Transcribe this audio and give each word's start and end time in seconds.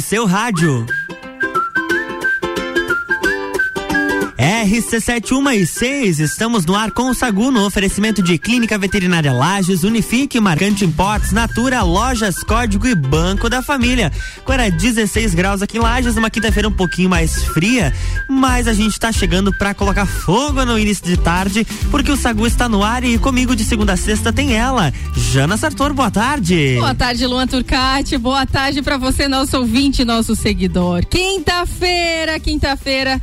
seu 0.00 0.24
rádio. 0.26 0.86
RC71 4.40 6.18
estamos 6.18 6.64
no 6.64 6.74
ar 6.74 6.92
com 6.92 7.10
o 7.10 7.14
Sagu 7.14 7.50
no 7.50 7.66
oferecimento 7.66 8.22
de 8.22 8.38
Clínica 8.38 8.78
Veterinária 8.78 9.34
Lages, 9.34 9.84
Unifique, 9.84 10.40
Marcante 10.40 10.82
Importes, 10.82 11.30
Natura, 11.30 11.82
Lojas 11.82 12.36
Código 12.42 12.86
e 12.86 12.94
Banco 12.94 13.50
da 13.50 13.60
Família. 13.60 14.10
Agora 14.38 14.70
16 14.70 15.34
graus 15.34 15.60
aqui 15.60 15.76
em 15.76 15.80
Lages, 15.80 16.16
uma 16.16 16.30
quinta-feira 16.30 16.66
um 16.66 16.72
pouquinho 16.72 17.10
mais 17.10 17.44
fria, 17.44 17.92
mas 18.30 18.66
a 18.66 18.72
gente 18.72 18.92
está 18.92 19.12
chegando 19.12 19.52
para 19.52 19.74
colocar 19.74 20.06
fogo 20.06 20.64
no 20.64 20.78
início 20.78 21.04
de 21.04 21.18
tarde, 21.18 21.66
porque 21.90 22.10
o 22.10 22.16
Sagu 22.16 22.46
está 22.46 22.66
no 22.66 22.82
ar 22.82 23.04
e 23.04 23.18
comigo 23.18 23.54
de 23.54 23.62
segunda 23.62 23.92
a 23.92 23.96
sexta 23.98 24.32
tem 24.32 24.56
ela, 24.56 24.90
Jana 25.14 25.58
Sartor, 25.58 25.92
boa 25.92 26.10
tarde. 26.10 26.76
Boa 26.78 26.94
tarde, 26.94 27.26
Luan 27.26 27.46
Turcati, 27.46 28.16
boa 28.16 28.46
tarde 28.46 28.80
para 28.80 28.96
você, 28.96 29.28
nosso 29.28 29.58
ouvinte, 29.58 30.02
nosso 30.02 30.34
seguidor. 30.34 31.04
Quinta-feira, 31.04 32.40
quinta-feira 32.40 33.20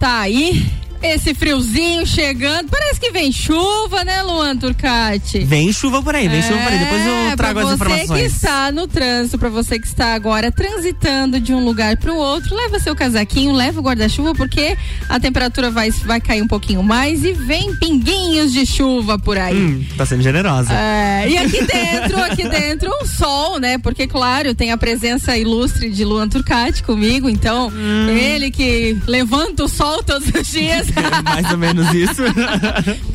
tá 0.00 0.20
aí 0.20 0.66
esse 1.02 1.34
friozinho 1.34 2.06
chegando. 2.06 2.68
Parece 2.68 3.00
que 3.00 3.10
vem 3.10 3.32
chuva, 3.32 4.04
né, 4.04 4.22
Luan 4.22 4.56
Turcati? 4.56 5.40
Vem 5.40 5.72
chuva 5.72 6.02
por 6.02 6.14
aí, 6.14 6.28
vem 6.28 6.38
é, 6.38 6.42
chuva 6.42 6.58
por 6.58 6.72
aí. 6.72 6.78
Depois 6.78 7.06
eu 7.06 7.12
é, 7.12 7.36
trago 7.36 7.58
as 7.60 7.72
informações. 7.72 8.06
Pra 8.06 8.16
você 8.16 8.22
que 8.22 8.26
está 8.26 8.72
no 8.72 8.86
trânsito, 8.86 9.38
para 9.38 9.48
você 9.48 9.78
que 9.78 9.86
está 9.86 10.14
agora 10.14 10.52
transitando 10.52 11.40
de 11.40 11.54
um 11.54 11.64
lugar 11.64 11.96
para 11.96 12.12
o 12.12 12.16
outro, 12.16 12.54
leva 12.54 12.78
seu 12.78 12.94
casaquinho, 12.94 13.52
leva 13.52 13.80
o 13.80 13.82
guarda-chuva, 13.82 14.34
porque 14.34 14.76
a 15.08 15.18
temperatura 15.18 15.70
vai, 15.70 15.90
vai 15.90 16.20
cair 16.20 16.42
um 16.42 16.48
pouquinho 16.48 16.82
mais 16.82 17.24
e 17.24 17.32
vem 17.32 17.74
pinguinhos 17.76 18.52
de 18.52 18.66
chuva 18.66 19.18
por 19.18 19.38
aí. 19.38 19.56
Hum, 19.56 19.84
tá 19.96 20.04
sendo 20.04 20.22
generosa. 20.22 20.72
É, 20.72 21.28
e 21.28 21.38
aqui 21.38 21.64
dentro, 21.64 22.22
aqui 22.22 22.48
dentro, 22.48 22.90
um 23.02 23.06
sol, 23.06 23.58
né? 23.58 23.78
Porque, 23.78 24.06
claro, 24.06 24.54
tem 24.54 24.70
a 24.70 24.76
presença 24.76 25.36
ilustre 25.36 25.90
de 25.90 26.04
Luan 26.04 26.28
Turcati 26.28 26.82
comigo, 26.82 27.28
então, 27.28 27.68
hum. 27.68 28.08
ele 28.10 28.50
que 28.50 28.96
levanta 29.06 29.64
o 29.64 29.68
sol 29.68 30.02
todos 30.02 30.28
os 30.28 30.46
dias. 30.46 30.89
Mais 31.24 31.50
ou 31.50 31.58
menos 31.58 31.92
isso. 31.92 32.22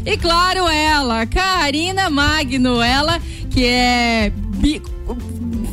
e 0.06 0.18
claro, 0.18 0.68
ela, 0.68 1.26
Karina 1.26 2.10
Magno, 2.10 2.82
ela 2.82 3.20
que 3.50 3.66
é 3.66 4.32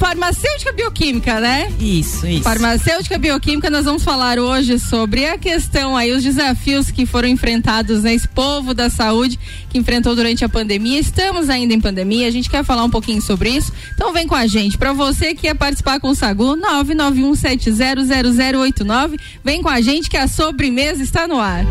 farmacêutica 0.03 0.73
bioquímica, 0.73 1.39
né? 1.39 1.73
Isso, 1.79 2.27
isso. 2.27 2.43
Farmacêutica 2.43 3.17
bioquímica, 3.19 3.71
nós 3.71 3.85
vamos 3.85 4.03
falar 4.03 4.37
hoje 4.37 4.77
sobre 4.77 5.27
a 5.27 5.39
questão 5.39 5.97
aí, 5.97 6.11
os 6.11 6.25
desafios 6.25 6.91
que 6.91 7.07
foram 7.07 7.29
enfrentados 7.29 8.03
nesse 8.03 8.27
povo 8.27 8.75
da 8.75 8.91
saúde 8.91 9.39
que 9.71 9.79
enfrentou 9.79 10.17
durante 10.17 10.45
a 10.45 10.49
pandemia. 10.49 10.99
Estamos 10.99 11.49
ainda 11.49 11.73
em 11.73 11.81
pandemia, 11.81 12.27
a 12.27 12.33
gente 12.33 12.51
quer 12.51 12.65
falar 12.65 12.83
um 12.83 12.91
pouquinho 12.91 13.23
sobre 13.23 13.51
isso. 13.51 13.73
Então 13.95 14.13
vem 14.13 14.27
com 14.27 14.35
a 14.35 14.49
gente. 14.49 14.77
Para 14.77 14.93
você 14.93 15.37
que 15.37 15.43
quer 15.43 15.55
participar 15.55 16.01
com 16.01 16.09
o 16.09 16.17
Sagu, 16.17 16.57
991700089, 16.57 19.21
vem 19.45 19.63
com 19.63 19.69
a 19.69 19.81
gente 19.81 20.11
que 20.11 20.17
a 20.17 20.27
sobremesa 20.27 21.01
está 21.01 21.29
no 21.29 21.39
ar. 21.39 21.65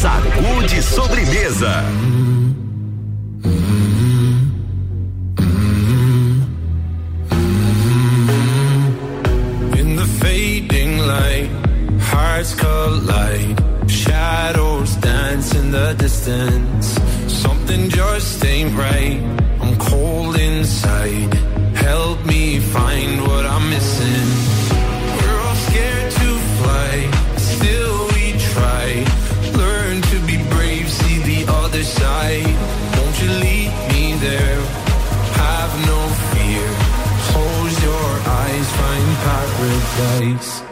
Sagu 0.00 0.66
de 0.66 0.82
sobremesa. 0.82 1.84
Hearts 12.42 12.54
collide. 12.54 13.58
Shadows 13.88 14.96
dance 14.96 15.54
in 15.54 15.70
the 15.70 15.94
distance. 15.94 16.86
Something 17.28 17.88
just 17.88 18.44
ain't 18.44 18.76
right. 18.76 19.20
I'm 19.60 19.76
cold 19.78 20.36
inside. 20.36 21.32
Help 21.74 22.24
me 22.26 22.58
find 22.58 23.20
what 23.20 23.44
I'm 23.46 23.68
missing. 23.70 24.28
We're 25.18 25.40
all 25.46 25.58
scared 25.68 26.10
to 26.20 26.30
fly. 26.58 26.92
Still 27.36 27.98
we 28.14 28.24
try. 28.50 28.86
Learn 29.62 30.02
to 30.10 30.16
be 30.30 30.36
brave. 30.54 30.90
See 30.90 31.18
the 31.32 31.40
other 31.60 31.84
side. 31.84 32.54
Won't 32.96 33.16
you 33.22 33.30
lead 33.44 33.70
me 33.92 34.04
there? 34.28 34.60
Have 35.44 35.72
no 35.92 36.00
fear. 36.32 36.66
Close 37.28 37.74
your 37.88 38.10
eyes. 38.40 38.66
Find 38.80 39.08
paradise. 39.26 40.71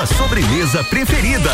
sua 0.00 0.06
sobremesa 0.06 0.82
preferida. 0.84 1.50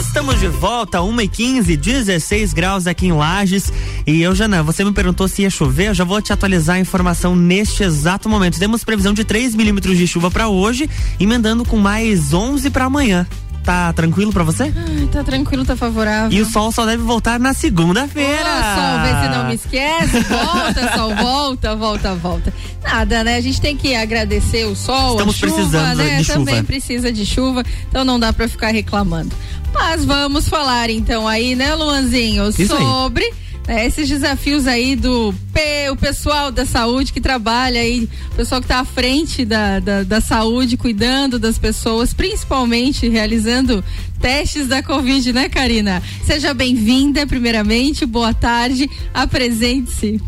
Estamos 0.00 0.40
de 0.40 0.48
volta, 0.48 1.02
1 1.02 1.20
e 1.20 1.28
15 1.28 1.76
16 1.76 2.52
graus 2.52 2.86
aqui 2.86 3.06
em 3.06 3.12
Lages. 3.12 3.72
E 4.06 4.22
eu, 4.22 4.34
Jana, 4.34 4.62
você 4.62 4.84
me 4.84 4.92
perguntou 4.92 5.28
se 5.28 5.42
ia 5.42 5.50
chover, 5.50 5.88
eu 5.88 5.94
já 5.94 6.04
vou 6.04 6.20
te 6.20 6.32
atualizar 6.32 6.76
a 6.76 6.80
informação 6.80 7.36
neste 7.36 7.84
exato 7.84 8.28
momento. 8.28 8.58
Temos 8.58 8.82
previsão 8.82 9.12
de 9.12 9.24
3 9.24 9.54
milímetros 9.54 9.96
de 9.96 10.06
chuva 10.06 10.30
para 10.30 10.48
hoje, 10.48 10.90
emendando 11.20 11.64
com 11.64 11.76
mais 11.76 12.32
11 12.32 12.70
para 12.70 12.86
amanhã 12.86 13.26
tá 13.68 13.92
tranquilo 13.92 14.32
pra 14.32 14.42
você? 14.42 14.62
Ai, 14.62 15.08
tá 15.12 15.22
tranquilo, 15.22 15.62
tá 15.62 15.76
favorável. 15.76 16.32
E 16.32 16.40
o 16.40 16.46
sol 16.46 16.72
só 16.72 16.86
deve 16.86 17.02
voltar 17.02 17.38
na 17.38 17.52
segunda-feira. 17.52 18.48
Oh, 18.48 18.80
sol, 18.80 19.02
vê 19.02 19.22
se 19.22 19.36
não 19.36 19.46
me 19.46 19.54
esquece. 19.56 20.20
Volta, 20.20 20.96
sol, 20.96 21.14
volta, 21.14 21.76
volta, 21.76 22.14
volta. 22.14 22.54
Nada, 22.82 23.22
né? 23.22 23.36
A 23.36 23.40
gente 23.42 23.60
tem 23.60 23.76
que 23.76 23.94
agradecer 23.94 24.64
o 24.64 24.74
sol, 24.74 25.12
Estamos 25.12 25.34
a 25.34 25.38
chuva, 25.38 25.52
precisando 25.54 25.98
né? 25.98 26.16
de 26.16 26.24
chuva. 26.24 26.38
Também 26.38 26.64
precisa 26.64 27.12
de 27.12 27.26
chuva, 27.26 27.62
então 27.90 28.06
não 28.06 28.18
dá 28.18 28.32
pra 28.32 28.48
ficar 28.48 28.68
reclamando. 28.68 29.36
Mas 29.74 30.02
vamos 30.02 30.48
falar 30.48 30.88
então 30.88 31.28
aí, 31.28 31.54
né, 31.54 31.74
Luanzinho, 31.74 32.48
Isso 32.48 32.68
sobre. 32.68 33.24
Aí 33.24 33.47
é, 33.68 33.84
esses 33.86 34.08
desafios 34.08 34.66
aí 34.66 34.96
do 34.96 35.34
P, 35.52 35.90
o 35.90 35.96
pessoal 35.96 36.50
da 36.50 36.64
saúde 36.64 37.12
que 37.12 37.20
trabalha 37.20 37.78
aí, 37.78 38.08
o 38.32 38.34
pessoal 38.34 38.62
que 38.62 38.64
está 38.64 38.80
à 38.80 38.84
frente 38.84 39.44
da, 39.44 39.78
da, 39.78 40.02
da, 40.04 40.22
saúde, 40.22 40.78
cuidando 40.78 41.38
das 41.38 41.58
pessoas, 41.58 42.14
principalmente 42.14 43.06
realizando 43.06 43.84
testes 44.18 44.66
da 44.66 44.82
Covid, 44.82 45.34
né, 45.34 45.50
Karina? 45.50 46.02
Seja 46.24 46.54
bem-vinda, 46.54 47.26
primeiramente, 47.26 48.06
boa 48.06 48.32
tarde, 48.32 48.88
apresente-se. 49.12 50.18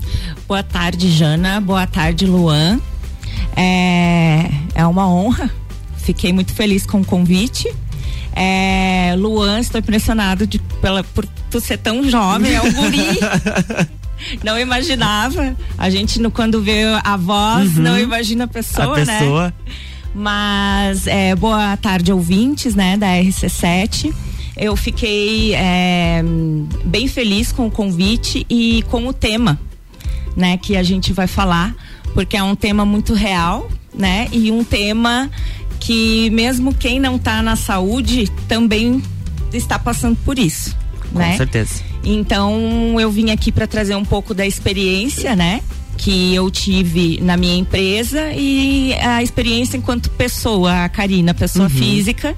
Boa 0.47 0.62
tarde, 0.62 1.11
Jana, 1.11 1.62
boa 1.62 1.87
tarde, 1.87 2.26
Luan. 2.26 2.78
É, 3.56 4.50
é 4.75 4.87
uma 4.87 5.09
honra, 5.09 5.50
fiquei 5.97 6.30
muito 6.30 6.52
feliz 6.52 6.85
com 6.85 7.00
o 7.00 7.04
convite. 7.04 7.75
É, 8.37 9.14
Luan, 9.16 9.61
estou 9.61 9.78
impressionado 9.78 10.47
de, 10.47 10.59
pela, 10.82 11.02
por 11.02 11.26
tu 11.50 11.61
ser 11.61 11.78
tão 11.78 12.09
jovem, 12.09 12.54
é 12.54 12.62
um 12.62 12.73
guri. 12.73 13.19
não 14.45 14.59
imaginava. 14.59 15.57
A 15.76 15.90
gente, 15.90 16.21
no, 16.21 16.30
quando 16.30 16.62
vê 16.62 16.85
a 17.02 17.16
voz, 17.16 17.76
uhum. 17.76 17.83
não 17.83 17.99
imagina 17.99 18.45
a 18.45 18.49
pessoa, 18.49 19.00
a 19.00 19.04
pessoa. 19.04 19.47
né? 19.47 19.52
Mas 20.14 21.07
é, 21.07 21.35
boa 21.35 21.76
tarde, 21.76 22.12
ouvintes, 22.12 22.75
né, 22.75 22.97
da 22.97 23.09
RC7. 23.09 24.12
Eu 24.57 24.76
fiquei 24.76 25.54
é, 25.54 26.23
bem 26.85 27.09
feliz 27.09 27.52
com 27.52 27.66
o 27.66 27.71
convite 27.71 28.45
e 28.50 28.85
com 28.90 29.07
o 29.07 29.12
tema, 29.12 29.59
né, 30.37 30.57
que 30.57 30.76
a 30.76 30.83
gente 30.83 31.12
vai 31.12 31.26
falar, 31.26 31.75
porque 32.12 32.37
é 32.37 32.42
um 32.42 32.54
tema 32.54 32.85
muito 32.85 33.14
real, 33.14 33.71
né, 33.95 34.28
e 34.33 34.50
um 34.50 34.62
tema 34.64 35.30
que 35.78 36.28
mesmo 36.30 36.75
quem 36.75 37.00
não 37.00 37.16
está 37.16 37.40
na 37.40 37.57
saúde 37.57 38.30
também 38.49 39.02
está 39.52 39.78
passando 39.78 40.16
por 40.25 40.38
isso. 40.38 40.76
Com 41.12 41.19
né? 41.19 41.37
certeza. 41.37 41.83
Então 42.05 42.99
eu 43.00 43.11
vim 43.11 43.31
aqui 43.31 43.52
para 43.52 43.67
trazer 43.67 43.95
um 43.95 44.05
pouco 44.05 44.33
da 44.33 44.47
experiência, 44.47 45.37
né? 45.37 45.61
Que 45.97 46.35
eu 46.35 46.50
tive 46.50 47.21
na 47.21 47.37
minha 47.37 47.57
empresa 47.57 48.33
e 48.33 48.95
a 48.95 49.23
experiência 49.23 49.76
enquanto 49.76 50.11
pessoa, 50.11 50.85
a 50.85 50.88
Karina, 50.88 51.35
pessoa 51.35 51.64
uhum. 51.64 51.71
física, 51.71 52.35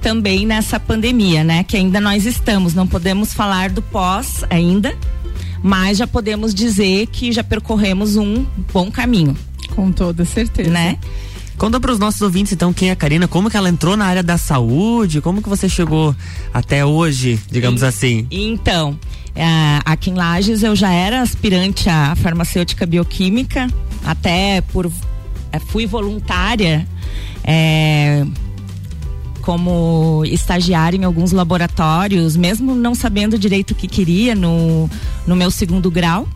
também 0.00 0.46
nessa 0.46 0.80
pandemia, 0.80 1.44
né? 1.44 1.62
Que 1.62 1.76
ainda 1.76 2.00
nós 2.00 2.26
estamos, 2.26 2.74
não 2.74 2.86
podemos 2.86 3.32
falar 3.32 3.70
do 3.70 3.82
pós 3.82 4.44
ainda, 4.50 4.96
mas 5.62 5.98
já 5.98 6.06
podemos 6.06 6.54
dizer 6.54 7.06
que 7.06 7.30
já 7.30 7.44
percorremos 7.44 8.16
um 8.16 8.44
bom 8.72 8.90
caminho. 8.90 9.36
Com 9.74 9.92
toda 9.92 10.24
certeza. 10.24 10.70
Né? 10.70 10.98
Conta 11.58 11.80
para 11.80 11.90
os 11.90 11.98
nossos 11.98 12.22
ouvintes 12.22 12.52
então 12.52 12.72
quem 12.72 12.88
é 12.88 12.92
a 12.92 12.96
Karina, 12.96 13.26
como 13.26 13.50
que 13.50 13.56
ela 13.56 13.68
entrou 13.68 13.96
na 13.96 14.06
área 14.06 14.22
da 14.22 14.38
saúde, 14.38 15.20
como 15.20 15.42
que 15.42 15.48
você 15.48 15.68
chegou 15.68 16.14
até 16.54 16.84
hoje, 16.84 17.38
digamos 17.50 17.82
e, 17.82 17.84
assim. 17.84 18.26
Então, 18.30 18.96
é, 19.34 19.80
aqui 19.84 20.10
em 20.10 20.14
Lages 20.14 20.62
eu 20.62 20.76
já 20.76 20.92
era 20.92 21.20
aspirante 21.20 21.90
à 21.90 22.14
farmacêutica 22.14 22.86
bioquímica, 22.86 23.66
até 24.04 24.60
por 24.60 24.90
é, 25.50 25.58
fui 25.58 25.84
voluntária 25.84 26.86
é, 27.42 28.24
como 29.42 30.24
estagiária 30.26 30.96
em 30.96 31.04
alguns 31.04 31.32
laboratórios, 31.32 32.36
mesmo 32.36 32.74
não 32.74 32.94
sabendo 32.94 33.36
direito 33.36 33.72
o 33.72 33.74
que 33.74 33.88
queria 33.88 34.34
no, 34.34 34.88
no 35.26 35.34
meu 35.34 35.50
segundo 35.50 35.90
grau. 35.90 36.28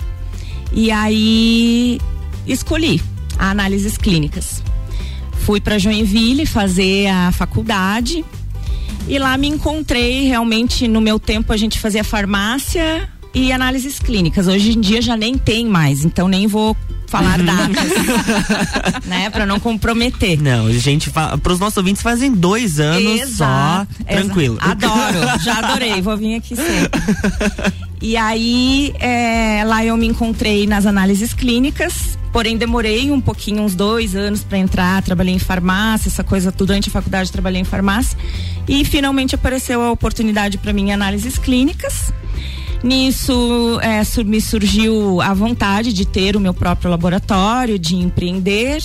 E 0.72 0.90
aí 0.90 2.00
escolhi 2.46 3.00
análises 3.38 3.96
clínicas. 3.96 4.62
Fui 5.44 5.60
para 5.60 5.76
Joinville 5.76 6.46
fazer 6.46 7.08
a 7.08 7.32
faculdade 7.32 8.24
e 9.08 9.18
lá 9.18 9.36
me 9.36 9.48
encontrei 9.48 10.24
realmente 10.26 10.86
no 10.86 11.00
meu 11.00 11.18
tempo 11.18 11.52
a 11.52 11.56
gente 11.56 11.80
fazia 11.80 12.04
farmácia 12.04 13.08
e 13.34 13.50
análises 13.50 13.98
clínicas. 13.98 14.46
Hoje 14.46 14.76
em 14.76 14.80
dia 14.80 15.02
já 15.02 15.16
nem 15.16 15.36
tem 15.36 15.66
mais, 15.66 16.04
então 16.04 16.28
nem 16.28 16.46
vou 16.46 16.76
falar 17.12 17.38
uhum. 17.38 17.46
datas, 17.46 19.04
né, 19.06 19.28
para 19.28 19.44
não 19.44 19.60
comprometer. 19.60 20.40
Não, 20.40 20.72
gente 20.72 21.10
para 21.10 21.52
os 21.52 21.58
nossos 21.58 21.76
ouvintes 21.76 22.02
fazem 22.02 22.32
dois 22.32 22.80
anos 22.80 23.20
Exato, 23.20 23.94
só, 23.98 24.04
tranquilo. 24.04 24.56
Adoro, 24.60 25.38
já 25.44 25.58
adorei, 25.58 26.00
vou 26.00 26.16
vir 26.16 26.36
aqui 26.36 26.56
sempre. 26.56 27.00
E 28.00 28.16
aí 28.16 28.94
é, 28.98 29.62
lá 29.64 29.84
eu 29.84 29.96
me 29.96 30.06
encontrei 30.06 30.66
nas 30.66 30.86
análises 30.86 31.32
clínicas 31.32 32.18
Porém, 32.32 32.56
demorei 32.56 33.10
um 33.10 33.20
pouquinho, 33.20 33.62
uns 33.62 33.74
dois 33.74 34.16
anos 34.16 34.42
para 34.42 34.56
entrar. 34.56 35.02
Trabalhei 35.02 35.34
em 35.34 35.38
farmácia, 35.38 36.08
essa 36.08 36.24
coisa 36.24 36.50
durante 36.50 36.88
a 36.88 36.92
faculdade 36.92 37.30
trabalhei 37.30 37.60
em 37.60 37.64
farmácia. 37.64 38.16
E 38.66 38.84
finalmente 38.86 39.34
apareceu 39.34 39.82
a 39.82 39.90
oportunidade 39.90 40.56
para 40.56 40.72
mim 40.72 40.88
em 40.88 40.92
análises 40.94 41.36
clínicas. 41.36 42.10
Nisso 42.82 43.78
é, 43.80 44.02
me 44.24 44.40
surgiu 44.40 45.20
a 45.20 45.32
vontade 45.32 45.92
de 45.92 46.04
ter 46.04 46.36
o 46.36 46.40
meu 46.40 46.52
próprio 46.52 46.90
laboratório, 46.90 47.78
de 47.78 47.94
empreender. 47.94 48.82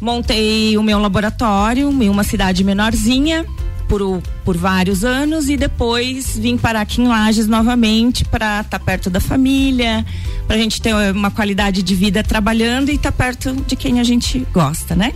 Montei 0.00 0.76
o 0.76 0.82
meu 0.82 0.98
laboratório 0.98 1.88
em 2.02 2.08
uma 2.08 2.24
cidade 2.24 2.64
menorzinha 2.64 3.46
por, 3.88 4.20
por 4.44 4.56
vários 4.56 5.04
anos 5.04 5.48
e 5.48 5.56
depois 5.56 6.36
vim 6.36 6.56
parar 6.56 6.82
aqui 6.82 7.00
em 7.00 7.06
Lages 7.06 7.46
novamente 7.46 8.24
para 8.24 8.60
estar 8.60 8.78
tá 8.78 8.84
perto 8.84 9.08
da 9.08 9.20
família, 9.20 10.04
para 10.46 10.56
a 10.56 10.58
gente 10.58 10.82
ter 10.82 10.94
uma 11.12 11.30
qualidade 11.30 11.82
de 11.82 11.94
vida 11.94 12.22
trabalhando 12.22 12.90
e 12.90 12.96
estar 12.96 13.12
tá 13.12 13.24
perto 13.24 13.54
de 13.66 13.76
quem 13.76 14.00
a 14.00 14.04
gente 14.04 14.46
gosta, 14.52 14.94
né? 14.94 15.12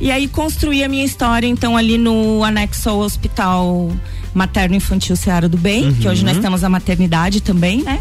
E 0.00 0.10
aí 0.10 0.28
construí 0.28 0.84
a 0.84 0.88
minha 0.88 1.04
história 1.04 1.46
então 1.46 1.76
ali 1.76 1.98
no 1.98 2.44
anexo 2.44 2.88
ao 2.88 2.98
Hospital 2.98 3.90
Materno 4.38 4.76
Infantil 4.76 5.16
Seara 5.16 5.48
do 5.48 5.58
Bem, 5.58 5.86
uhum. 5.86 5.94
que 5.94 6.08
hoje 6.08 6.24
nós 6.24 6.38
temos 6.38 6.62
a 6.62 6.68
maternidade 6.68 7.40
também, 7.40 7.82
né? 7.82 8.00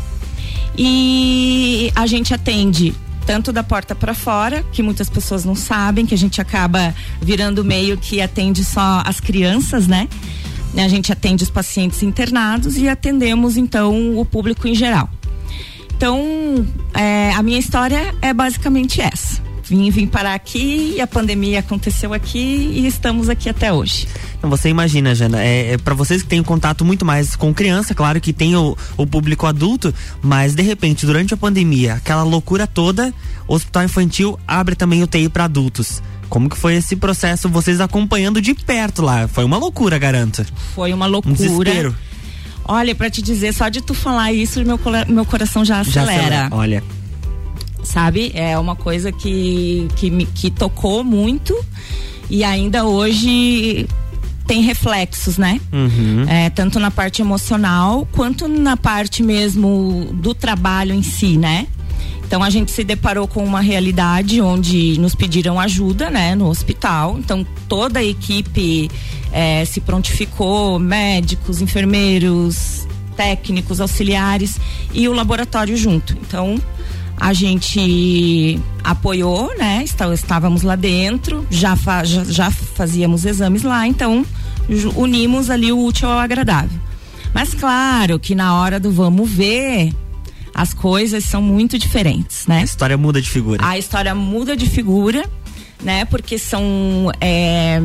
E 0.77 1.91
a 1.95 2.05
gente 2.05 2.33
atende 2.33 2.93
tanto 3.25 3.51
da 3.51 3.63
porta 3.63 3.95
para 3.95 4.13
fora, 4.13 4.63
que 4.71 4.83
muitas 4.83 5.09
pessoas 5.09 5.43
não 5.43 5.55
sabem, 5.55 6.05
que 6.05 6.13
a 6.13 6.17
gente 6.17 6.39
acaba 6.39 6.93
virando 7.19 7.65
meio 7.65 7.97
que 7.97 8.21
atende 8.21 8.63
só 8.63 9.01
as 9.03 9.19
crianças, 9.19 9.87
né? 9.87 10.07
A 10.77 10.87
gente 10.87 11.11
atende 11.11 11.43
os 11.43 11.49
pacientes 11.49 12.03
internados 12.03 12.77
e 12.77 12.87
atendemos 12.87 13.57
então 13.57 14.17
o 14.17 14.23
público 14.23 14.67
em 14.67 14.75
geral. 14.75 15.09
Então, 15.95 16.21
é, 16.93 17.33
a 17.33 17.41
minha 17.41 17.57
história 17.57 18.13
é 18.21 18.31
basicamente 18.31 19.01
essa 19.01 19.46
vim, 19.69 19.89
vim 19.89 20.07
parar 20.07 20.33
aqui 20.33 20.95
e 20.95 21.01
a 21.01 21.07
pandemia 21.07 21.59
aconteceu 21.59 22.13
aqui 22.13 22.71
e 22.73 22.87
estamos 22.87 23.29
aqui 23.29 23.49
até 23.49 23.71
hoje. 23.71 24.07
Então 24.37 24.49
você 24.49 24.69
imagina, 24.69 25.13
Jana, 25.13 25.43
é, 25.43 25.73
é 25.73 25.77
para 25.77 25.93
vocês 25.93 26.21
que 26.21 26.27
têm 26.27 26.41
contato 26.41 26.85
muito 26.85 27.05
mais 27.05 27.35
com 27.35 27.53
criança, 27.53 27.93
claro 27.93 28.19
que 28.21 28.33
tem 28.33 28.55
o, 28.55 28.77
o 28.95 29.05
público 29.05 29.45
adulto, 29.45 29.93
mas 30.21 30.55
de 30.55 30.63
repente, 30.63 31.05
durante 31.05 31.33
a 31.33 31.37
pandemia, 31.37 31.95
aquela 31.95 32.23
loucura 32.23 32.65
toda, 32.65 33.13
o 33.47 33.55
hospital 33.55 33.83
infantil 33.83 34.39
abre 34.47 34.75
também 34.75 35.03
o 35.03 35.07
TI 35.07 35.29
para 35.29 35.45
adultos. 35.45 36.01
Como 36.29 36.49
que 36.49 36.57
foi 36.57 36.75
esse 36.75 36.95
processo, 36.95 37.47
vocês 37.47 37.79
acompanhando 37.79 38.41
de 38.41 38.53
perto 38.53 39.01
lá? 39.01 39.27
Foi 39.27 39.45
uma 39.45 39.57
loucura, 39.57 39.97
garanto. 39.97 40.45
Foi 40.75 40.91
uma 40.91 41.05
loucura. 41.05 41.33
Um 41.33 41.37
desespero. 41.37 41.95
Olha, 42.65 42.93
para 42.93 43.09
te 43.09 43.21
dizer, 43.21 43.53
só 43.53 43.69
de 43.69 43.81
tu 43.81 43.93
falar 43.93 44.33
isso, 44.33 44.61
meu, 44.65 44.77
meu 45.07 45.23
coração 45.23 45.63
já 45.63 45.79
acelera. 45.79 46.11
Já 46.11 46.19
acelera. 46.19 46.49
Olha 46.51 46.83
sabe? 47.83 48.31
É 48.33 48.57
uma 48.57 48.75
coisa 48.75 49.11
que, 49.11 49.87
que 49.95 50.09
me 50.09 50.25
que 50.25 50.49
tocou 50.49 51.03
muito 51.03 51.55
e 52.29 52.43
ainda 52.43 52.85
hoje 52.85 53.87
tem 54.45 54.61
reflexos, 54.61 55.37
né? 55.37 55.59
Uhum. 55.71 56.25
É, 56.27 56.49
tanto 56.49 56.79
na 56.79 56.89
parte 56.89 57.21
emocional 57.21 58.07
quanto 58.13 58.47
na 58.47 58.77
parte 58.77 59.21
mesmo 59.21 60.09
do 60.13 60.33
trabalho 60.33 60.93
em 60.93 61.03
si, 61.03 61.37
né? 61.37 61.67
Então 62.25 62.43
a 62.43 62.49
gente 62.49 62.71
se 62.71 62.83
deparou 62.83 63.25
com 63.25 63.43
uma 63.43 63.61
realidade 63.61 64.41
onde 64.41 64.99
nos 64.99 65.15
pediram 65.15 65.57
ajuda, 65.57 66.09
né, 66.09 66.35
no 66.35 66.47
hospital. 66.49 67.17
Então 67.17 67.45
toda 67.69 67.99
a 67.99 68.03
equipe 68.03 68.89
é, 69.31 69.63
se 69.63 69.79
prontificou, 69.79 70.77
médicos, 70.77 71.61
enfermeiros, 71.61 72.85
técnicos, 73.15 73.79
auxiliares 73.79 74.59
e 74.93 75.07
o 75.07 75.13
laboratório 75.13 75.77
junto. 75.77 76.17
Então 76.21 76.57
a 77.19 77.33
gente 77.33 78.59
apoiou, 78.83 79.55
né? 79.57 79.83
Estávamos 79.83 80.61
lá 80.61 80.75
dentro, 80.75 81.45
já, 81.49 81.75
fa, 81.75 82.03
já, 82.03 82.23
já 82.23 82.51
fazíamos 82.51 83.25
exames 83.25 83.63
lá, 83.63 83.87
então 83.87 84.25
unimos 84.95 85.49
ali 85.49 85.71
o 85.71 85.83
útil 85.83 86.09
ao 86.09 86.19
agradável. 86.19 86.79
Mas 87.33 87.53
claro 87.53 88.19
que 88.19 88.35
na 88.35 88.55
hora 88.55 88.79
do 88.79 88.91
vamos 88.91 89.29
ver, 89.29 89.93
as 90.53 90.73
coisas 90.73 91.23
são 91.23 91.41
muito 91.41 91.77
diferentes, 91.77 92.45
né? 92.47 92.59
A 92.59 92.63
história 92.63 92.97
muda 92.97 93.21
de 93.21 93.29
figura. 93.29 93.65
A 93.65 93.77
história 93.77 94.13
muda 94.15 94.55
de 94.55 94.67
figura, 94.67 95.27
né? 95.83 96.05
Porque 96.05 96.37
são 96.37 97.11
é, 97.19 97.79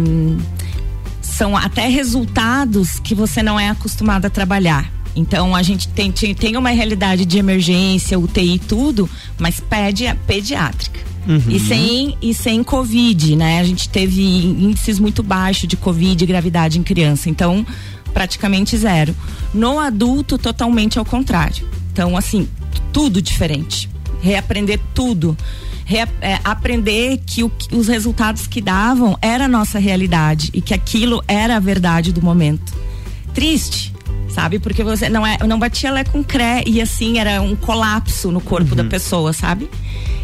são 1.20 1.56
até 1.56 1.88
resultados 1.88 2.98
que 3.00 3.14
você 3.14 3.42
não 3.42 3.58
é 3.58 3.70
acostumado 3.70 4.26
a 4.26 4.30
trabalhar. 4.30 4.90
Então 5.14 5.54
a 5.54 5.62
gente 5.62 5.88
tem, 5.88 6.10
tem 6.10 6.56
uma 6.56 6.70
realidade 6.70 7.24
de 7.24 7.38
emergência, 7.38 8.18
UTI 8.18 8.58
tudo, 8.58 9.08
mas 9.38 9.60
pede 9.60 10.04
pediátrica. 10.26 11.00
Uhum. 11.26 11.40
E, 11.48 11.60
sem, 11.60 12.16
e 12.20 12.34
sem 12.34 12.64
Covid, 12.64 13.36
né? 13.36 13.60
A 13.60 13.64
gente 13.64 13.88
teve 13.88 14.22
índices 14.22 14.98
muito 14.98 15.22
baixos 15.22 15.68
de 15.68 15.76
Covid 15.76 16.22
e 16.22 16.26
gravidade 16.26 16.78
em 16.78 16.82
criança. 16.82 17.30
Então, 17.30 17.64
praticamente 18.12 18.76
zero. 18.76 19.14
No 19.54 19.78
adulto, 19.78 20.36
totalmente 20.36 20.98
ao 20.98 21.04
contrário. 21.04 21.68
Então, 21.92 22.16
assim, 22.16 22.48
tudo 22.92 23.22
diferente. 23.22 23.88
Reaprender 24.20 24.80
tudo. 24.94 25.36
Re, 25.84 25.98
é, 26.20 26.38
aprender 26.44 27.20
que, 27.24 27.44
o, 27.44 27.50
que 27.50 27.74
os 27.74 27.86
resultados 27.86 28.46
que 28.46 28.60
davam 28.60 29.16
era 29.20 29.44
a 29.44 29.48
nossa 29.48 29.78
realidade 29.78 30.50
e 30.52 30.60
que 30.60 30.74
aquilo 30.74 31.22
era 31.28 31.56
a 31.56 31.60
verdade 31.60 32.12
do 32.12 32.22
momento. 32.22 32.72
Triste, 33.34 33.91
sabe? 34.32 34.58
Porque 34.58 34.82
você 34.82 35.08
não 35.08 35.26
é, 35.26 35.38
não 35.46 35.58
batia 35.58 35.90
lé 35.90 36.04
com 36.04 36.22
cré 36.24 36.62
e 36.66 36.80
assim 36.80 37.18
era 37.18 37.40
um 37.40 37.54
colapso 37.54 38.30
no 38.30 38.40
corpo 38.40 38.70
uhum. 38.70 38.76
da 38.76 38.84
pessoa, 38.84 39.32
sabe? 39.32 39.68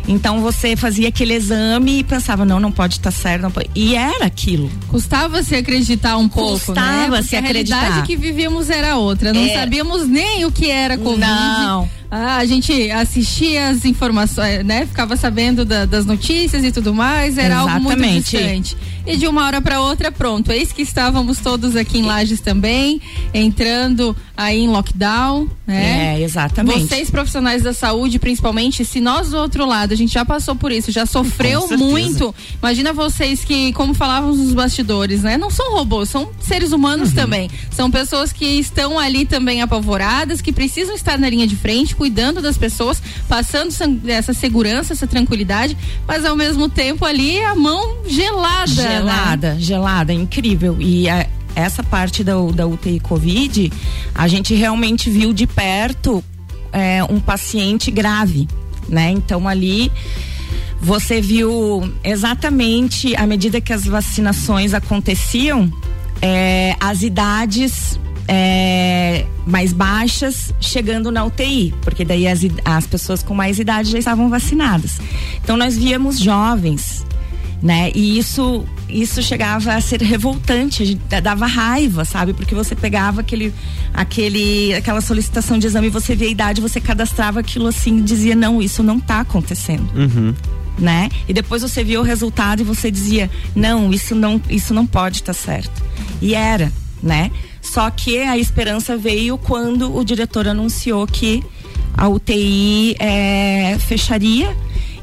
Então 0.08 0.40
você 0.40 0.74
fazia 0.74 1.08
aquele 1.08 1.34
exame 1.34 1.98
e 1.98 2.04
pensava, 2.04 2.44
não, 2.44 2.58
não 2.58 2.72
pode 2.72 2.94
estar 2.94 3.12
tá 3.12 3.16
certo. 3.16 3.50
Pode... 3.50 3.70
E 3.74 3.94
era 3.94 4.24
aquilo. 4.24 4.70
Custava 4.88 5.42
se 5.42 5.54
acreditar 5.54 6.16
um 6.16 6.28
pouco, 6.28 6.72
né? 6.72 6.80
Custava 6.80 7.16
né? 7.16 7.22
se 7.22 7.36
acreditar. 7.36 7.76
A 7.76 7.80
realidade 7.80 8.06
que 8.06 8.16
vivíamos 8.16 8.70
era 8.70 8.96
outra. 8.96 9.32
Não 9.32 9.44
é... 9.44 9.54
sabíamos 9.54 10.08
nem 10.08 10.46
o 10.46 10.50
que 10.50 10.70
era 10.70 10.96
Covid. 10.96 11.20
Não. 11.20 11.98
Ah, 12.10 12.38
a 12.38 12.44
gente 12.46 12.90
assistia 12.90 13.68
as 13.68 13.84
informações, 13.84 14.64
né? 14.64 14.86
Ficava 14.86 15.14
sabendo 15.14 15.62
da, 15.62 15.84
das 15.84 16.06
notícias 16.06 16.64
e 16.64 16.72
tudo 16.72 16.94
mais, 16.94 17.36
era 17.36 17.56
Exatamente. 17.56 17.92
algo 17.92 18.02
muito 18.02 18.30
distante. 18.30 18.76
E 19.06 19.16
de 19.16 19.26
uma 19.26 19.44
hora 19.44 19.60
para 19.60 19.80
outra, 19.80 20.10
pronto. 20.10 20.50
Eis 20.50 20.72
que 20.72 20.80
estávamos 20.80 21.38
todos 21.38 21.76
aqui 21.76 21.98
em 21.98 22.02
Lages 22.02 22.40
também, 22.40 23.00
entrando 23.34 24.16
aí 24.34 24.60
em 24.60 24.68
lockdown, 24.68 25.48
né? 25.66 26.16
É, 26.16 26.22
exatamente. 26.22 26.88
Vocês 26.88 27.10
profissionais 27.10 27.62
da 27.62 27.74
saúde, 27.74 28.18
principalmente, 28.18 28.86
se 28.86 29.00
nós 29.00 29.28
do 29.30 29.36
outro 29.36 29.66
lado, 29.66 29.94
gente 29.98 30.12
já 30.12 30.24
passou 30.24 30.54
por 30.54 30.72
isso, 30.72 30.90
já 30.90 31.04
sofreu 31.04 31.66
muito. 31.76 32.34
Imagina 32.62 32.92
vocês 32.92 33.44
que, 33.44 33.72
como 33.72 33.94
falávamos 33.94 34.38
nos 34.38 34.54
bastidores, 34.54 35.22
né? 35.22 35.36
Não 35.36 35.50
são 35.50 35.72
robôs, 35.72 36.08
são 36.08 36.30
seres 36.40 36.72
humanos 36.72 37.10
uhum. 37.10 37.14
também. 37.14 37.50
São 37.70 37.90
pessoas 37.90 38.32
que 38.32 38.44
estão 38.44 38.98
ali 38.98 39.26
também 39.26 39.60
apavoradas, 39.62 40.40
que 40.40 40.52
precisam 40.52 40.94
estar 40.94 41.18
na 41.18 41.28
linha 41.28 41.46
de 41.46 41.56
frente, 41.56 41.94
cuidando 41.94 42.40
das 42.40 42.56
pessoas, 42.56 43.02
passando 43.28 43.72
essa 44.06 44.32
segurança, 44.32 44.92
essa 44.92 45.06
tranquilidade, 45.06 45.76
mas 46.06 46.24
ao 46.24 46.36
mesmo 46.36 46.68
tempo 46.68 47.04
ali 47.04 47.40
a 47.42 47.54
mão 47.54 47.98
gelada. 48.06 48.66
Gelada, 48.66 49.54
né? 49.54 49.60
gelada, 49.60 50.12
incrível. 50.12 50.76
E 50.80 51.08
a, 51.08 51.26
essa 51.54 51.82
parte 51.82 52.22
da, 52.22 52.34
da 52.54 52.66
UTI 52.66 53.00
Covid, 53.00 53.72
a 54.14 54.28
gente 54.28 54.54
realmente 54.54 55.10
viu 55.10 55.32
de 55.32 55.46
perto 55.46 56.22
é, 56.72 57.02
um 57.04 57.20
paciente 57.20 57.90
grave, 57.90 58.48
né? 58.88 59.10
Então 59.10 59.46
ali 59.46 59.90
você 60.80 61.20
viu 61.20 61.92
exatamente 62.04 63.14
à 63.16 63.26
medida 63.26 63.60
que 63.60 63.72
as 63.72 63.84
vacinações 63.84 64.72
aconteciam, 64.74 65.70
é, 66.22 66.76
as 66.80 67.02
idades 67.02 67.98
é, 68.28 69.24
mais 69.46 69.72
baixas 69.72 70.52
chegando 70.60 71.10
na 71.10 71.24
UTI, 71.24 71.74
porque 71.80 72.04
daí 72.04 72.28
as, 72.28 72.40
as 72.64 72.86
pessoas 72.86 73.22
com 73.22 73.34
mais 73.34 73.58
idade 73.58 73.90
já 73.90 73.98
estavam 73.98 74.28
vacinadas. 74.28 75.00
Então 75.42 75.56
nós 75.56 75.76
víamos 75.76 76.18
jovens, 76.18 77.04
né? 77.62 77.90
E 77.94 78.18
isso 78.18 78.64
isso 78.88 79.22
chegava 79.22 79.74
a 79.74 79.80
ser 79.80 80.00
revoltante, 80.02 80.82
a 80.82 80.86
gente 80.86 81.00
dava 81.22 81.46
raiva, 81.46 82.04
sabe? 82.04 82.32
Porque 82.32 82.54
você 82.54 82.74
pegava 82.74 83.20
aquele 83.20 83.52
aquele 83.92 84.74
aquela 84.74 85.00
solicitação 85.00 85.58
de 85.58 85.66
exame, 85.66 85.88
você 85.88 86.14
via 86.14 86.28
a 86.28 86.30
idade, 86.30 86.60
você 86.60 86.80
cadastrava 86.80 87.40
aquilo 87.40 87.66
assim, 87.66 87.98
e 87.98 88.02
dizia 88.02 88.34
não, 88.34 88.62
isso 88.62 88.82
não 88.82 88.96
está 88.96 89.20
acontecendo. 89.20 89.88
Uhum. 89.94 90.34
Né? 90.78 91.08
E 91.28 91.32
depois 91.32 91.62
você 91.62 91.82
via 91.82 92.00
o 92.00 92.04
resultado 92.04 92.60
e 92.60 92.64
você 92.64 92.88
dizia, 92.88 93.28
não, 93.54 93.92
isso 93.92 94.14
não, 94.14 94.40
isso 94.48 94.72
não 94.72 94.86
pode 94.86 95.16
estar 95.16 95.34
tá 95.34 95.38
certo. 95.38 95.84
E 96.22 96.36
era, 96.36 96.72
né? 97.02 97.32
Só 97.60 97.90
que 97.90 98.18
a 98.18 98.38
esperança 98.38 98.96
veio 98.96 99.36
quando 99.36 99.94
o 99.94 100.04
diretor 100.04 100.46
anunciou 100.46 101.04
que 101.04 101.42
a 101.96 102.08
UTI 102.08 102.96
é, 103.00 103.76
fecharia. 103.80 104.56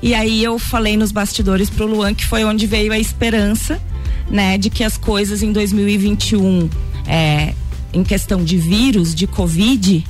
E 0.06 0.14
aí 0.14 0.44
eu 0.44 0.60
falei 0.60 0.96
nos 0.96 1.12
bastidores 1.12 1.68
pro 1.68 1.88
Luan 1.88 2.14
que 2.14 2.24
foi 2.24 2.46
onde 2.46 2.68
veio 2.68 2.94
a 2.94 3.00
esperança, 3.00 3.82
né, 4.30 4.56
de 4.56 4.70
que 4.70 4.84
as 4.84 5.00
coisas 5.00 5.42
em 5.42 5.52
2021, 5.52 6.70
é, 7.08 7.56
em 7.92 8.04
questão 8.04 8.44
de 8.44 8.56
vírus, 8.56 9.16
de 9.16 9.26
Covid, 9.26 10.06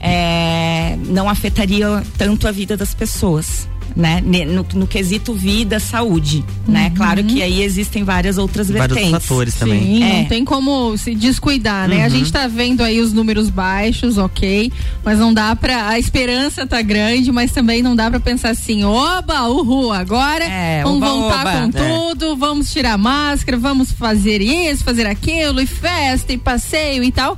é, 0.00 0.98
não 1.06 1.30
afetaria 1.30 2.04
tanto 2.18 2.46
a 2.46 2.50
vida 2.50 2.76
das 2.76 2.92
pessoas 2.92 3.66
né? 3.98 4.20
No, 4.46 4.64
no 4.74 4.86
quesito 4.86 5.34
vida, 5.34 5.80
saúde, 5.80 6.38
né? 6.38 6.44
uhum. 6.66 6.72
né? 6.72 6.92
Claro 6.96 7.24
que 7.24 7.42
aí 7.42 7.62
existem 7.62 8.04
várias 8.04 8.38
outras 8.38 8.70
Vários 8.70 8.94
vertentes. 8.94 9.10
Vários 9.10 9.26
fatores 9.26 9.54
também. 9.56 9.80
Sim, 9.80 10.04
é. 10.04 10.12
não 10.18 10.24
tem 10.26 10.44
como 10.44 10.96
se 10.96 11.16
descuidar, 11.16 11.88
né? 11.88 11.98
Uhum. 11.98 12.04
A 12.04 12.08
gente 12.08 12.32
tá 12.32 12.46
vendo 12.46 12.82
aí 12.82 13.00
os 13.00 13.12
números 13.12 13.50
baixos, 13.50 14.16
ok, 14.16 14.72
mas 15.04 15.18
não 15.18 15.34
dá 15.34 15.56
pra, 15.56 15.88
a 15.88 15.98
esperança 15.98 16.64
tá 16.64 16.80
grande, 16.80 17.32
mas 17.32 17.50
também 17.50 17.82
não 17.82 17.96
dá 17.96 18.08
pra 18.08 18.20
pensar 18.20 18.50
assim, 18.50 18.84
oba, 18.84 19.48
uhul, 19.48 19.92
agora 19.92 20.44
é, 20.44 20.82
vamos 20.84 20.98
oba, 20.98 21.08
voltar 21.08 21.40
oba, 21.40 21.52
com 21.52 21.78
é. 21.78 21.88
tudo, 21.88 22.36
vamos 22.36 22.72
tirar 22.72 22.96
máscara, 22.96 23.56
vamos 23.56 23.90
fazer 23.90 24.40
isso, 24.40 24.84
fazer 24.84 25.06
aquilo, 25.06 25.60
e 25.60 25.66
festa, 25.66 26.32
e 26.32 26.38
passeio 26.38 27.02
e 27.02 27.10
tal 27.10 27.36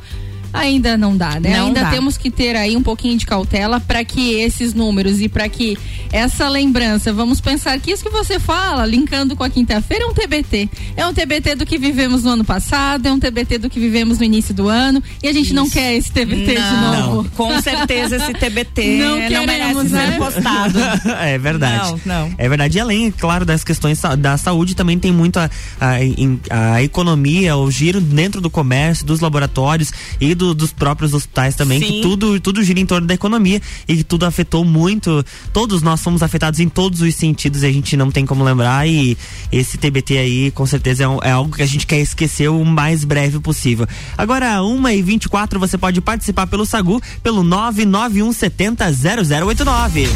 ainda 0.53 0.97
não 0.97 1.17
dá, 1.17 1.39
né? 1.41 1.57
Não 1.57 1.69
ainda 1.69 1.83
dá. 1.83 1.91
temos 1.91 2.17
que 2.17 2.31
ter 2.31 2.57
aí 2.57 2.77
um 2.77 2.83
pouquinho 2.83 3.17
de 3.17 3.27
cautela 3.27 3.81
para 3.81 4.05
que 4.05 4.35
esses 4.35 4.75
números 4.75 5.21
e 5.21 5.29
para 5.29 5.49
que 5.49 5.79
essa 6.13 6.49
lembrança, 6.49 7.13
vamos 7.13 7.41
pensar 7.41 7.79
que 7.79 7.93
isso 7.93 8.03
que 8.03 8.11
você 8.11 8.41
fala, 8.41 8.85
linkando 8.85 9.37
com 9.37 9.45
a 9.45 9.51
quinta-feira, 9.51 10.05
é 10.05 10.07
um 10.07 10.15
TBT. 10.15 10.69
É 10.97 11.07
um 11.07 11.15
TBT 11.15 11.55
do 11.55 11.67
que 11.67 11.79
vivemos 11.79 12.25
no 12.25 12.31
ano 12.31 12.45
passado, 12.45 13.07
é 13.07 13.13
um 13.13 13.19
TBT 13.19 13.59
do 13.59 13.71
que 13.71 13.79
vivemos 13.79 14.19
no 14.19 14.25
início 14.25 14.53
do 14.53 14.69
ano 14.69 15.03
e 15.23 15.29
a 15.29 15.33
gente 15.33 15.47
isso. 15.47 15.55
não 15.55 15.69
quer 15.69 15.95
esse 15.95 16.11
TBT 16.11 16.55
não, 16.55 16.71
de 16.71 16.77
novo. 16.77 17.23
Não. 17.23 17.31
Com 17.31 17.63
certeza 17.63 18.17
esse 18.17 18.33
TBT 18.33 18.99
não, 18.99 19.17
queremos, 19.19 19.33
não 19.33 19.47
merece 19.47 19.95
né? 19.95 20.13
ser 20.13 20.19
postado. 20.19 20.79
é 21.21 21.39
verdade. 21.39 22.01
Não, 22.05 22.27
não. 22.29 22.35
É 22.37 22.49
verdade. 22.49 22.79
E 22.79 22.81
além, 22.81 23.11
claro, 23.11 23.45
das 23.45 23.63
questões 23.63 24.01
da 24.19 24.37
saúde, 24.37 24.75
também 24.75 24.99
tem 24.99 25.13
muito 25.13 25.39
a, 25.39 25.51
a, 25.81 26.75
a 26.75 26.83
economia, 26.83 27.57
o 27.57 27.71
giro 27.71 28.01
dentro 28.01 28.41
do 28.41 28.51
comércio, 28.51 29.07
dos 29.07 29.21
laboratórios 29.21 29.93
e 30.21 30.35
do, 30.41 30.55
dos 30.55 30.73
próprios 30.73 31.13
hospitais 31.13 31.55
também, 31.55 31.79
Sim. 31.79 31.87
que 31.87 32.01
tudo, 32.01 32.41
tudo 32.41 32.63
gira 32.65 32.81
em 32.81 32.87
torno 32.87 33.07
da 33.07 33.13
economia 33.13 33.61
e 33.87 33.99
que 33.99 34.05
tudo 34.05 34.25
afetou 34.25 34.65
muito. 34.65 35.25
Todos 35.53 35.83
nós 35.83 36.01
fomos 36.01 36.23
afetados 36.23 36.59
em 36.59 36.69
todos 36.69 37.03
os 37.03 37.15
sentidos 37.15 37.63
e 37.63 37.67
a 37.67 37.73
gente 37.73 37.97
não 37.97 38.11
tem 38.11 38.25
como 38.25 38.43
lembrar. 38.43 38.89
E 38.89 39.17
esse 39.53 39.77
TBT 39.77 40.17
aí, 40.17 40.51
com 40.51 40.65
certeza, 40.65 41.05
é, 41.05 41.09
um, 41.09 41.19
é 41.23 41.31
algo 41.31 41.55
que 41.55 41.63
a 41.63 41.67
gente 41.67 41.87
quer 41.87 42.01
esquecer 42.01 42.49
o 42.49 42.65
mais 42.65 43.05
breve 43.05 43.39
possível. 43.39 43.87
Agora, 44.17 44.63
1 44.63 44.89
e 44.89 45.03
24 45.03 45.61
você 45.61 45.77
pode 45.77 46.01
participar 46.01 46.47
pelo 46.47 46.65
Sagu 46.65 47.01
pelo 47.23 47.43
991 47.43 48.33
70 48.33 48.91
0089. 48.93 50.09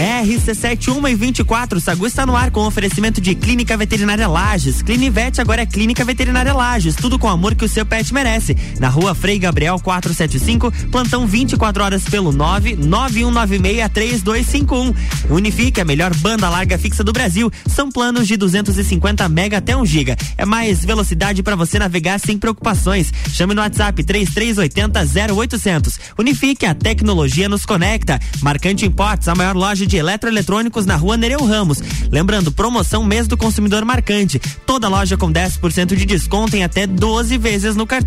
RC71 0.00 1.10
e 1.10 1.14
24, 1.14 1.78
Sagu 1.78 2.06
está 2.06 2.24
no 2.24 2.34
ar 2.34 2.50
com 2.50 2.66
oferecimento 2.66 3.20
de 3.20 3.34
Clínica 3.34 3.76
Veterinária 3.76 4.26
Lages. 4.26 4.80
Clinivete 4.80 5.42
agora 5.42 5.62
é 5.62 5.66
Clínica 5.66 6.04
Veterinária 6.04 6.54
Lages, 6.54 6.94
tudo 6.94 7.18
com 7.18 7.26
o 7.26 7.30
amor 7.30 7.54
que 7.54 7.66
o 7.66 7.68
seu 7.68 7.84
pet 7.84 8.09
merece. 8.12 8.56
Na 8.78 8.88
rua 8.88 9.14
Frei 9.14 9.38
Gabriel 9.38 9.78
475, 9.78 10.72
plantão 10.90 11.26
24 11.26 11.82
horas 11.82 12.04
pelo 12.04 12.32
991963251. 12.32 14.94
Unifique 15.30 15.80
a 15.80 15.84
melhor 15.84 16.14
banda 16.16 16.48
larga 16.48 16.78
fixa 16.78 17.04
do 17.04 17.12
Brasil. 17.12 17.50
São 17.66 17.90
planos 17.90 18.26
de 18.26 18.36
250 18.36 19.28
mega 19.28 19.58
até 19.58 19.76
1 19.76 19.86
giga. 19.86 20.16
É 20.36 20.44
mais 20.44 20.84
velocidade 20.84 21.42
para 21.42 21.56
você 21.56 21.78
navegar 21.78 22.18
sem 22.18 22.38
preocupações. 22.38 23.12
Chame 23.32 23.54
no 23.54 23.60
WhatsApp 23.60 24.02
3380 24.02 25.34
0800. 25.34 26.00
Unifique 26.18 26.66
a 26.66 26.74
tecnologia 26.74 27.48
nos 27.48 27.64
conecta. 27.64 28.18
Marcante 28.42 28.86
Imports, 28.86 29.28
a 29.28 29.34
maior 29.34 29.56
loja 29.56 29.86
de 29.86 29.96
eletroeletrônicos 29.96 30.86
na 30.86 30.96
rua 30.96 31.16
Nereu 31.16 31.44
Ramos. 31.44 31.82
Lembrando, 32.10 32.52
promoção 32.52 33.04
mês 33.04 33.26
do 33.26 33.36
consumidor 33.36 33.84
marcante. 33.84 34.40
Toda 34.66 34.88
loja 34.88 35.16
com 35.16 35.32
10% 35.32 35.94
de 35.94 36.04
desconto 36.04 36.56
em 36.56 36.64
até 36.64 36.86
12 36.86 37.38
vezes 37.38 37.76
no 37.76 37.86
cartão. 37.86 37.99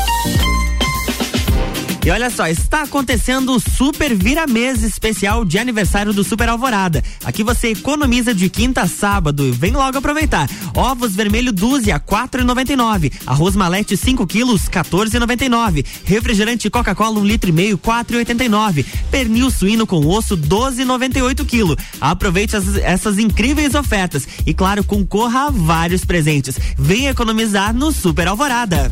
E 2.05 2.11
olha 2.11 2.29
só, 2.29 2.47
está 2.47 2.81
acontecendo 2.81 3.55
o 3.55 3.59
Super 3.61 4.13
Vira 4.13 4.45
Mesa 4.45 4.85
especial 4.85 5.45
de 5.45 5.57
aniversário 5.57 6.11
do 6.11 6.21
Super 6.21 6.49
Alvorada. 6.49 7.01
Aqui 7.23 7.45
você 7.45 7.69
economiza 7.69 8.35
de 8.35 8.49
quinta 8.49 8.81
a 8.81 8.87
sábado. 8.89 9.53
Vem 9.53 9.71
logo 9.71 9.97
aproveitar. 9.97 10.49
Ovos 10.75 11.15
vermelho 11.15 11.53
dúzia, 11.53 11.99
quatro 11.99 12.41
e 12.41 12.43
noventa 12.43 12.73
e 12.73 12.75
nove. 12.75 13.09
Arroz 13.25 13.55
malete 13.55 13.95
5 13.95 14.27
quilos, 14.27 14.63
14,99. 14.63 15.85
Refrigerante 16.03 16.69
Coca-Cola 16.69 17.19
um 17.21 17.25
litro 17.25 17.49
e 17.49 17.53
meio, 17.53 17.77
quatro 17.77 18.17
e 18.17 18.19
oitenta 18.19 18.43
e 18.43 18.49
nove. 18.49 18.85
Pernil 19.09 19.49
suíno 19.49 19.87
com 19.87 20.05
osso, 20.05 20.35
12,98 20.35 21.45
quilo. 21.45 21.77
Aproveite 22.01 22.57
as, 22.57 22.75
essas 22.75 23.17
incríveis 23.17 23.75
ofertas 23.75 24.27
e 24.45 24.53
claro, 24.53 24.83
concorra 24.83 25.47
a 25.47 25.51
vários 25.51 26.03
presentes. 26.03 26.59
Venha 26.77 27.11
economizar 27.11 27.73
no 27.73 27.93
Super 27.93 28.27
Alvorada. 28.27 28.91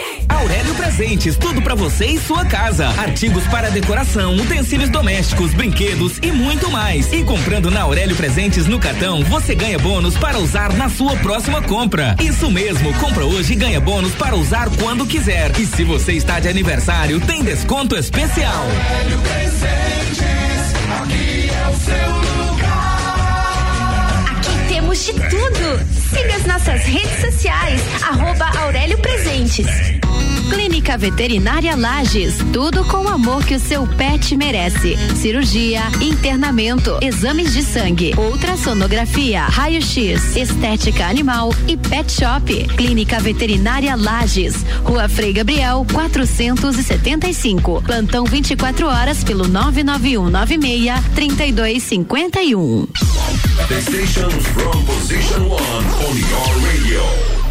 Aurélio 0.41 0.73
Presentes, 0.73 1.37
tudo 1.37 1.61
para 1.61 1.75
você 1.75 2.07
e 2.07 2.19
sua 2.19 2.43
casa. 2.43 2.87
Artigos 2.87 3.45
para 3.47 3.69
decoração, 3.69 4.35
utensílios 4.35 4.89
domésticos, 4.89 5.53
brinquedos 5.53 6.17
e 6.19 6.31
muito 6.31 6.67
mais. 6.71 7.13
E 7.13 7.23
comprando 7.23 7.69
na 7.69 7.81
Aurélio 7.81 8.15
Presentes 8.15 8.65
no 8.65 8.79
cartão, 8.79 9.23
você 9.25 9.53
ganha 9.53 9.77
bônus 9.77 10.17
para 10.17 10.39
usar 10.39 10.73
na 10.73 10.89
sua 10.89 11.15
próxima 11.17 11.61
compra. 11.61 12.15
Isso 12.19 12.49
mesmo, 12.49 12.91
compra 12.95 13.23
hoje 13.23 13.53
e 13.53 13.55
ganha 13.55 13.79
bônus 13.79 14.15
para 14.15 14.35
usar 14.35 14.67
quando 14.81 15.05
quiser. 15.05 15.51
E 15.59 15.65
se 15.65 15.83
você 15.83 16.13
está 16.13 16.39
de 16.39 16.47
aniversário, 16.47 17.19
tem 17.21 17.43
desconto 17.43 17.95
especial. 17.95 18.65
Aurélio 18.65 19.19
Presentes, 19.19 20.23
aqui 21.03 21.51
é 21.51 21.67
o 21.69 21.75
seu 21.75 22.09
lugar. 22.47 24.25
Aqui 24.31 24.73
temos 24.73 25.05
de 25.05 25.13
tudo. 25.13 26.01
Siga 26.09 26.35
as 26.35 26.45
nossas 26.47 26.81
redes 26.81 27.21
sociais, 27.21 27.79
arroba 28.01 28.49
Aurélio 28.59 28.97
Presentes. 28.97 29.67
Clínica 30.51 30.97
Veterinária 30.97 31.77
Lages, 31.77 32.35
tudo 32.51 32.83
com 32.83 33.05
o 33.05 33.07
amor 33.07 33.45
que 33.45 33.55
o 33.55 33.59
seu 33.59 33.87
pet 33.87 34.35
merece. 34.35 34.97
Cirurgia, 35.15 35.81
internamento, 36.01 36.99
exames 37.01 37.53
de 37.53 37.63
sangue, 37.63 38.13
ultrassonografia, 38.17 39.43
raio-x, 39.45 40.35
estética 40.35 41.05
animal 41.05 41.55
e 41.69 41.77
pet 41.77 42.11
shop. 42.11 42.65
Clínica 42.75 43.21
Veterinária 43.21 43.95
Lages, 43.95 44.65
Rua 44.83 45.07
Frei 45.07 45.31
Gabriel, 45.31 45.85
475. 45.89 47.81
Plantão 47.83 48.25
24 48.25 48.87
horas 48.87 49.23
pelo 49.23 49.47
991 49.47 50.29
96 50.29 51.01
3251. 51.15 52.87
The 53.69 53.81
stations 53.81 54.47
from 54.47 54.85
position 54.85 55.47
one 55.47 55.59
on 55.59 56.17
your 56.17 56.67
radio 56.67 57.50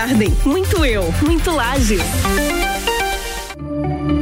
Garden. 0.00 0.34
Muito 0.46 0.82
eu, 0.82 1.12
muito 1.20 1.50
Lages. 1.50 2.00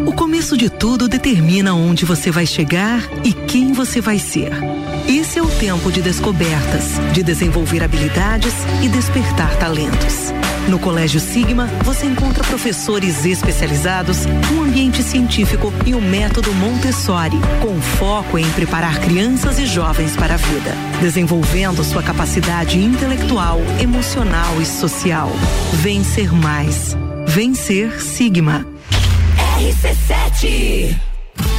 O 0.05 0.13
começo 0.13 0.57
de 0.57 0.69
tudo 0.69 1.07
determina 1.07 1.73
onde 1.73 2.05
você 2.05 2.33
vai 2.33 2.47
chegar 2.47 3.01
e 3.25 3.33
quem 3.33 3.73
você 3.73 4.01
vai 4.01 4.19
ser. 4.19 4.51
Esse 5.07 5.39
é 5.39 5.43
o 5.43 5.47
tempo 5.47 5.93
de 5.93 6.03
descobertas, 6.03 6.99
de 7.13 7.23
desenvolver 7.23 7.85
habilidades 7.85 8.55
e 8.83 8.89
despertar 8.89 9.57
talentos. 9.57 10.33
No 10.69 10.81
Colégio 10.81 11.21
Sigma, 11.21 11.67
você 11.85 12.07
encontra 12.07 12.43
professores 12.43 13.25
especializados, 13.25 14.27
um 14.53 14.65
ambiente 14.65 15.01
científico 15.03 15.73
e 15.87 15.95
o 15.95 15.99
um 15.99 16.01
método 16.01 16.53
Montessori, 16.55 17.39
com 17.63 17.81
foco 17.81 18.37
em 18.37 18.51
preparar 18.51 18.99
crianças 19.01 19.61
e 19.61 19.67
jovens 19.67 20.17
para 20.17 20.35
a 20.35 20.37
vida, 20.37 20.75
desenvolvendo 21.01 21.83
sua 21.85 22.03
capacidade 22.03 22.79
intelectual, 22.79 23.61
emocional 23.81 24.61
e 24.61 24.67
social. 24.67 25.31
Vencer 25.75 26.33
mais. 26.33 26.97
Vencer 27.27 28.01
Sigma. 28.01 28.67
RC7 29.59 30.97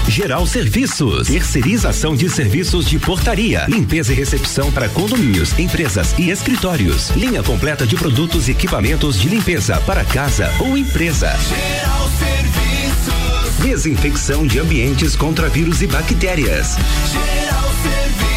Geral 0.08 0.45
Serviços, 0.47 1.28
terceirização 1.28 2.15
de 2.15 2.30
serviços 2.30 2.86
de 2.89 2.97
portaria, 2.97 3.65
limpeza 3.67 4.12
e 4.12 4.15
recepção 4.15 4.71
para 4.71 4.89
condomínios, 4.89 5.58
empresas 5.58 6.15
e 6.17 6.32
escritórios. 6.32 7.10
Linha 7.12 7.43
completa 7.43 7.86
de 7.86 7.95
produtos 7.95 8.47
e 8.47 8.52
equipamentos 8.52 9.19
de 9.19 9.30
limpeza 9.30 9.80
para 9.82 10.04
casa 10.04 10.52
ou 10.60 10.75
empresa. 10.75 11.32
Geral 11.38 12.10
Serviços. 12.17 13.63
Desinfecção 13.63 14.47
de 14.47 14.60
ambientes 14.60 15.15
contra 15.15 15.47
vírus 15.47 15.82
e 15.82 15.88
bactérias. 15.88 16.75
Geral 17.12 17.69
Serviços. 17.84 18.29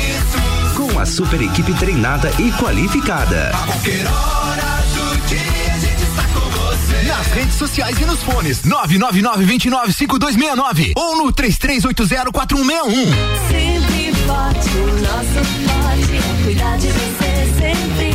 Com 1.03 1.05
a 1.05 1.07
super 1.07 1.43
equipe 1.43 1.75
treinada 1.75 2.31
e 2.38 2.53
qualificada. 2.53 3.51
A 3.53 3.67
qualquer 3.67 4.07
hora 4.07 4.62
nas 7.09 7.27
redes 7.27 7.55
sociais 7.57 8.01
e 8.01 8.05
nos 8.05 8.23
fones. 8.23 8.62
999 8.62 9.45
29 9.45 9.93
5269 9.93 10.93
ou 10.97 11.17
no 11.17 11.33
33804161. 11.33 12.93
Sempre 13.49 14.12
forte, 14.27 14.69
o 14.77 14.87
nosso 15.03 15.45
forte 15.67 16.45
cuidar 16.45 16.79
de 16.79 16.87
você 16.87 17.53
sempre. 17.59 18.12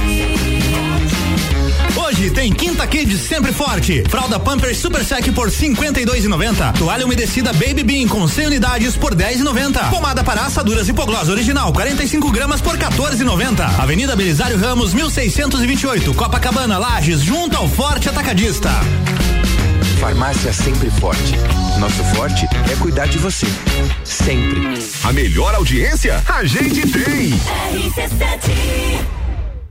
Hoje 2.17 2.32
tem 2.32 2.51
Quinta 2.51 2.88
Kids 2.88 3.21
sempre 3.21 3.53
forte. 3.53 4.03
Fralda 4.10 4.39
Pampers 4.39 4.80
Super 4.80 5.06
Sec 5.06 5.32
por 5.34 5.51
52,90. 5.51 6.75
Toalha 6.75 7.06
umedecida 7.06 7.53
Baby 7.53 7.84
Bean 7.84 8.08
com 8.08 8.27
100 8.27 8.47
unidades 8.47 8.95
por 8.95 9.13
10,90. 9.13 9.91
Pomada 9.91 10.23
para 10.23 10.41
assaduras 10.41 10.89
hipoglós 10.89 11.30
original 11.30 11.71
45 11.71 12.32
gramas 12.32 12.60
por 12.60 12.75
14,90. 12.75 13.80
Avenida 13.80 14.15
Belisário 14.15 14.58
Ramos 14.58 14.95
1628. 14.95 16.12
Copacabana 16.15 16.80
Lages 16.80 17.21
junto 17.21 17.56
ao 17.56 17.69
Forte 17.69 18.10
Atacadista. 18.10 18.71
Farmácia 19.99 20.51
Sempre 20.51 20.89
Forte. 20.89 21.36
Nosso 21.80 22.03
forte 22.15 22.47
é 22.71 22.75
cuidar 22.77 23.06
de 23.06 23.19
você. 23.19 23.45
Sempre. 24.03 24.80
A 25.03 25.13
melhor 25.13 25.53
audiência 25.53 26.23
a 26.27 26.43
gente 26.43 26.82
tem. 26.82 27.30
RC7 27.75 29.16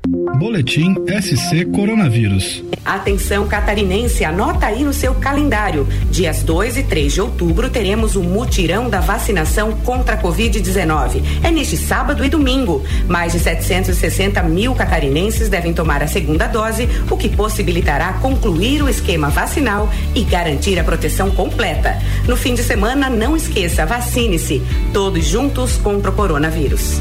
Boletim 0.07 0.95
SC 1.21 1.65
Coronavírus. 1.65 2.63
Atenção 2.85 3.49
catarinense, 3.49 4.25
anota 4.25 4.67
aí 4.67 4.85
no 4.85 4.93
seu 4.93 5.15
calendário. 5.17 5.89
Dias 6.11 6.45
2 6.45 6.77
e 6.77 6.83
3 6.85 7.15
de 7.15 7.21
outubro 7.21 7.69
teremos 7.69 8.15
o 8.15 8.23
mutirão 8.23 8.89
da 8.89 9.01
vacinação 9.01 9.73
contra 9.79 10.15
a 10.15 10.23
Covid-19. 10.23 11.23
É 11.43 11.51
neste 11.51 11.77
sábado 11.77 12.25
e 12.25 12.29
domingo. 12.29 12.85
Mais 13.09 13.33
de 13.33 13.41
760 13.41 14.41
mil 14.45 14.77
catarinenses 14.77 15.49
devem 15.49 15.73
tomar 15.73 16.05
a 16.05 16.07
segunda 16.07 16.47
dose, 16.47 16.89
o 17.11 17.17
que 17.17 17.29
possibilitará 17.29 18.13
concluir 18.15 18.83
o 18.83 18.89
esquema 18.89 19.29
vacinal 19.29 19.91
e 20.15 20.23
garantir 20.23 20.79
a 20.79 20.85
proteção 20.85 21.33
completa. 21.33 21.99
No 22.29 22.37
fim 22.37 22.55
de 22.55 22.63
semana, 22.63 23.11
não 23.11 23.37
esqueça, 23.37 23.85
vacine-se. 23.85 24.63
Todos 24.93 25.25
juntos 25.25 25.77
contra 25.79 26.13
o 26.13 26.15
coronavírus. 26.15 27.01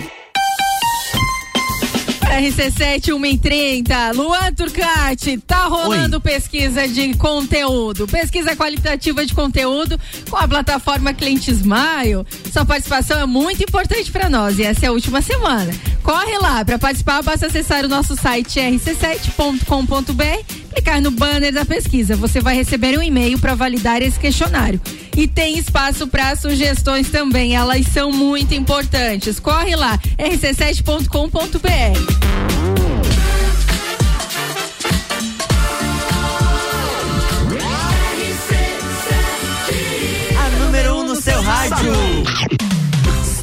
RC7 2.31 3.11
130, 3.11 4.11
Luan 4.13 4.53
Turcati, 4.53 5.37
tá 5.39 5.65
rolando 5.65 6.15
Oi. 6.15 6.21
pesquisa 6.21 6.87
de 6.87 7.13
conteúdo, 7.15 8.07
pesquisa 8.07 8.55
qualitativa 8.55 9.25
de 9.25 9.33
conteúdo 9.33 9.99
com 10.29 10.37
a 10.37 10.47
plataforma 10.47 11.13
Cliente 11.13 11.51
Smile. 11.51 12.25
Sua 12.51 12.65
participação 12.65 13.19
é 13.19 13.25
muito 13.25 13.61
importante 13.61 14.09
para 14.09 14.29
nós 14.29 14.57
e 14.57 14.63
essa 14.63 14.85
é 14.85 14.89
a 14.89 14.93
última 14.93 15.21
semana. 15.21 15.73
Corre 16.01 16.37
lá, 16.37 16.63
para 16.63 16.79
participar 16.79 17.21
basta 17.21 17.47
acessar 17.47 17.83
o 17.83 17.89
nosso 17.89 18.15
site 18.15 18.61
rc7.com.br, 18.61 20.60
clicar 20.73 21.01
no 21.01 21.11
banner 21.11 21.53
da 21.53 21.65
pesquisa. 21.65 22.15
Você 22.15 22.39
vai 22.39 22.55
receber 22.55 22.97
um 22.97 23.03
e-mail 23.03 23.37
para 23.39 23.55
validar 23.55 24.01
esse 24.01 24.19
questionário. 24.19 24.79
E 25.15 25.27
tem 25.27 25.57
espaço 25.57 26.07
para 26.07 26.35
sugestões 26.35 27.09
também, 27.09 27.55
elas 27.55 27.85
são 27.87 28.11
muito 28.11 28.53
importantes. 28.53 29.39
Corre 29.39 29.75
lá, 29.75 29.97
rc7.com.br. 30.17 32.80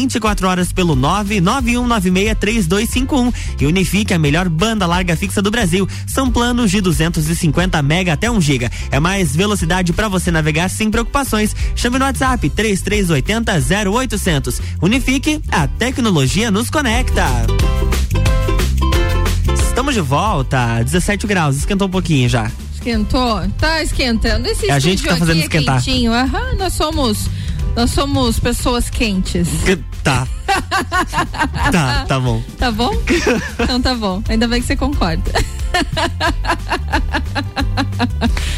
24 0.00 0.46
horas 0.46 0.72
pelo 0.74 0.94
991963251. 0.96 3.32
E 3.58 3.64
Unifique, 3.66 4.12
a 4.12 4.18
melhor 4.18 4.46
banda 4.48 4.84
larga 4.86 5.16
fixa 5.16 5.40
do 5.40 5.50
Brasil. 5.50 5.88
São 6.06 6.30
planos 6.30 6.70
de 6.70 6.80
250 6.82 7.80
mega 7.82 8.12
até 8.12 8.30
1 8.30 8.38
giga. 8.42 8.70
É 8.90 9.00
mais 9.00 9.34
velocidade 9.34 9.92
para 9.94 10.06
você 10.08 10.30
navegar 10.30 10.68
sem 10.68 10.90
preocupações. 10.90 11.56
Chame 11.74 11.98
no 11.98 12.04
WhatsApp 12.04 12.50
3380 12.50 13.90
0800. 13.90 14.60
Unifique, 14.82 15.40
a 15.50 15.66
tecnologia 15.66 16.50
nos 16.50 16.68
conecta. 16.68 17.24
Estamos 19.66 19.94
de 19.94 20.00
volta, 20.02 20.82
17 20.82 21.26
graus, 21.26 21.56
esquentou 21.56 21.88
um 21.88 21.90
pouquinho 21.90 22.28
já. 22.28 22.50
Esquentou? 22.74 23.40
Tá 23.58 23.82
esquentando. 23.82 24.46
Esse 24.46 24.68
É 24.70 24.74
a 24.74 24.78
gente 24.78 25.02
que 25.02 25.08
tá 25.08 25.16
fazendo 25.16 25.38
é 25.38 25.42
esquentar. 25.42 25.82
quentinho. 25.82 26.12
Aham, 26.12 26.54
nós 26.58 26.74
somos. 26.74 27.30
Nós 27.76 27.90
somos 27.90 28.40
pessoas 28.40 28.88
quentes. 28.90 29.48
Que- 29.64 29.76
Tá. 30.02 30.26
tá, 31.72 32.04
tá 32.06 32.20
bom. 32.20 32.40
Tá 32.56 32.70
bom? 32.70 32.92
Então 33.60 33.80
tá 33.82 33.92
bom. 33.92 34.22
Ainda 34.28 34.46
bem 34.46 34.60
que 34.60 34.66
você 34.68 34.76
concorda. 34.76 35.32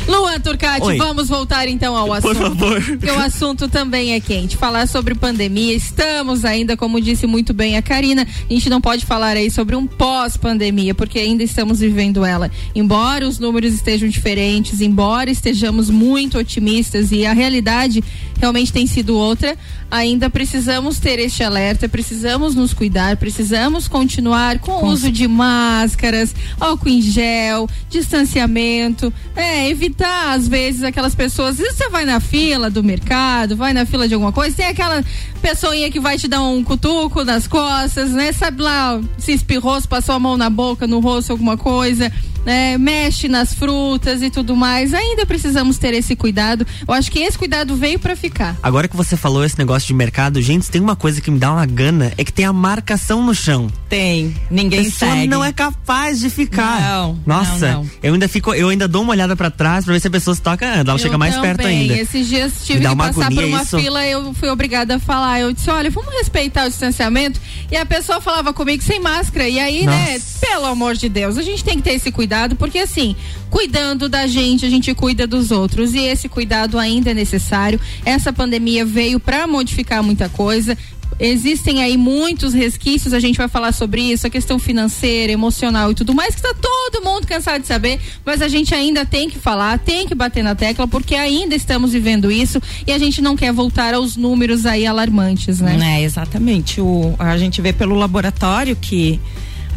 Luan 0.07 0.41
Turcati, 0.41 0.83
Oi. 0.87 0.97
vamos 0.99 1.29
voltar 1.29 1.69
então 1.69 1.97
ao 1.97 2.13
assunto. 2.13 2.35
favor. 2.35 2.83
Porque 2.83 3.11
o 3.11 3.19
assunto 3.19 3.67
também 3.69 4.13
é 4.13 4.21
quente. 4.21 4.57
Falar 4.59 4.87
sobre 4.89 5.15
pandemia. 5.15 5.75
Estamos 5.75 6.45
ainda, 6.45 6.77
como 6.77 7.01
disse 7.01 7.27
muito 7.27 7.53
bem 7.55 7.77
a 7.79 7.83
Karina, 7.83 8.23
a 8.49 8.53
gente 8.53 8.69
não 8.71 8.81
pode 8.81 9.05
falar 9.07 9.37
aí 9.37 9.51
sobre 9.51 9.75
um 9.75 9.87
pós-pandemia, 9.87 10.95
porque 10.95 11.19
ainda 11.19 11.43
estamos 11.43 11.81
vivendo 11.81 12.25
ela. 12.27 12.51
Embora 12.75 13.27
os 13.27 13.39
números 13.39 13.73
estejam 13.75 14.09
diferentes, 14.09 14.81
embora 14.83 15.31
estejamos 15.31 15.89
muito 15.91 16.39
otimistas 16.39 17.11
e 17.11 17.25
a 17.27 17.33
realidade 17.33 18.03
realmente 18.39 18.73
tem 18.73 18.87
sido 18.87 19.17
outra, 19.17 19.57
ainda 19.91 20.31
precisamos 20.31 20.99
ter 20.99 21.19
este 21.19 21.43
alerta, 21.43 21.89
precisamos 21.89 22.55
nos 22.55 22.73
cuidar, 22.73 23.17
precisamos 23.17 23.89
continuar 23.89 24.59
com 24.59 24.73
o 24.73 24.87
uso 24.87 25.11
de 25.11 25.27
máscaras, 25.27 26.35
álcool 26.61 26.89
em 26.89 27.01
gel, 27.01 27.69
distanciamento, 27.89 29.13
é, 29.35 29.69
evitar 29.69 30.33
às 30.35 30.47
vezes 30.47 30.83
aquelas 30.83 31.15
pessoas, 31.15 31.57
você 31.57 31.89
vai 31.89 32.05
na 32.05 32.21
fila 32.21 32.71
do 32.71 32.83
mercado, 32.83 33.57
vai 33.57 33.73
na 33.73 33.85
fila 33.85 34.07
de 34.07 34.15
alguma 34.15 34.33
coisa, 34.33 34.57
tem 34.57 34.67
aquela 34.67 35.05
pessoinha 35.41 35.91
que 35.91 36.01
vai 36.01 36.19
te 36.19 36.29
dar 36.29 36.43
um 36.43 36.63
cutuco 36.63 37.25
nas 37.25 37.47
costas, 37.47 38.11
né? 38.11 38.33
Sabe 38.33 38.63
lá, 38.63 39.01
se 39.17 39.33
espirrou, 39.33 39.81
se 39.81 39.89
passou 39.89 40.15
a 40.15 40.19
mão 40.19 40.37
na 40.37 40.51
boca, 40.51 40.87
no 40.87 41.01
rosto, 41.01 41.33
alguma 41.33 41.57
coisa, 41.57 42.13
né? 42.49 42.79
Mexe 42.79 43.29
nas 43.29 43.53
frutas 43.53 44.23
e 44.23 44.31
tudo 44.31 44.57
mais. 44.57 44.95
Ainda 44.95 45.27
precisamos 45.27 45.77
ter 45.77 45.93
esse 45.93 46.17
cuidado. 46.17 46.67
Eu 46.87 46.95
acho 46.95 47.11
que 47.13 47.19
esse 47.19 47.37
cuidado 47.37 47.77
veio 47.77 47.99
para 47.99 48.17
ficar. 48.17 48.57
Agora 48.63 48.89
que 48.89 48.97
você 48.97 49.19
falou 49.19 49.45
esse 49.45 49.59
negócio 49.59 49.87
de 49.87 49.93
mercado, 49.93 50.41
gente, 50.41 50.71
tem 50.71 50.81
uma 50.81 50.97
coisa 50.97 51.21
que 51.21 51.31
me 51.31 51.39
dá 51.39 51.53
uma 51.53 51.67
gana, 51.67 52.11
é 52.17 52.25
que 52.25 52.33
tem 52.33 52.47
a 52.47 52.53
marcação 52.53 53.23
no 53.23 53.35
chão. 53.35 53.69
Tem, 53.87 54.35
ninguém 54.51 54.81
a 54.81 54.85
pessoa 54.85 55.13
segue. 55.13 55.27
não 55.27 55.45
é 55.45 55.53
capaz 55.53 56.19
de 56.21 56.31
ficar. 56.31 56.81
Não, 56.81 57.19
Nossa, 57.27 57.73
não, 57.73 57.83
não. 57.85 57.91
eu 58.03 58.15
ainda 58.15 58.29
fico, 58.29 58.55
eu 58.55 58.71
ainda 58.71 58.89
dou 58.89 59.03
uma 59.03 59.13
olhada 59.13 59.37
pra 59.37 59.51
trás 59.51 59.85
pra 59.85 59.93
ver 59.93 60.01
se 60.01 60.09
a 60.09 60.11
pessoa 60.11 60.35
se 60.35 60.41
toca, 60.41 60.65
ela 60.65 60.93
Eu 60.95 60.99
chega 60.99 61.19
mais 61.19 61.37
perto 61.37 61.59
também. 61.61 61.81
ainda. 61.83 61.99
Esses 61.99 62.29
dias 62.29 62.53
tive 62.65 62.81
que 62.81 62.97
passar 62.97 63.13
por 63.13 63.25
agonia 63.25 63.47
uma 63.47 63.63
isso. 63.63 63.79
fila, 63.79 64.07
eu 64.07 64.33
fui 64.33 64.49
obrigada 64.49 64.97
a 64.97 64.99
falar. 64.99 65.41
Eu 65.41 65.53
disse, 65.53 65.69
olha, 65.71 65.91
vamos 65.91 66.13
respeitar 66.15 66.65
o 66.67 66.69
distanciamento. 66.71 67.39
E 67.71 67.77
a 67.77 67.85
pessoa 67.85 68.21
falava 68.23 68.53
comigo 68.55 68.83
sem 68.83 69.01
máscara. 69.01 69.47
E 69.49 69.59
aí, 69.61 69.85
né, 69.85 70.15
Nossa. 70.15 70.47
pelo 70.47 70.67
amor 70.67 70.95
de 70.95 71.09
Deus, 71.11 71.37
a 71.37 71.43
gente 71.43 71.63
tem 71.65 71.77
que 71.77 71.83
ter 71.83 71.93
esse 71.95 72.11
cuidado, 72.11 72.38
porque 72.57 72.79
assim, 72.79 73.17
cuidando 73.51 74.09
da 74.09 74.27
gente, 74.27 74.65
a 74.65 74.71
gente 74.71 74.95
cuida 74.95 75.27
dos 75.27 75.51
outros. 75.51 75.95
E 75.95 76.01
esse 76.01 76.29
cuidado 76.29 76.79
ainda 76.79 77.11
é 77.11 77.15
necessário. 77.15 77.81
Essa 78.05 78.33
pandemia 78.33 78.85
veio 78.85 79.19
para 79.19 79.47
modificar 79.47 80.03
muita 80.03 80.29
coisa. 80.29 80.77
Existem 81.21 81.83
aí 81.83 81.97
muitos 81.97 82.55
resquícios, 82.55 83.13
a 83.13 83.19
gente 83.19 83.37
vai 83.37 83.49
falar 83.49 83.73
sobre 83.73 84.01
isso, 84.01 84.27
a 84.27 84.31
questão 84.31 84.57
financeira, 84.59 85.33
emocional 85.33 85.91
e 85.91 85.95
tudo 85.95 86.15
mais, 86.15 86.35
que 86.35 86.41
está 86.41 86.55
todo 86.55 87.05
mundo 87.05 87.27
cansado 87.27 87.61
de 87.61 87.67
saber, 87.67 87.99
mas 88.25 88.41
a 88.41 88.47
gente 88.47 88.73
ainda 88.73 89.05
tem 89.05 89.29
que 89.29 89.37
falar, 89.37 89.79
tem 89.81 90.07
que 90.07 90.15
bater 90.15 90.45
na 90.45 90.55
tecla, 90.55 90.87
porque 90.87 91.17
ainda 91.17 91.57
estamos 91.57 91.93
vivendo 91.93 92.31
isso 92.31 92.63
e 92.87 92.93
a 92.93 92.99
gente 92.99 93.21
não 93.21 93.37
quer 93.37 93.53
voltar 93.53 93.95
aos 93.95 94.17
números 94.17 94.65
aí 94.65 94.87
alarmantes, 94.87 95.61
né? 95.61 95.99
É, 95.99 96.03
exatamente. 96.03 96.81
O, 96.81 97.15
a 97.19 97.37
gente 97.37 97.61
vê 97.61 97.73
pelo 97.73 97.97
laboratório 97.97 98.77
que, 98.77 99.19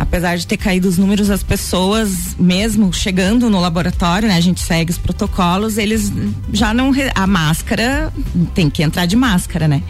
apesar 0.01 0.35
de 0.37 0.45
ter 0.47 0.57
caído 0.57 0.87
os 0.87 0.97
números, 0.97 1.29
as 1.29 1.43
pessoas, 1.43 2.35
mesmo 2.39 2.91
chegando 2.93 3.49
no 3.49 3.59
laboratório, 3.59 4.27
né, 4.27 4.35
a 4.35 4.41
gente 4.41 4.59
segue 4.61 4.91
os 4.91 4.97
protocolos, 4.97 5.77
eles 5.77 6.11
já 6.51 6.73
não. 6.73 6.91
A 7.15 7.27
máscara 7.27 8.11
tem 8.53 8.69
que 8.69 8.83
entrar 8.83 9.05
de 9.05 9.15
máscara, 9.15 9.67
né? 9.67 9.81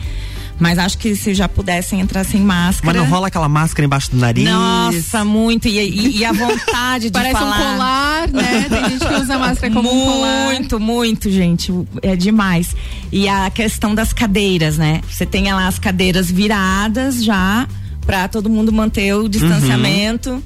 Mas 0.60 0.78
acho 0.78 0.95
que 1.00 1.15
se 1.15 1.34
já 1.34 1.50
pudessem 1.50 2.02
entrar 2.02 2.24
sem 2.24 2.39
máscara. 2.39 2.93
Mas 3.00 3.02
não 3.02 3.10
rola 3.10 3.30
aquela 3.30 3.50
máscara 3.50 3.84
embaixo 3.84 4.12
do 4.12 4.17
nariz. 4.17 4.43
Nossa, 4.47 5.26
muito. 5.26 5.67
E, 5.67 5.80
e- 5.80 6.17
e 6.19 6.26
a 6.26 6.32
vontade 6.32 7.06
de 7.10 7.13
Parece 7.17 7.32
falar. 7.34 7.56
um 7.58 7.63
colar, 7.74 8.28
né? 8.30 8.65
Tem 8.69 8.89
gente 8.91 9.08
que 9.08 9.13
usa 9.15 9.39
máscara 9.39 9.74
como 9.74 9.91
um 9.91 10.06
colar. 10.06 10.45
Muito, 10.45 10.80
muito, 10.80 11.32
gente. 11.32 11.74
É 12.04 12.15
demais. 12.15 12.76
E 13.12 13.28
a 13.28 13.50
questão 13.50 13.95
das 13.95 14.13
cadeiras, 14.13 14.78
né? 14.78 15.02
Você 15.10 15.26
tem 15.26 15.52
lá 15.52 15.65
as 15.67 15.80
cadeiras 15.80 16.30
viradas 16.30 17.24
já, 17.24 17.67
pra 18.06 18.28
todo 18.28 18.50
mundo 18.50 18.72
manter 18.72 19.14
o 19.16 19.28
distanciamento. 19.30 20.42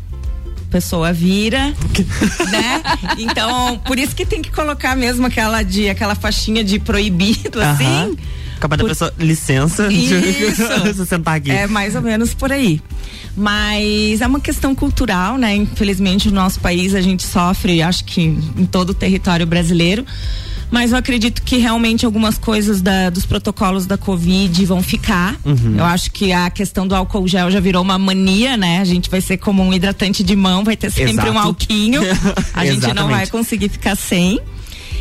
pessoa 0.70 1.14
vira, 1.14 1.74
né? 2.52 2.82
Então, 3.18 3.78
por 3.86 3.98
isso 3.98 4.16
que 4.16 4.26
tem 4.26 4.42
que 4.42 4.52
colocar 4.52 4.96
mesmo 4.96 5.26
aquela 5.26 5.64
de 5.64 5.90
aquela 5.90 6.16
faixinha 6.16 6.64
de 6.64 6.80
proibido 6.80 7.62
assim. 7.62 7.86
Aham. 7.86 8.16
Capaz 8.60 8.78
da 8.78 8.84
Por- 8.86 8.90
pessoa, 8.90 9.14
licença, 9.20 9.92
Isso. 9.92 11.04
sentar 11.06 11.36
aqui. 11.36 11.52
É 11.52 11.68
mais 11.68 11.94
ou 11.94 12.02
menos 12.02 12.34
por 12.34 12.52
aí. 12.54 12.82
Mas 13.36 14.22
é 14.22 14.28
uma 14.28 14.40
questão 14.40 14.74
cultural, 14.74 15.38
né? 15.38 15.54
Infelizmente, 15.56 16.30
no 16.30 16.36
nosso 16.36 16.60
país 16.62 16.96
a 16.96 17.02
gente 17.02 17.22
sofre, 17.24 17.82
acho 17.82 18.06
que 18.06 18.22
em 18.22 18.66
todo 18.66 18.92
o 18.92 18.94
território 18.94 19.46
brasileiro. 19.46 20.06
Mas 20.72 20.92
eu 20.92 20.98
acredito 20.98 21.42
que 21.44 21.58
realmente 21.58 22.06
algumas 22.06 22.38
coisas 22.38 22.82
da- 22.82 23.10
dos 23.10 23.26
protocolos 23.26 23.86
da 23.86 23.98
Covid 23.98 24.66
vão 24.66 24.82
ficar. 24.82 25.36
Uhum. 25.46 25.76
Eu 25.78 25.86
acho 25.86 26.12
que 26.12 26.32
a 26.34 26.50
questão 26.50 26.88
do 26.88 26.96
álcool 26.96 27.28
gel 27.28 27.50
já 27.52 27.60
virou 27.60 27.82
uma 27.82 27.98
mania, 27.98 28.58
né? 28.58 28.80
A 28.80 28.86
gente 28.86 29.10
vai 29.10 29.22
ser 29.22 29.38
como 29.38 29.64
um 29.64 29.74
hidratante 29.74 30.24
de 30.24 30.36
mão, 30.36 30.64
vai 30.64 30.76
ter 30.76 30.92
sempre 30.92 31.14
Exato. 31.14 31.32
um 31.32 31.40
alquinho. 31.40 32.02
A 32.54 32.66
gente 32.66 32.92
não 32.94 33.08
vai 33.08 33.28
conseguir 33.28 33.70
ficar 33.70 33.96
sem. 33.96 34.40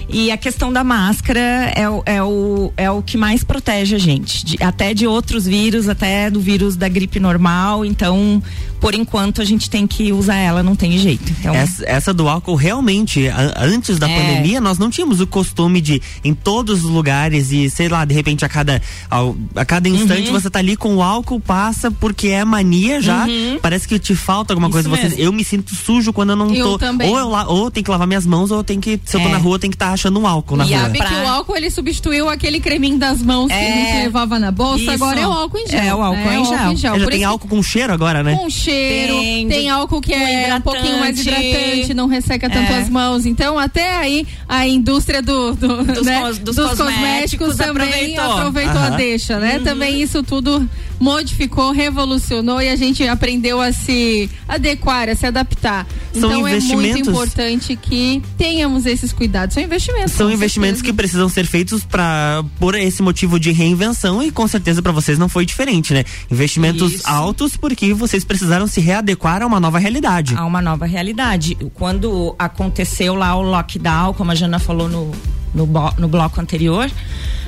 E 0.06 0.30
a 0.30 0.36
questão 0.36 0.70
da 0.70 0.84
máscara 0.84 1.40
é 1.74 1.88
o, 1.88 2.02
é 2.04 2.22
o, 2.22 2.72
é 2.76 2.90
o 2.90 3.00
que 3.00 3.16
mais 3.16 3.42
protege 3.42 3.96
a 3.96 3.98
gente. 3.98 4.44
de- 4.44 4.62
até 4.62 4.92
de 4.92 5.06
outros 5.06 5.46
vírus, 5.46 5.88
até 5.88 6.30
do 6.30 6.40
vírus 6.40 6.76
da 6.76 6.88
gripe 6.88 7.18
normal. 7.18 7.86
Então, 7.86 8.42
por 8.84 8.94
enquanto, 8.94 9.40
a 9.40 9.44
gente 9.46 9.70
tem 9.70 9.86
que 9.86 10.12
usar 10.12 10.36
ela, 10.36 10.62
não 10.62 10.76
tem 10.76 10.98
jeito. 10.98 11.32
Então, 11.40 11.54
Essa, 11.54 11.82
essa 11.88 12.12
do 12.12 12.28
álcool, 12.28 12.54
realmente, 12.54 13.26
a- 13.28 13.54
antes 13.64 13.98
da 13.98 14.06
É. 14.06 14.14
pandemia, 14.20 14.60
nós 14.60 14.76
não 14.78 14.90
tínhamos 14.90 15.22
o 15.22 15.26
costume 15.26 15.80
de, 15.80 16.02
em 16.22 16.34
todos 16.34 16.84
os 16.84 16.90
lugares, 16.90 17.50
e 17.50 17.70
sei 17.70 17.88
lá, 17.88 18.04
de 18.04 18.14
repente 18.14 18.44
a 18.44 18.48
cada, 18.48 18.82
ao- 19.10 19.34
a 19.56 19.64
cada 19.64 19.88
instante 19.88 20.28
Uhum. 20.28 20.38
você 20.38 20.50
tá 20.50 20.58
ali 20.58 20.76
com 20.76 20.96
o 20.96 21.02
álcool, 21.02 21.40
passa 21.40 21.90
porque 21.90 22.28
é 22.28 22.44
mania 22.44 23.00
já. 23.00 23.24
Uhum. 23.24 23.58
Parece 23.62 23.88
que 23.88 23.98
te 23.98 24.14
falta 24.14 24.52
alguma 24.52 24.68
Isso 24.68 24.86
coisa. 24.90 25.08
Você, 25.08 25.14
eu 25.16 25.32
me 25.32 25.42
sinto 25.44 25.74
sujo 25.74 26.12
quando 26.12 26.30
eu 26.30 26.36
não 26.36 26.54
Eu 26.54 26.72
tô. 26.72 26.78
também. 26.78 27.08
Ou 27.10 27.18
eu 27.18 27.28
la, 27.30 27.46
ou 27.48 27.70
tem 27.70 27.82
que 27.82 27.90
lavar 27.90 28.06
minhas 28.06 28.26
mãos, 28.26 28.50
ou 28.50 28.58
eu 28.58 28.64
tenho 28.64 28.82
que, 28.82 29.00
se 29.02 29.16
eu 29.16 29.20
tô 29.22 29.28
É. 29.28 29.32
na 29.32 29.38
rua, 29.38 29.58
tem 29.58 29.70
que 29.70 29.76
estar 29.76 29.92
achando 29.92 30.20
um 30.20 30.26
álcool 30.26 30.56
na 30.56 30.66
e 30.66 30.74
rua. 30.74 30.80
sabe 30.82 30.98
que 30.98 31.14
o 31.14 31.26
álcool 31.26 31.56
ele 31.56 31.70
substituiu 31.70 32.28
aquele 32.28 32.60
creminho 32.60 32.98
das 32.98 33.22
mãos 33.22 33.46
que 33.48 33.54
a 33.54 33.56
É. 33.62 33.84
gente 33.86 34.02
levava 34.04 34.38
na 34.38 34.50
bolsa, 34.50 34.82
Isso. 34.82 34.90
agora 34.90 35.18
é 35.20 35.26
o 35.26 35.32
álcool 35.32 35.56
em 35.58 35.68
gel. 35.68 35.80
É, 35.80 35.94
o 35.94 36.02
álcool 36.02 36.18
né? 36.22 36.38
em 36.38 36.44
gel. 36.44 36.54
É, 36.72 36.76
já 36.76 36.90
Por 36.92 37.06
tem 37.08 37.20
isso 37.20 37.28
álcool 37.30 37.48
com 37.48 37.62
cheiro 37.62 37.90
agora, 37.90 38.22
né? 38.22 38.36
com 38.36 38.50
cheiro, 38.50 38.73
Tem, 38.74 39.48
tem, 39.48 39.68
álcool 39.70 40.00
que 40.00 40.12
é 40.12 40.54
um 40.54 40.60
pouquinho 40.60 40.98
mais 40.98 41.18
hidratante. 41.18 41.94
não 41.94 42.06
resseca 42.06 42.48
tanto 42.50 42.72
É. 42.72 42.78
as 42.78 42.88
mãos. 42.88 43.24
Então, 43.26 43.58
até 43.58 43.96
aí, 43.96 44.26
a 44.48 44.66
indústria 44.66 45.22
do, 45.22 45.54
do- 45.54 45.84
Dos 45.84 46.04
né, 46.06 46.20
cos- 46.20 46.38
dos 46.38 46.56
cosméticos, 46.56 47.48
cosméticos 47.48 47.56
também 47.56 47.84
aproveitou. 48.16 48.32
aproveitou 48.32 48.80
a 48.80 48.90
deixa, 48.90 49.38
né? 49.38 49.58
Uhum. 49.58 49.64
Também 49.64 50.00
isso 50.02 50.22
tudo 50.22 50.68
modificou, 51.04 51.70
revolucionou 51.70 52.62
e 52.62 52.68
a 52.70 52.76
gente 52.76 53.06
aprendeu 53.06 53.60
a 53.60 53.72
se 53.74 54.30
adequar, 54.48 55.10
a 55.10 55.14
se 55.14 55.26
adaptar. 55.26 55.86
São 56.14 56.30
então, 56.30 56.48
é 56.48 56.58
muito 56.58 57.10
importante 57.10 57.76
que 57.76 58.22
tenhamos 58.38 58.86
esses 58.86 59.12
cuidados. 59.12 59.52
São 59.52 59.62
investimentos. 59.62 60.12
São 60.12 60.32
investimentos 60.32 60.78
certeza. 60.78 60.92
que 60.92 60.96
precisam 60.96 61.28
ser 61.28 61.46
feitos 61.46 61.84
para 61.84 62.42
por 62.58 62.74
esse 62.74 63.02
motivo 63.02 63.38
de 63.38 63.52
reinvenção 63.52 64.22
e 64.22 64.30
com 64.30 64.48
certeza 64.48 64.80
para 64.80 64.92
vocês 64.92 65.18
não 65.18 65.28
foi 65.28 65.44
diferente, 65.44 65.92
né? 65.92 66.04
Investimentos 66.30 66.94
Isso. 66.94 67.06
altos 67.06 67.54
porque 67.54 67.92
vocês 67.92 68.24
precisaram 68.24 68.66
se 68.66 68.80
readequar 68.80 69.42
a 69.42 69.46
uma 69.46 69.60
nova 69.60 69.78
realidade. 69.78 70.34
a 70.34 70.46
uma 70.46 70.62
nova 70.62 70.86
realidade. 70.86 71.54
Quando 71.74 72.34
aconteceu 72.38 73.14
lá 73.14 73.36
o 73.36 73.42
lockdown, 73.42 74.14
como 74.14 74.30
a 74.30 74.34
Jana 74.34 74.58
falou 74.58 74.88
no, 74.88 75.12
no, 75.54 75.68
no 75.98 76.08
bloco 76.08 76.40
anterior, 76.40 76.90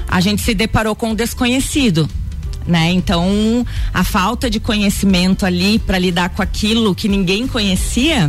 a 0.06 0.20
gente 0.20 0.42
se 0.42 0.52
deparou 0.52 0.94
com 0.94 1.12
o 1.12 1.14
desconhecido. 1.14 2.06
Né? 2.66 2.90
Então, 2.90 3.64
a 3.94 4.02
falta 4.02 4.50
de 4.50 4.58
conhecimento 4.58 5.46
ali 5.46 5.78
para 5.78 5.98
lidar 5.98 6.30
com 6.30 6.42
aquilo 6.42 6.94
que 6.96 7.06
ninguém 7.08 7.46
conhecia 7.46 8.28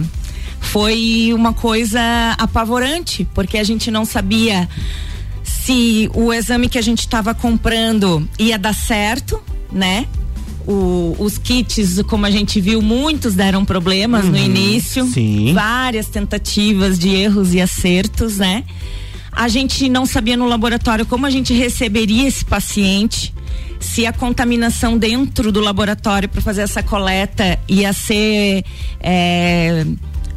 foi 0.59 1.31
uma 1.33 1.53
coisa 1.53 1.99
apavorante, 2.37 3.27
porque 3.33 3.57
a 3.57 3.63
gente 3.63 3.89
não 3.89 4.05
sabia 4.05 4.69
se 5.43 6.09
o 6.13 6.31
exame 6.33 6.69
que 6.69 6.77
a 6.77 6.81
gente 6.81 6.99
estava 6.99 7.33
comprando 7.33 8.27
ia 8.37 8.59
dar 8.59 8.75
certo, 8.75 9.41
né? 9.71 10.05
O- 10.67 11.15
os 11.17 11.37
kits, 11.37 12.01
como 12.07 12.25
a 12.25 12.31
gente 12.31 12.59
viu, 12.59 12.81
muitos 12.81 13.33
deram 13.33 13.63
problemas 13.63 14.25
no 14.25 14.31
Uhum, 14.37 14.45
início. 14.45 15.05
sim. 15.07 15.53
Várias 15.53 16.07
tentativas 16.07 16.99
de 16.99 17.09
erros 17.09 17.53
e 17.53 17.61
acertos, 17.61 18.37
né? 18.37 18.63
A 19.31 19.47
gente 19.47 19.87
não 19.87 20.05
sabia 20.05 20.35
no 20.35 20.45
laboratório 20.45 21.05
como 21.05 21.25
a 21.25 21.29
gente 21.29 21.53
receberia 21.53 22.27
esse 22.27 22.43
paciente, 22.43 23.33
se 23.79 24.05
a 24.05 24.13
contaminação 24.13 24.97
dentro 24.97 25.51
do 25.51 25.59
laboratório 25.59 26.27
para 26.27 26.41
fazer 26.41 26.61
essa 26.61 26.81
coleta 26.81 27.59
ia 27.67 27.93
ser 27.93 28.63
é, 28.99 29.85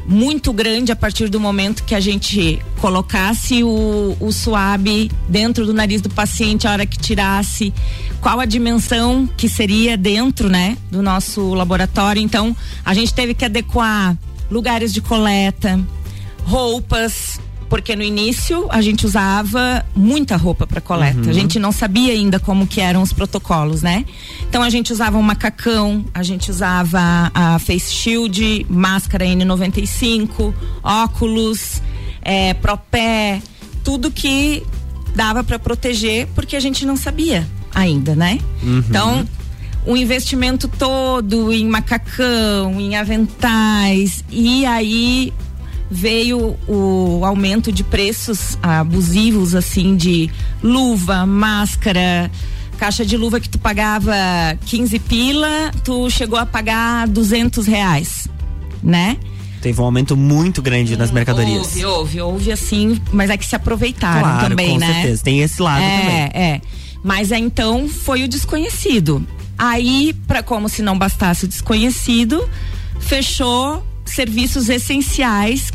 muito 0.07 0.53
grande 0.53 0.91
a 0.91 0.97
partir 0.97 1.29
do 1.29 1.39
momento 1.39 1.85
que 1.85 1.95
a 1.95 2.01
gente 2.01 2.59
colocasse 2.81 3.63
o, 3.63 4.17
o 4.19 4.33
suave 4.33 5.11
dentro 5.29 5.65
do 5.65 5.73
nariz 5.73 6.01
do 6.01 6.11
paciente, 6.11 6.67
a 6.67 6.73
hora 6.73 6.87
que 6.87 6.99
tirasse, 6.99 7.73
qual 8.21 8.41
a 8.41 8.45
dimensão 8.45 9.29
que 9.37 9.49
seria 9.49 9.97
dentro, 9.97 10.49
né, 10.49 10.77
do 10.91 11.03
nosso 11.03 11.55
laboratório. 11.55 12.21
Então, 12.21 12.57
a 12.85 12.93
gente 12.93 13.15
teve 13.15 13.35
que 13.35 13.45
adequar 13.45 14.17
lugares 14.51 14.93
de 14.93 15.01
coleta, 15.01 15.79
roupas, 16.45 17.41
porque 17.71 17.95
no 17.95 18.03
início 18.03 18.67
a 18.69 18.83
gente 18.83 19.07
usava 19.07 19.87
muita 19.95 20.37
roupa 20.37 20.67
para 20.67 20.81
coleta. 20.81 21.21
Uhum. 21.21 21.31
A 21.31 21.33
gente 21.33 21.57
não 21.59 21.71
sabia 21.71 22.13
ainda 22.13 22.41
como 22.41 22.67
que 22.67 22.81
eram 22.81 23.01
os 23.01 23.13
protocolos, 23.13 23.81
né? 23.81 24.05
Então 24.49 24.61
a 24.61 24.69
gente 24.69 24.93
usava 24.93 25.17
um 25.17 25.23
macacão, 25.23 26.05
a 26.13 26.25
gente 26.25 26.51
usava 26.51 27.31
a 27.33 27.59
face 27.61 27.95
shield, 27.95 28.67
máscara 28.69 29.25
N95, 29.25 30.53
óculos, 30.83 31.81
é, 32.23 32.53
propé, 32.55 33.41
tudo 33.85 34.11
que 34.11 34.65
dava 35.15 35.45
para 35.45 35.59
proteger, 35.59 36.27
porque 36.35 36.57
a 36.57 36.61
gente 36.61 36.85
não 36.85 36.97
sabia 36.97 37.47
ainda, 37.73 38.17
né? 38.17 38.41
Uhum. 38.65 38.79
Então 38.79 39.29
o 39.87 39.97
investimento 39.97 40.67
todo 40.67 41.53
em 41.53 41.67
macacão, 41.67 42.81
em 42.81 42.97
aventais, 42.97 44.25
e 44.29 44.67
aí 44.67 45.33
veio 45.91 46.57
o 46.69 47.23
aumento 47.25 47.73
de 47.73 47.83
preços 47.83 48.57
abusivos, 48.63 49.55
assim, 49.55 49.97
de 49.97 50.31
luva, 50.63 51.27
máscara, 51.27 52.31
caixa 52.79 53.05
de 53.05 53.17
luva 53.17 53.41
que 53.41 53.49
tu 53.49 53.59
pagava 53.59 54.15
15 54.67 54.99
pila, 55.01 55.71
tu 55.85 56.09
chegou 56.09 56.39
a 56.39 56.47
pagar 56.47 57.09
200 57.09 57.67
reais, 57.67 58.29
né? 58.83 59.19
Teve 59.61 59.79
um 59.81 59.85
aumento 59.85 60.17
muito 60.17 60.63
grande 60.63 60.97
nas 60.97 61.11
mercadorias. 61.11 61.67
Houve, 61.67 61.85
houve, 61.85 62.21
houve 62.21 62.53
assim, 62.53 62.99
mas 63.13 63.29
é 63.29 63.37
que 63.37 63.45
se 63.45 63.55
aproveitaram 63.55 64.21
Claro, 64.21 64.49
também, 64.49 64.71
com 64.71 64.79
né? 64.79 64.95
certeza. 64.95 65.23
Tem 65.23 65.41
esse 65.41 65.61
lado 65.61 65.83
é, 65.83 65.99
também. 65.99 66.43
É, 66.43 66.61
Mas 67.05 67.31
aí, 67.31 67.43
então 67.43 67.87
foi 67.89 68.23
o 68.25 68.29
desconhecido. 68.29 69.27
Aí, 69.59 70.15
para 70.27 70.43
como 70.43 70.67
se 70.71 70.81
não 70.81 70.99
bastasse 70.99 71.45
o 71.45 71.49
desconhecido, 71.49 72.49
fechou 72.99 73.85
serviços 74.11 74.69
essenciais 74.69 75.71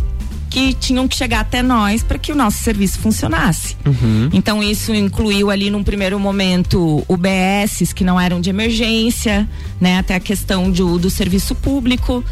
que 0.50 0.74
tinham 0.74 1.08
que 1.08 1.17
chegar 1.17 1.41
até 1.41 1.62
nós 1.62 2.02
para 2.02 2.17
que 2.17 2.32
o 2.32 2.36
nosso 2.36 2.60
serviço 2.60 3.00
funcionasse. 3.00 3.76
Uhum. 3.86 4.30
Então 4.32 4.63
isso 4.63 4.93
incluiu 4.93 5.50
ali 5.52 5.69
num 5.69 5.84
primeiro 5.84 6.17
momento 6.17 7.04
UBSs 7.10 7.93
que 7.93 8.06
não 8.06 8.19
eram 8.19 8.39
de 8.39 8.50
emergência, 8.50 9.50
né? 9.82 9.98
Até 9.98 10.15
a 10.15 10.19
questão 10.19 10.71
do, 10.71 10.98
do 10.98 11.10
serviço 11.10 11.56
público, 11.56 12.24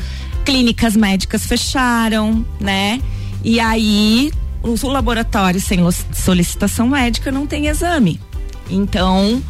clínicas 0.46 0.96
médicas 0.96 1.46
fecharam, 1.46 2.46
né? 2.62 3.02
E 3.44 3.60
aí 3.60 4.32
o, 4.64 4.88
laboratório 4.88 5.60
sem 5.60 5.80
solicitação 6.14 6.88
médica 6.88 7.32
não 7.32 7.46
tem 7.46 7.68
exame. 7.68 8.22
Então, 8.70 9.44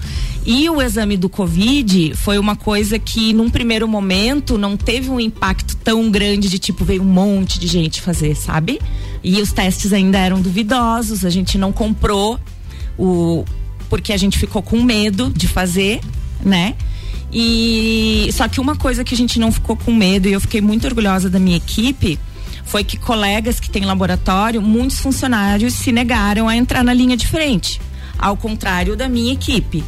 e 0.45 0.69
o 0.69 0.81
exame 0.81 1.15
do 1.15 1.29
Covid 1.29 2.13
foi 2.15 2.37
uma 2.37 2.55
coisa 2.55 2.99
que, 2.99 3.31
num 3.33 3.49
primeiro 3.49 3.87
momento, 3.87 4.57
não 4.57 4.75
teve 4.75 5.09
um 5.09 5.19
impacto 5.19 5.77
tão 5.77 6.11
grande 6.11 6.49
de 6.49 6.59
tipo, 6.59 6.83
veio 6.83 7.01
um 7.01 7.05
monte 7.05 7.57
de 7.59 7.67
gente 7.67 8.01
fazer, 8.01 8.35
sabe? 8.35 8.79
E 9.23 9.41
os 9.41 9.53
testes 9.53 9.93
ainda 9.93 10.17
eram 10.17 10.41
duvidosos, 10.41 11.23
a 11.23 11.29
gente 11.29 11.57
não 11.57 11.71
comprou 11.71 12.37
o. 12.97 13.45
porque 13.89 14.11
a 14.11 14.17
gente 14.17 14.37
ficou 14.37 14.61
com 14.61 14.83
medo 14.83 15.31
de 15.33 15.47
fazer, 15.47 16.01
né? 16.43 16.75
E 17.31 18.29
só 18.33 18.47
que 18.47 18.59
uma 18.59 18.75
coisa 18.75 19.03
que 19.03 19.15
a 19.15 19.17
gente 19.17 19.39
não 19.39 19.51
ficou 19.51 19.77
com 19.77 19.93
medo, 19.93 20.27
e 20.27 20.33
eu 20.33 20.41
fiquei 20.41 20.59
muito 20.59 20.85
orgulhosa 20.85 21.29
da 21.29 21.39
minha 21.39 21.57
equipe, 21.57 22.19
foi 22.65 22.83
que 22.83 22.97
colegas 22.97 23.61
que 23.61 23.69
têm 23.69 23.85
laboratório, 23.85 24.61
muitos 24.61 24.99
funcionários 24.99 25.73
se 25.73 25.91
negaram 25.91 26.49
a 26.49 26.55
entrar 26.55 26.83
na 26.83 26.93
linha 26.93 27.15
de 27.15 27.27
frente. 27.27 27.79
Ao 28.19 28.35
contrário 28.37 28.95
da 28.95 29.09
minha 29.09 29.33
equipe, 29.33 29.83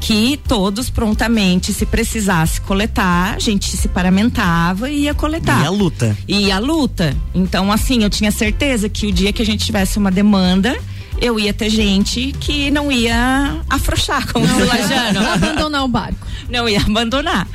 que 0.00 0.38
todos 0.46 0.90
prontamente, 0.90 1.72
se 1.72 1.84
precisasse 1.84 2.60
coletar, 2.60 3.34
a 3.34 3.38
gente 3.38 3.76
se 3.76 3.88
paramentava 3.88 4.90
e 4.90 5.04
ia 5.04 5.14
coletar. 5.14 5.62
E 5.62 5.66
a 5.66 5.70
luta. 5.70 6.18
E 6.26 6.52
a 6.52 6.58
luta. 6.58 7.16
Então, 7.34 7.70
assim, 7.72 8.02
eu 8.02 8.10
tinha 8.10 8.30
certeza 8.30 8.88
que 8.88 9.06
o 9.06 9.12
dia 9.12 9.32
que 9.32 9.42
a 9.42 9.46
gente 9.46 9.64
tivesse 9.64 9.98
uma 9.98 10.10
demanda, 10.10 10.78
eu 11.20 11.38
ia 11.38 11.52
ter 11.52 11.68
gente 11.68 12.32
que 12.40 12.70
não 12.70 12.90
ia 12.92 13.60
afrouxar, 13.68 14.32
como 14.32 14.46
Não 14.46 14.56
o 14.56 14.60
ia 14.60 14.66
Lajano. 14.66 15.20
abandonar 15.28 15.84
o 15.84 15.88
barco. 15.88 16.26
Não 16.48 16.68
ia 16.68 16.80
abandonar. 16.80 17.46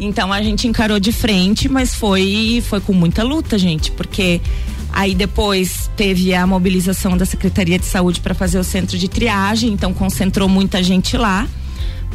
Então 0.00 0.32
a 0.32 0.40
gente 0.40 0.68
encarou 0.68 1.00
de 1.00 1.10
frente, 1.10 1.68
mas 1.68 1.92
foi 1.92 2.62
foi 2.68 2.80
com 2.80 2.92
muita 2.92 3.24
luta, 3.24 3.58
gente, 3.58 3.90
porque 3.90 4.40
Aí 4.90 5.14
depois 5.14 5.90
teve 5.96 6.34
a 6.34 6.46
mobilização 6.46 7.16
da 7.16 7.24
Secretaria 7.26 7.78
de 7.78 7.84
Saúde 7.84 8.20
para 8.20 8.34
fazer 8.34 8.58
o 8.58 8.64
centro 8.64 8.96
de 8.98 9.06
triagem, 9.06 9.70
então 9.70 9.92
concentrou 9.92 10.48
muita 10.48 10.82
gente 10.82 11.16
lá. 11.16 11.46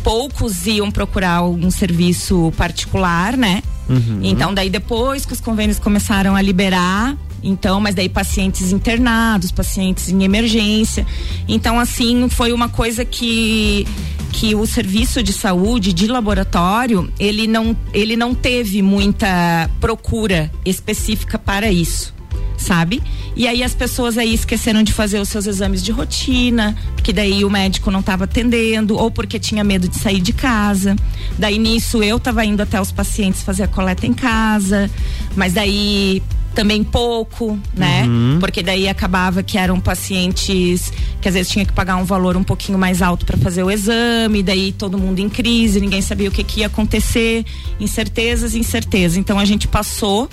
Poucos 0.03 0.67
iam 0.67 0.91
procurar 0.91 1.37
algum 1.37 1.71
serviço 1.71 2.53
particular, 2.57 3.37
né? 3.37 3.63
Uhum. 3.89 4.19
Então 4.21 4.53
daí 4.53 4.69
depois 4.69 5.25
que 5.25 5.33
os 5.33 5.41
convênios 5.41 5.79
começaram 5.79 6.35
a 6.35 6.41
liberar, 6.41 7.17
então, 7.43 7.81
mas 7.81 7.93
daí 7.93 8.07
pacientes 8.07 8.71
internados, 8.71 9.51
pacientes 9.51 10.09
em 10.09 10.23
emergência. 10.23 11.05
Então, 11.47 11.77
assim, 11.79 12.29
foi 12.29 12.53
uma 12.53 12.69
coisa 12.69 13.03
que 13.03 13.85
que 14.31 14.55
o 14.55 14.65
serviço 14.65 15.21
de 15.21 15.31
saúde 15.31 15.93
de 15.93 16.07
laboratório, 16.07 17.11
ele 17.19 17.45
não 17.45 17.77
ele 17.93 18.17
não 18.17 18.33
teve 18.33 18.81
muita 18.81 19.69
procura 19.79 20.51
específica 20.65 21.37
para 21.37 21.71
isso 21.71 22.13
sabe? 22.57 23.01
E 23.35 23.47
aí 23.47 23.63
as 23.63 23.73
pessoas 23.73 24.17
aí 24.17 24.33
esqueceram 24.33 24.83
de 24.83 24.93
fazer 24.93 25.19
os 25.19 25.29
seus 25.29 25.47
exames 25.47 25.83
de 25.83 25.91
rotina, 25.91 26.75
porque 26.95 27.11
daí 27.11 27.43
o 27.43 27.49
médico 27.49 27.89
não 27.89 27.99
estava 27.99 28.25
atendendo 28.25 28.95
ou 28.97 29.09
porque 29.09 29.39
tinha 29.39 29.63
medo 29.63 29.87
de 29.87 29.97
sair 29.97 30.21
de 30.21 30.33
casa. 30.33 30.95
Daí 31.37 31.57
nisso 31.57 32.03
eu 32.03 32.17
estava 32.17 32.45
indo 32.45 32.61
até 32.61 32.79
os 32.79 32.91
pacientes 32.91 33.41
fazer 33.41 33.63
a 33.63 33.67
coleta 33.67 34.05
em 34.05 34.13
casa, 34.13 34.89
mas 35.35 35.53
daí 35.53 36.21
também 36.53 36.83
pouco, 36.83 37.59
né? 37.75 38.03
Uhum. 38.03 38.37
Porque 38.39 38.61
daí 38.61 38.87
acabava 38.87 39.41
que 39.41 39.57
eram 39.57 39.79
pacientes 39.79 40.93
que 41.19 41.27
às 41.27 41.33
vezes 41.33 41.51
tinha 41.51 41.65
que 41.65 41.73
pagar 41.73 41.95
um 41.95 42.03
valor 42.03 42.37
um 42.37 42.43
pouquinho 42.43 42.77
mais 42.77 43.01
alto 43.01 43.25
para 43.25 43.37
fazer 43.37 43.63
o 43.63 43.71
exame, 43.71 44.43
daí 44.43 44.71
todo 44.71 44.97
mundo 44.97 45.19
em 45.19 45.29
crise, 45.29 45.79
ninguém 45.79 46.01
sabia 46.01 46.29
o 46.29 46.31
que, 46.31 46.43
que 46.43 46.59
ia 46.59 46.67
acontecer, 46.67 47.45
incertezas, 47.79 48.55
incertezas. 48.55 49.17
Então 49.17 49.39
a 49.39 49.45
gente 49.45 49.67
passou 49.67 50.29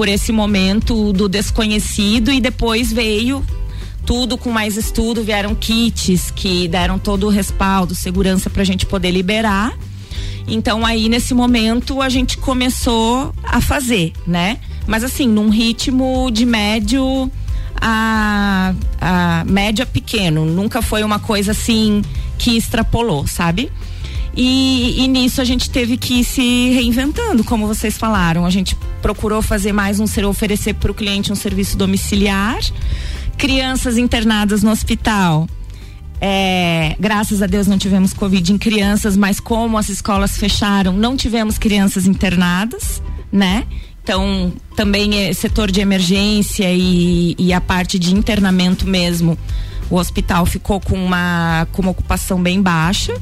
por 0.00 0.08
esse 0.08 0.32
momento 0.32 1.12
do 1.12 1.28
desconhecido 1.28 2.32
e 2.32 2.40
depois 2.40 2.90
veio 2.90 3.44
tudo 4.06 4.38
com 4.38 4.50
mais 4.50 4.78
estudo, 4.78 5.22
vieram 5.22 5.54
kits 5.54 6.30
que 6.30 6.66
deram 6.66 6.98
todo 6.98 7.26
o 7.26 7.28
respaldo, 7.28 7.94
segurança 7.94 8.48
para 8.48 8.62
a 8.62 8.64
gente 8.64 8.86
poder 8.86 9.10
liberar. 9.10 9.76
Então 10.48 10.86
aí 10.86 11.06
nesse 11.06 11.34
momento 11.34 12.00
a 12.00 12.08
gente 12.08 12.38
começou 12.38 13.34
a 13.42 13.60
fazer, 13.60 14.14
né? 14.26 14.56
Mas 14.86 15.04
assim, 15.04 15.28
num 15.28 15.50
ritmo 15.50 16.30
de 16.30 16.46
médio 16.46 17.30
a, 17.78 18.72
a 18.98 19.44
média 19.44 19.84
pequeno, 19.84 20.46
nunca 20.46 20.80
foi 20.80 21.04
uma 21.04 21.18
coisa 21.18 21.50
assim 21.50 22.00
que 22.38 22.56
extrapolou, 22.56 23.26
sabe? 23.26 23.70
E, 24.36 25.02
e, 25.02 25.08
nisso 25.08 25.40
a 25.40 25.44
gente 25.44 25.68
teve 25.70 25.96
que 25.96 26.20
ir 26.20 26.24
se 26.24 26.70
reinventando, 26.70 27.42
como 27.42 27.66
vocês 27.66 27.98
falaram. 27.98 28.46
A 28.46 28.50
gente 28.50 28.76
procurou 29.02 29.42
fazer 29.42 29.72
mais 29.72 29.98
um 29.98 30.06
ser 30.06 30.24
oferecer 30.24 30.74
para 30.74 30.90
o 30.90 30.94
cliente 30.94 31.32
um 31.32 31.34
serviço 31.34 31.76
domiciliar. 31.76 32.58
Crianças 33.36 33.98
internadas 33.98 34.62
no 34.62 34.70
hospital. 34.70 35.48
É, 36.20 36.94
graças 37.00 37.42
a 37.42 37.46
Deus 37.46 37.66
não 37.66 37.78
tivemos 37.78 38.12
Covid 38.12 38.52
em 38.52 38.58
crianças, 38.58 39.16
mas 39.16 39.40
como 39.40 39.78
as 39.78 39.88
escolas 39.88 40.36
fecharam, 40.36 40.92
não 40.92 41.16
tivemos 41.16 41.56
crianças 41.56 42.06
internadas, 42.06 43.02
né? 43.32 43.66
Então, 44.02 44.52
também 44.76 45.24
é 45.24 45.32
setor 45.32 45.70
de 45.70 45.80
emergência 45.80 46.70
e, 46.72 47.34
e 47.38 47.52
a 47.52 47.60
parte 47.60 47.98
de 47.98 48.14
internamento 48.14 48.86
mesmo 48.86 49.38
o 49.90 49.96
hospital 49.96 50.46
ficou 50.46 50.80
com 50.80 50.94
uma, 50.94 51.66
com 51.72 51.82
uma 51.82 51.90
ocupação 51.90 52.40
bem 52.40 52.62
baixa 52.62 53.12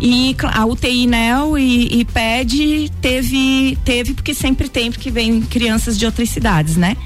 e 0.00 0.34
a 0.42 0.64
UTI 0.64 1.06
NEL 1.06 1.58
e, 1.58 2.00
e 2.00 2.04
PED 2.04 2.90
teve, 3.00 3.78
teve, 3.84 4.14
porque 4.14 4.34
sempre 4.34 4.68
tem, 4.68 4.90
porque 4.90 5.10
vem 5.10 5.42
crianças 5.42 5.98
de 5.98 6.06
outras 6.06 6.30
cidades, 6.30 6.76
né? 6.76 6.96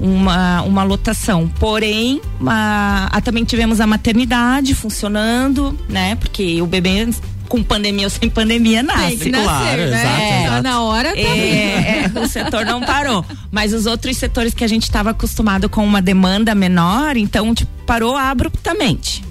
Uma, 0.00 0.62
uma 0.62 0.82
lotação. 0.82 1.48
Porém, 1.60 2.20
uma, 2.40 3.06
a, 3.12 3.20
também 3.20 3.44
tivemos 3.44 3.80
a 3.80 3.86
maternidade 3.86 4.74
funcionando, 4.74 5.78
né? 5.88 6.16
Porque 6.16 6.60
o 6.60 6.66
bebê 6.66 7.06
com 7.48 7.62
pandemia 7.62 8.06
ou 8.06 8.10
sem 8.10 8.28
pandemia 8.28 8.82
nasce. 8.82 9.08
Tem 9.10 9.18
que 9.18 9.30
nascer, 9.30 9.44
Claro, 9.44 9.82
né? 9.82 10.00
exato, 10.00 10.20
É, 10.20 10.44
exato. 10.46 10.62
Na 10.62 10.80
hora 10.82 11.12
tá. 11.12 11.18
É, 11.18 12.10
é, 12.14 12.20
o 12.20 12.26
setor 12.26 12.64
não 12.64 12.80
parou. 12.80 13.24
Mas 13.50 13.72
os 13.72 13.86
outros 13.86 14.16
setores 14.16 14.52
que 14.54 14.64
a 14.64 14.66
gente 14.66 14.82
estava 14.82 15.10
acostumado 15.10 15.68
com 15.68 15.84
uma 15.84 16.02
demanda 16.02 16.54
menor, 16.54 17.16
então, 17.16 17.54
tipo, 17.54 17.70
parou 17.86 18.16
abruptamente. 18.16 19.22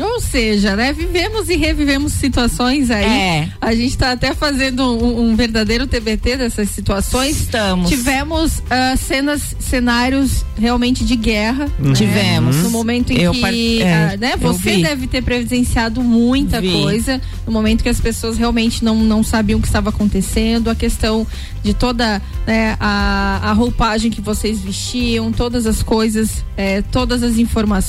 Ou 0.00 0.20
seja, 0.20 0.74
né? 0.74 0.92
Vivemos 0.92 1.48
e 1.50 1.56
revivemos 1.56 2.14
situações 2.14 2.90
aí. 2.90 3.04
É. 3.04 3.48
A 3.60 3.74
gente 3.74 3.96
tá 3.96 4.12
até 4.12 4.34
fazendo 4.34 4.82
um, 4.82 5.30
um 5.30 5.36
verdadeiro 5.36 5.86
TBT 5.86 6.38
dessas 6.38 6.70
situações. 6.70 7.42
Estamos. 7.42 7.90
Tivemos 7.90 8.62
ah, 8.70 8.96
cenas, 8.96 9.54
cenários 9.60 10.44
realmente 10.56 11.04
de 11.04 11.14
guerra. 11.14 11.68
Uhum. 11.78 11.88
né? 11.88 11.94
Tivemos. 11.94 12.56
No 12.56 12.70
momento 12.70 13.12
em 13.12 13.20
Eu 13.20 13.32
que, 13.32 13.40
par- 13.40 13.52
é, 13.54 14.14
ah, 14.14 14.16
né? 14.16 14.36
Você 14.38 14.78
deve 14.78 15.06
ter 15.06 15.22
presenciado 15.22 16.02
muita 16.02 16.60
Vi. 16.60 16.70
coisa. 16.72 17.20
No 17.46 17.52
momento 17.52 17.82
que 17.82 17.88
as 17.88 18.00
pessoas 18.00 18.38
realmente 18.38 18.82
não, 18.82 18.96
não 18.96 19.22
sabiam 19.22 19.58
o 19.58 19.62
que 19.62 19.68
estava 19.68 19.90
acontecendo. 19.90 20.70
A 20.70 20.74
questão 20.74 21.26
de 21.62 21.72
toda 21.74 22.20
né, 22.46 22.76
a, 22.80 23.40
a 23.42 23.52
roupagem 23.52 24.10
que 24.10 24.20
vocês 24.20 24.60
vestiam, 24.60 25.32
todas 25.32 25.66
as 25.66 25.82
coisas, 25.82 26.44
eh, 26.56 26.82
todas 26.90 27.22
as 27.22 27.38
informações, 27.38 27.83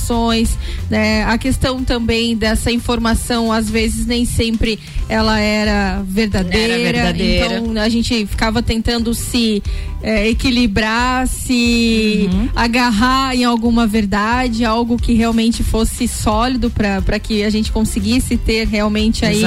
né? 0.90 1.24
A 1.24 1.36
questão 1.38 1.82
também 1.82 2.36
dessa 2.36 2.70
informação, 2.70 3.50
às 3.52 3.68
vezes 3.68 4.06
nem 4.06 4.24
sempre 4.24 4.78
ela 5.08 5.38
era 5.38 6.02
verdadeira. 6.06 6.74
Era 6.74 6.92
verdadeira. 6.92 7.58
Então 7.58 7.82
a 7.82 7.88
gente 7.88 8.26
ficava 8.26 8.62
tentando 8.62 9.14
se 9.14 9.62
eh, 10.02 10.28
equilibrar, 10.28 11.26
se 11.26 12.28
Uhum. 12.32 12.48
agarrar 12.54 13.34
em 13.34 13.44
alguma 13.44 13.86
verdade, 13.86 14.64
algo 14.64 14.96
que 14.96 15.12
realmente 15.14 15.62
fosse 15.62 16.06
sólido 16.08 16.70
para 16.70 17.18
que 17.18 17.42
a 17.44 17.50
gente 17.50 17.70
conseguisse 17.72 18.36
ter 18.36 18.66
realmente 18.66 19.24
aí 19.24 19.40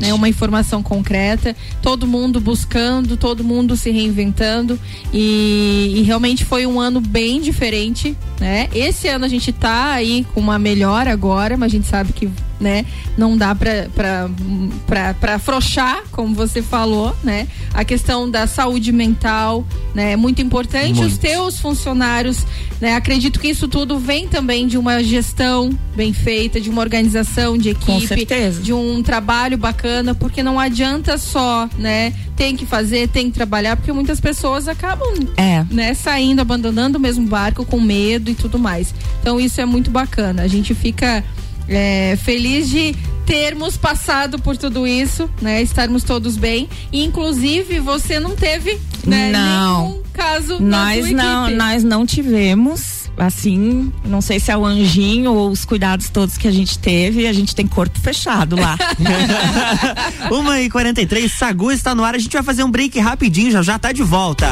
né, 0.00 0.12
uma 0.14 0.28
informação 0.28 0.82
concreta, 0.82 1.54
todo 1.80 2.06
mundo 2.06 2.40
buscando, 2.40 3.16
todo 3.16 3.44
mundo 3.44 3.76
se 3.76 3.90
reinventando 3.90 4.78
e, 5.12 5.94
e 5.96 6.02
realmente 6.02 6.44
foi 6.44 6.66
um 6.66 6.80
ano 6.80 7.00
bem 7.00 7.40
diferente, 7.40 8.16
né? 8.40 8.68
Esse 8.74 9.08
ano 9.08 9.24
a 9.24 9.28
gente 9.28 9.52
tá 9.52 9.91
aí 9.92 10.26
com 10.34 10.40
uma 10.40 10.58
melhora 10.58 11.12
agora, 11.12 11.56
mas 11.56 11.72
a 11.72 11.76
gente 11.76 11.86
sabe 11.86 12.12
que 12.12 12.28
né, 12.62 12.86
não 13.18 13.36
dá 13.36 13.54
pra 13.54 15.34
afrouxar, 15.34 16.02
como 16.12 16.34
você 16.34 16.62
falou, 16.62 17.14
né? 17.22 17.48
A 17.74 17.84
questão 17.84 18.30
da 18.30 18.46
saúde 18.46 18.92
mental, 18.92 19.66
né? 19.94 20.12
É 20.12 20.16
muito 20.16 20.40
importante. 20.40 20.94
Muito. 20.94 21.12
Os 21.12 21.18
teus 21.18 21.58
funcionários, 21.58 22.46
né? 22.80 22.94
Acredito 22.94 23.40
que 23.40 23.48
isso 23.48 23.66
tudo 23.68 23.98
vem 23.98 24.28
também 24.28 24.66
de 24.66 24.78
uma 24.78 25.02
gestão 25.02 25.70
bem 25.96 26.12
feita, 26.12 26.60
de 26.60 26.70
uma 26.70 26.80
organização 26.80 27.58
de 27.58 27.70
equipe, 27.70 28.26
de 28.62 28.72
um 28.72 29.02
trabalho 29.02 29.58
bacana, 29.58 30.14
porque 30.14 30.42
não 30.42 30.58
adianta 30.60 31.18
só, 31.18 31.68
né? 31.76 32.12
Tem 32.36 32.56
que 32.56 32.64
fazer, 32.64 33.08
tem 33.08 33.26
que 33.26 33.32
trabalhar, 33.34 33.76
porque 33.76 33.92
muitas 33.92 34.20
pessoas 34.20 34.68
acabam, 34.68 35.12
É. 35.36 35.64
né? 35.70 35.94
Saindo, 35.94 36.40
abandonando 36.40 36.98
o 36.98 37.00
mesmo 37.00 37.26
barco 37.26 37.64
com 37.64 37.80
medo 37.80 38.30
e 38.30 38.34
tudo 38.34 38.58
mais. 38.58 38.94
Então 39.20 39.40
isso 39.40 39.60
é 39.60 39.66
muito 39.66 39.90
bacana. 39.90 40.42
A 40.42 40.48
gente 40.48 40.74
fica 40.74 41.24
é, 41.74 42.16
feliz 42.16 42.68
de 42.68 42.94
termos 43.26 43.76
passado 43.76 44.38
por 44.38 44.56
tudo 44.56 44.86
isso, 44.86 45.28
né? 45.40 45.62
Estarmos 45.62 46.02
todos 46.02 46.36
bem. 46.36 46.68
E, 46.92 47.04
inclusive, 47.04 47.78
você 47.80 48.18
não 48.20 48.34
teve, 48.36 48.78
né? 49.06 49.30
Não. 49.32 49.88
Nenhum 49.88 50.02
caso 50.12 50.60
na 50.60 50.86
Nós 50.86 51.06
sua 51.06 51.16
não, 51.16 51.44
equipe. 51.44 51.58
nós 51.58 51.84
não 51.84 52.06
tivemos. 52.06 53.02
Assim, 53.16 53.92
não 54.06 54.22
sei 54.22 54.40
se 54.40 54.50
é 54.50 54.56
o 54.56 54.64
anjinho 54.64 55.32
ou 55.34 55.50
os 55.50 55.66
cuidados 55.66 56.08
todos 56.08 56.38
que 56.38 56.48
a 56.48 56.50
gente 56.50 56.78
teve, 56.78 57.26
a 57.26 57.32
gente 57.32 57.54
tem 57.54 57.66
corpo 57.66 58.00
fechado 58.00 58.56
lá. 58.56 58.76
Uma 60.32 60.58
e 60.62 60.70
43 60.70 61.30
Sagu 61.30 61.70
está 61.70 61.94
no 61.94 62.04
ar. 62.04 62.14
A 62.14 62.18
gente 62.18 62.32
vai 62.32 62.42
fazer 62.42 62.64
um 62.64 62.70
break 62.70 62.98
rapidinho, 62.98 63.50
já 63.50 63.62
já 63.62 63.78
tá 63.78 63.92
de 63.92 64.02
volta. 64.02 64.50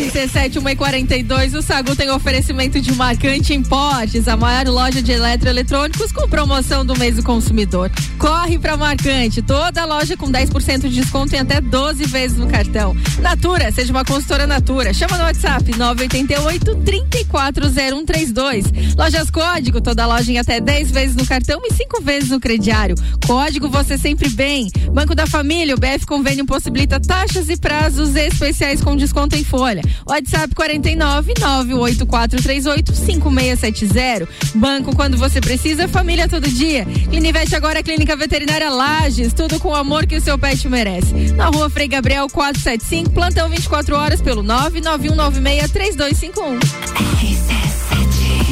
RC7 0.00 0.62
142, 0.62 1.54
o 1.54 1.60
Sagu 1.60 1.94
tem 1.94 2.10
oferecimento 2.10 2.80
de 2.80 2.90
Marcante 2.92 3.52
Importes, 3.52 4.28
a 4.28 4.36
maior 4.36 4.66
loja 4.66 5.02
de 5.02 5.12
eletroeletrônicos 5.12 6.10
com 6.10 6.26
promoção 6.26 6.86
do 6.86 6.98
mês 6.98 7.16
do 7.16 7.22
consumidor. 7.22 7.90
Corre 8.18 8.58
pra 8.58 8.78
Marcante, 8.78 9.42
toda 9.42 9.84
loja 9.84 10.16
com 10.16 10.32
10% 10.32 10.88
de 10.88 11.02
desconto 11.02 11.36
em 11.36 11.40
até 11.40 11.60
12 11.60 12.06
vezes 12.06 12.38
no 12.38 12.46
cartão. 12.46 12.96
Natura, 13.18 13.70
seja 13.72 13.92
uma 13.92 14.02
consultora 14.02 14.46
Natura. 14.46 14.94
Chama 14.94 15.18
no 15.18 15.24
WhatsApp 15.24 15.76
988 15.76 16.76
340132. 16.76 18.94
Lojas 18.96 19.30
Código, 19.30 19.82
toda 19.82 20.06
loja 20.06 20.32
em 20.32 20.38
até 20.38 20.60
10 20.60 20.90
vezes 20.90 21.14
no 21.14 21.26
cartão 21.26 21.60
e 21.62 21.74
5 21.74 22.00
vezes 22.00 22.30
no 22.30 22.40
crediário. 22.40 22.96
Código 23.26 23.68
você 23.68 23.98
sempre 23.98 24.30
bem. 24.30 24.70
Banco 24.92 25.14
da 25.14 25.26
Família, 25.26 25.74
o 25.74 25.78
BF 25.78 26.06
Convênio 26.06 26.46
possibilita 26.46 26.98
taxas 26.98 27.50
e 27.50 27.56
prazos 27.58 28.16
especiais 28.16 28.80
com 28.80 28.96
desconto 28.96 29.36
em 29.36 29.44
folha. 29.44 29.89
WhatsApp 30.06 30.54
49 30.54 31.34
98438 31.38 32.94
5670. 32.94 34.28
Banco 34.54 34.94
quando 34.94 35.16
você 35.16 35.40
precisa, 35.40 35.88
família 35.88 36.28
todo 36.28 36.48
dia. 36.48 36.84
Clinivete 36.84 37.54
agora 37.54 37.80
é 37.80 37.82
Clínica 37.82 38.16
Veterinária 38.16 38.70
Lages, 38.70 39.32
tudo 39.32 39.58
com 39.58 39.68
o 39.70 39.74
amor 39.74 40.06
que 40.06 40.16
o 40.16 40.20
seu 40.20 40.38
pet 40.38 40.68
merece. 40.68 41.32
Na 41.32 41.46
rua 41.46 41.70
Frei 41.70 41.88
Gabriel 41.88 42.26
475, 42.28 43.10
plantão 43.10 43.48
24 43.48 43.96
horas 43.96 44.20
pelo 44.20 44.42
99196 44.42 45.70
3251. 45.70 46.58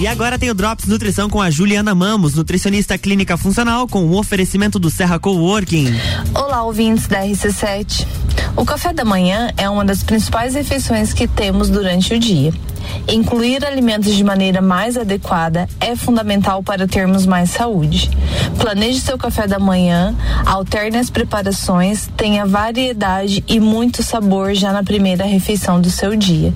E 0.00 0.06
agora 0.06 0.38
tem 0.38 0.48
o 0.48 0.54
Drops 0.54 0.86
Nutrição 0.86 1.28
com 1.28 1.42
a 1.42 1.50
Juliana 1.50 1.92
Mamos, 1.92 2.34
nutricionista 2.34 2.96
clínica 2.96 3.36
funcional, 3.36 3.88
com 3.88 4.06
o 4.06 4.16
oferecimento 4.16 4.78
do 4.78 4.90
Serra 4.90 5.18
Coworking. 5.18 5.92
Olá, 6.34 6.62
ouvintes 6.62 7.08
da 7.08 7.22
RC7. 7.24 8.06
O 8.56 8.64
café 8.64 8.92
da 8.92 9.04
manhã 9.04 9.50
é 9.56 9.68
uma 9.68 9.84
das 9.84 10.02
principais 10.02 10.54
refeições 10.54 11.12
que 11.12 11.26
temos 11.26 11.68
durante 11.68 12.14
o 12.14 12.18
dia. 12.18 12.52
Incluir 13.08 13.64
alimentos 13.64 14.14
de 14.14 14.22
maneira 14.22 14.60
mais 14.60 14.96
adequada 14.96 15.68
é 15.80 15.96
fundamental 15.96 16.62
para 16.62 16.86
termos 16.86 17.24
mais 17.24 17.50
saúde. 17.50 18.10
Planeje 18.58 19.00
seu 19.00 19.16
café 19.16 19.46
da 19.46 19.58
manhã, 19.58 20.14
alterne 20.44 20.98
as 20.98 21.08
preparações, 21.08 22.08
tenha 22.16 22.44
variedade 22.44 23.42
e 23.48 23.58
muito 23.58 24.02
sabor 24.02 24.54
já 24.54 24.72
na 24.72 24.82
primeira 24.82 25.24
refeição 25.24 25.80
do 25.80 25.90
seu 25.90 26.14
dia. 26.16 26.52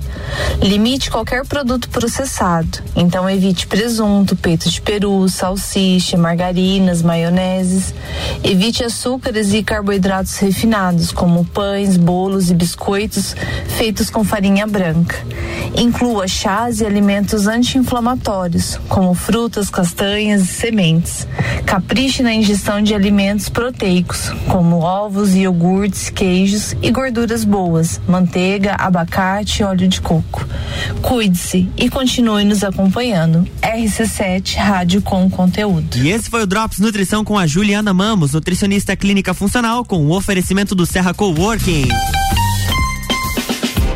Limite 0.61 1.09
qualquer 1.09 1.45
produto 1.45 1.89
processado, 1.89 2.79
então 2.95 3.29
evite 3.29 3.65
presunto, 3.67 4.35
peito 4.35 4.69
de 4.69 4.81
peru, 4.81 5.27
salsicha, 5.27 6.17
margarinas, 6.17 7.01
maioneses. 7.01 7.93
Evite 8.43 8.83
açúcares 8.83 9.53
e 9.53 9.63
carboidratos 9.63 10.37
refinados, 10.37 11.11
como 11.11 11.45
pães, 11.45 11.97
bolos 11.97 12.51
e 12.51 12.53
biscoitos 12.53 13.35
feitos 13.77 14.09
com 14.09 14.23
farinha 14.23 14.67
branca. 14.67 15.15
Inclua 15.75 16.22
chás 16.27 16.81
e 16.81 16.85
alimentos 16.85 17.47
anti-inflamatórios, 17.47 18.79
como 18.87 19.13
frutas, 19.13 19.69
castanhas 19.69 20.43
e 20.43 20.47
sementes. 20.47 21.27
Capriche 21.65 22.23
na 22.23 22.33
ingestão 22.33 22.81
de 22.81 22.93
alimentos 22.93 23.49
proteicos, 23.49 24.31
como 24.47 24.79
ovos, 24.79 25.35
iogurtes, 25.35 26.09
queijos 26.09 26.75
e 26.81 26.91
gorduras 26.91 27.43
boas, 27.43 27.99
manteiga, 28.07 28.75
abacate 28.79 29.61
e 29.61 29.65
óleo 29.65 29.87
de 29.87 30.01
coco. 30.01 30.45
Cuide-se 31.01 31.69
e 31.77 31.89
continue 31.89 32.43
nos 32.43 32.63
acompanhando. 32.63 33.47
RC7 33.61 34.55
Rádio 34.55 35.01
com 35.01 35.29
conteúdo. 35.29 35.97
E 35.97 36.09
esse 36.09 36.29
foi 36.29 36.43
o 36.43 36.47
Drops 36.47 36.79
Nutrição 36.79 37.23
com 37.23 37.37
a 37.37 37.47
Juliana 37.47 37.93
Mamos, 37.93 38.33
nutricionista 38.33 38.95
clínica 38.95 39.33
funcional, 39.33 39.83
com 39.85 40.05
o 40.05 40.15
oferecimento 40.15 40.75
do 40.75 40.85
Serra 40.85 41.13
Coworking. 41.13 41.87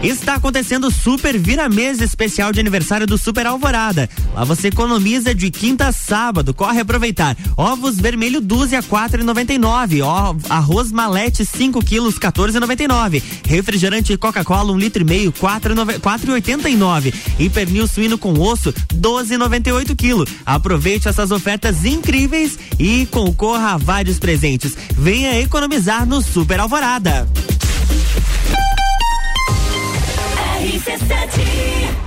Está 0.03 0.35
acontecendo 0.35 0.87
o 0.87 0.91
Super 0.91 1.39
Vira 1.39 1.67
Mesa 1.67 2.03
especial 2.03 2.51
de 2.51 2.59
aniversário 2.59 3.07
do 3.07 3.17
Super 3.17 3.47
Alvorada. 3.47 4.07
Lá 4.33 4.43
você 4.43 4.67
economiza 4.67 5.33
de 5.33 5.49
quinta 5.49 5.87
a 5.87 5.91
sábado. 5.91 6.53
Corre 6.53 6.81
aproveitar. 6.81 7.35
Ovos 7.57 7.97
vermelho 7.97 8.39
dúzia 8.39 8.83
4,99. 8.83 10.01
Arroz 10.49 10.91
malete 10.91 11.43
5 11.43 11.83
quilos 11.83 12.19
14,99. 12.19 13.23
Refrigerante 13.47 14.15
Coca-Cola 14.17 14.71
1 14.71 14.75
um 14.75 14.77
litro 14.77 15.01
e 15.01 15.05
meio 15.05 15.33
4,89. 15.33 17.13
E 17.39 17.49
pernil 17.49 17.87
suíno 17.87 18.19
com 18.19 18.39
osso 18.39 18.71
12,98 18.93 19.95
quilos. 19.95 20.29
Aproveite 20.45 21.07
essas 21.07 21.31
ofertas 21.31 21.85
incríveis 21.85 22.59
e 22.77 23.07
concorra 23.07 23.73
a 23.73 23.77
vários 23.77 24.19
presentes. 24.19 24.77
Venha 24.95 25.39
economizar 25.41 26.05
no 26.05 26.21
Super 26.21 26.59
Alvorada. 26.59 27.27
RC7 30.60 32.07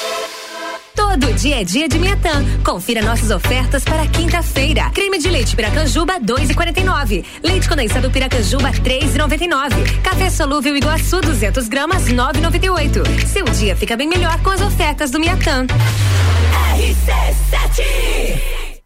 Todo 0.95 1.33
dia 1.33 1.61
é 1.61 1.63
dia 1.63 1.87
de 1.87 1.97
Miatã. 1.99 2.43
Confira 2.63 3.01
nossas 3.01 3.31
ofertas 3.31 3.83
para 3.83 4.05
quinta-feira. 4.07 4.89
Creme 4.91 5.19
de 5.19 5.29
leite 5.29 5.55
Piracanjuba 5.55 6.19
2,49. 6.19 7.25
Leite 7.43 7.67
condensado 7.67 8.09
Piracanjuba 8.09 8.71
3,99. 8.71 10.01
Café 10.01 10.29
solúvel 10.29 10.75
Iguaçu 10.75 11.21
200 11.21 11.67
gramas 11.67 12.07
9,98. 12.07 13.27
Seu 13.27 13.45
dia 13.45 13.75
fica 13.75 13.95
bem 13.95 14.07
melhor 14.07 14.39
com 14.41 14.49
as 14.49 14.61
ofertas 14.61 15.11
do 15.11 15.19
Miatã. 15.19 15.65
RC7 16.77 18.70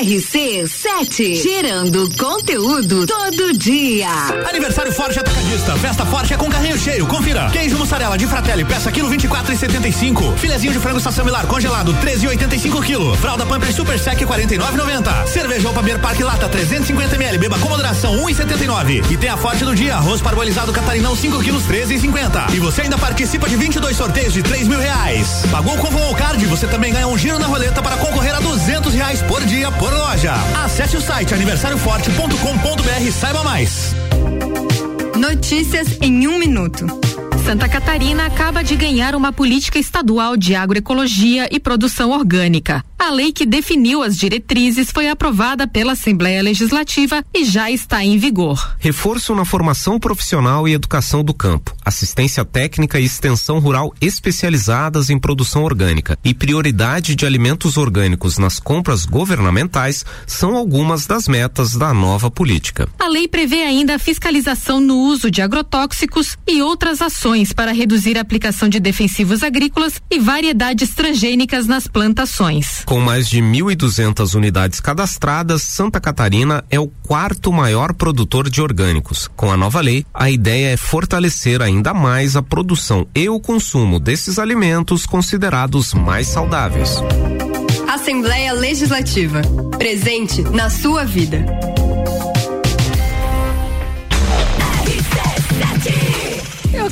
RC7, 0.00 1.34
gerando 1.42 2.08
conteúdo 2.16 3.06
todo 3.06 3.52
dia. 3.56 4.08
Aniversário 4.48 4.90
Forte 4.90 5.18
Atacadista, 5.20 5.76
festa 5.76 6.06
forte 6.06 6.32
é 6.32 6.36
com 6.36 6.48
carrinho 6.48 6.78
cheio, 6.78 7.06
confira. 7.06 7.50
Queijo 7.50 7.76
mussarela 7.76 8.16
de 8.16 8.26
Fratelli, 8.26 8.64
peça 8.64 8.90
quilo 8.90 9.10
24 9.10 9.52
e 9.52 9.56
75. 9.56 10.32
Filezinho 10.38 10.72
de 10.72 10.78
frango 10.80 10.96
estação 10.96 11.24
Milar 11.24 11.46
congelado, 11.46 11.92
13 12.00 12.24
e 12.24 12.28
85 12.28 12.82
quilo. 12.82 13.14
Fralda 13.18 13.44
Pampers 13.44 13.76
Super 13.76 13.98
Sec 13.98 14.18
49,90. 14.18 15.26
Cerveja 15.26 15.68
Opa 15.68 15.82
Beer 15.82 16.00
Park 16.00 16.20
Lata 16.20 16.48
350 16.48 17.14
ml, 17.14 17.38
beba 17.38 17.58
com 17.58 17.68
moderação 17.68 18.16
1,79. 18.24 19.10
E 19.10 19.16
tem 19.18 19.28
a 19.28 19.36
Forte 19.36 19.64
do 19.64 19.74
dia, 19.74 19.96
arroz 19.96 20.22
parbolizado 20.22 20.72
catarinão 20.72 21.14
5 21.14 21.38
quilos 21.40 21.64
13,50. 21.64 22.54
E 22.54 22.60
você 22.60 22.82
ainda 22.82 22.96
participa 22.96 23.48
de 23.48 23.56
22 23.56 23.96
sorteios 23.96 24.32
de 24.32 24.42
3 24.42 24.66
mil 24.66 24.80
reais. 24.80 25.42
Pagou 25.50 25.76
com 25.76 25.88
o 25.88 26.14
card, 26.14 26.44
você 26.46 26.66
também 26.66 26.92
ganha 26.92 27.06
um 27.06 27.18
giro 27.18 27.38
na 27.38 27.46
roleta 27.46 27.82
para 27.82 27.96
concorrer 27.98 28.34
a 28.34 28.40
200 28.40 28.94
reais 28.94 29.20
por 29.22 29.44
dia 29.44 29.70
por 29.82 29.91
loja. 29.92 30.34
Acesse 30.64 30.96
o 30.96 31.00
site 31.00 31.34
aniversarioforte.com.br 31.34 33.02
e 33.02 33.12
saiba 33.12 33.42
mais. 33.42 33.94
Notícias 35.16 35.98
em 36.00 36.26
um 36.26 36.38
minuto. 36.38 36.86
Santa 37.44 37.68
Catarina 37.68 38.26
acaba 38.26 38.62
de 38.62 38.76
ganhar 38.76 39.16
uma 39.16 39.32
política 39.32 39.76
estadual 39.76 40.36
de 40.36 40.54
agroecologia 40.54 41.48
e 41.50 41.58
produção 41.58 42.12
orgânica. 42.12 42.84
A 42.96 43.10
lei 43.10 43.32
que 43.32 43.44
definiu 43.44 44.00
as 44.00 44.16
diretrizes 44.16 44.92
foi 44.92 45.08
aprovada 45.08 45.66
pela 45.66 45.92
Assembleia 45.92 46.40
Legislativa 46.40 47.24
e 47.34 47.44
já 47.44 47.68
está 47.68 48.04
em 48.04 48.16
vigor. 48.16 48.76
Reforço 48.78 49.34
na 49.34 49.44
formação 49.44 49.98
profissional 49.98 50.68
e 50.68 50.72
educação 50.72 51.24
do 51.24 51.34
campo, 51.34 51.74
assistência 51.84 52.44
técnica 52.44 53.00
e 53.00 53.04
extensão 53.04 53.58
rural 53.58 53.92
especializadas 54.00 55.10
em 55.10 55.18
produção 55.18 55.64
orgânica 55.64 56.16
e 56.24 56.32
prioridade 56.32 57.16
de 57.16 57.26
alimentos 57.26 57.76
orgânicos 57.76 58.38
nas 58.38 58.60
compras 58.60 59.04
governamentais 59.04 60.04
são 60.28 60.56
algumas 60.56 61.04
das 61.04 61.26
metas 61.26 61.74
da 61.74 61.92
nova 61.92 62.30
política. 62.30 62.88
A 63.00 63.08
lei 63.08 63.26
prevê 63.26 63.62
ainda 63.64 63.96
a 63.96 63.98
fiscalização 63.98 64.80
no 64.80 64.96
uso 64.96 65.28
de 65.28 65.42
agrotóxicos 65.42 66.38
e 66.46 66.62
outras 66.62 67.02
ações 67.02 67.31
para 67.54 67.72
reduzir 67.72 68.18
a 68.18 68.20
aplicação 68.20 68.68
de 68.68 68.78
defensivos 68.78 69.42
agrícolas 69.42 69.94
e 70.10 70.18
variedades 70.18 70.94
transgênicas 70.94 71.66
nas 71.66 71.88
plantações. 71.88 72.82
Com 72.84 73.00
mais 73.00 73.26
de 73.26 73.40
1.200 73.40 74.34
unidades 74.34 74.80
cadastradas, 74.80 75.62
Santa 75.62 75.98
Catarina 75.98 76.62
é 76.68 76.78
o 76.78 76.88
quarto 76.88 77.50
maior 77.50 77.94
produtor 77.94 78.50
de 78.50 78.60
orgânicos. 78.60 79.30
Com 79.34 79.50
a 79.50 79.56
nova 79.56 79.80
lei, 79.80 80.04
a 80.12 80.30
ideia 80.30 80.74
é 80.74 80.76
fortalecer 80.76 81.62
ainda 81.62 81.94
mais 81.94 82.36
a 82.36 82.42
produção 82.42 83.06
e 83.14 83.26
o 83.30 83.40
consumo 83.40 83.98
desses 83.98 84.38
alimentos 84.38 85.06
considerados 85.06 85.94
mais 85.94 86.26
saudáveis. 86.26 87.02
Assembleia 87.88 88.52
Legislativa. 88.52 89.40
Presente 89.78 90.42
na 90.42 90.68
sua 90.68 91.04
vida. 91.04 91.71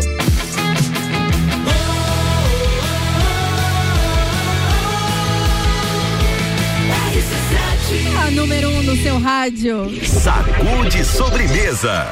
A 8.30 8.32
número 8.32 8.70
um 8.70 8.84
no 8.84 8.96
seu 8.96 9.20
rádio. 9.20 9.90
Sacude 10.06 11.04
sobremesa. 11.04 12.06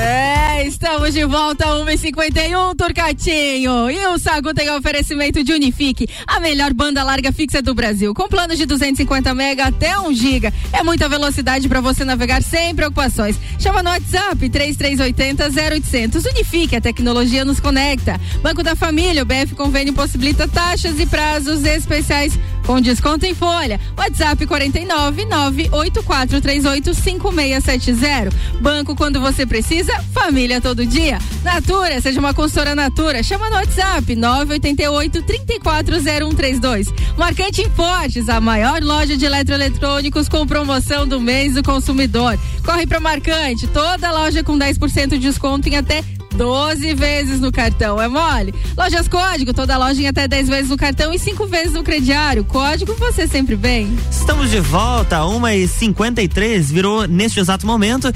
É, 0.00 0.66
estamos 0.66 1.12
de 1.12 1.26
volta 1.26 1.66
a 1.66 1.84
1h51, 1.84 2.74
Turcatinho. 2.74 3.90
E 3.90 4.06
o 4.06 4.18
Sagu 4.18 4.54
tem 4.54 4.70
oferecimento 4.70 5.44
de 5.44 5.52
Unifique, 5.52 6.08
a 6.26 6.40
melhor 6.40 6.72
banda 6.72 7.04
larga 7.04 7.30
fixa 7.32 7.60
do 7.60 7.74
Brasil. 7.74 8.14
Com 8.14 8.28
planos 8.28 8.56
de 8.56 8.64
250 8.64 9.34
mega 9.34 9.66
até 9.66 9.98
1 10.00 10.14
giga. 10.14 10.54
É 10.72 10.82
muita 10.82 11.06
velocidade 11.06 11.68
para 11.68 11.82
você 11.82 12.02
navegar 12.02 12.42
sem 12.42 12.74
preocupações. 12.74 13.38
Chama 13.58 13.82
no 13.82 13.90
WhatsApp 13.90 14.48
3380 14.48 15.50
0800. 15.50 16.24
Unifique, 16.24 16.76
a 16.76 16.80
tecnologia 16.80 17.44
nos 17.44 17.60
conecta. 17.60 18.18
Banco 18.42 18.62
da 18.62 18.74
Família, 18.74 19.22
o 19.22 19.26
BF 19.26 19.54
Convênio 19.54 19.92
possibilita 19.92 20.48
taxas 20.48 20.98
e 20.98 21.04
prazos 21.04 21.62
especiais 21.62 22.38
com 22.66 22.80
desconto 22.80 23.26
em 23.26 23.34
folha. 23.34 23.80
WhatsApp 23.96 24.46
49 24.46 25.24
98438 25.24 26.94
5670. 26.94 28.30
Banco 28.60 28.94
quando 28.94 29.20
você 29.20 29.46
precisa, 29.46 29.92
família 30.12 30.60
todo 30.60 30.84
dia. 30.84 31.18
Natura, 31.42 32.00
seja 32.00 32.20
uma 32.20 32.34
consultora 32.34 32.74
Natura. 32.74 33.22
Chama 33.22 33.48
no 33.48 33.56
WhatsApp 33.56 34.14
988 34.14 35.22
340132. 35.22 36.92
Marcante 37.16 37.68
Fortes, 37.70 38.28
a 38.28 38.40
maior 38.40 38.82
loja 38.82 39.16
de 39.16 39.24
eletroeletrônicos 39.24 40.28
com 40.28 40.46
promoção 40.46 41.06
do 41.06 41.20
mês 41.20 41.54
do 41.54 41.62
consumidor. 41.62 42.38
Corre 42.64 42.86
para 42.86 43.00
Marcante, 43.00 43.66
toda 43.68 44.12
loja 44.12 44.44
com 44.44 44.58
10% 44.58 45.10
de 45.10 45.18
desconto 45.18 45.68
em 45.68 45.76
até 45.76 46.02
12 46.40 46.94
vezes 46.94 47.38
no 47.38 47.52
cartão, 47.52 48.00
é 48.00 48.08
mole? 48.08 48.54
Lojas 48.74 49.06
Código, 49.06 49.52
toda 49.52 49.76
loja 49.76 50.00
em 50.00 50.06
até 50.06 50.26
10 50.26 50.48
vezes 50.48 50.70
no 50.70 50.76
cartão 50.78 51.12
e 51.12 51.18
5 51.18 51.46
vezes 51.46 51.74
no 51.74 51.82
crediário. 51.82 52.42
Código 52.44 52.94
você 52.94 53.28
sempre 53.28 53.56
bem. 53.56 53.94
Estamos 54.10 54.50
de 54.50 54.58
volta, 54.58 55.18
1h53, 55.18 56.62
virou 56.72 57.06
neste 57.06 57.40
exato 57.40 57.66
momento. 57.66 58.10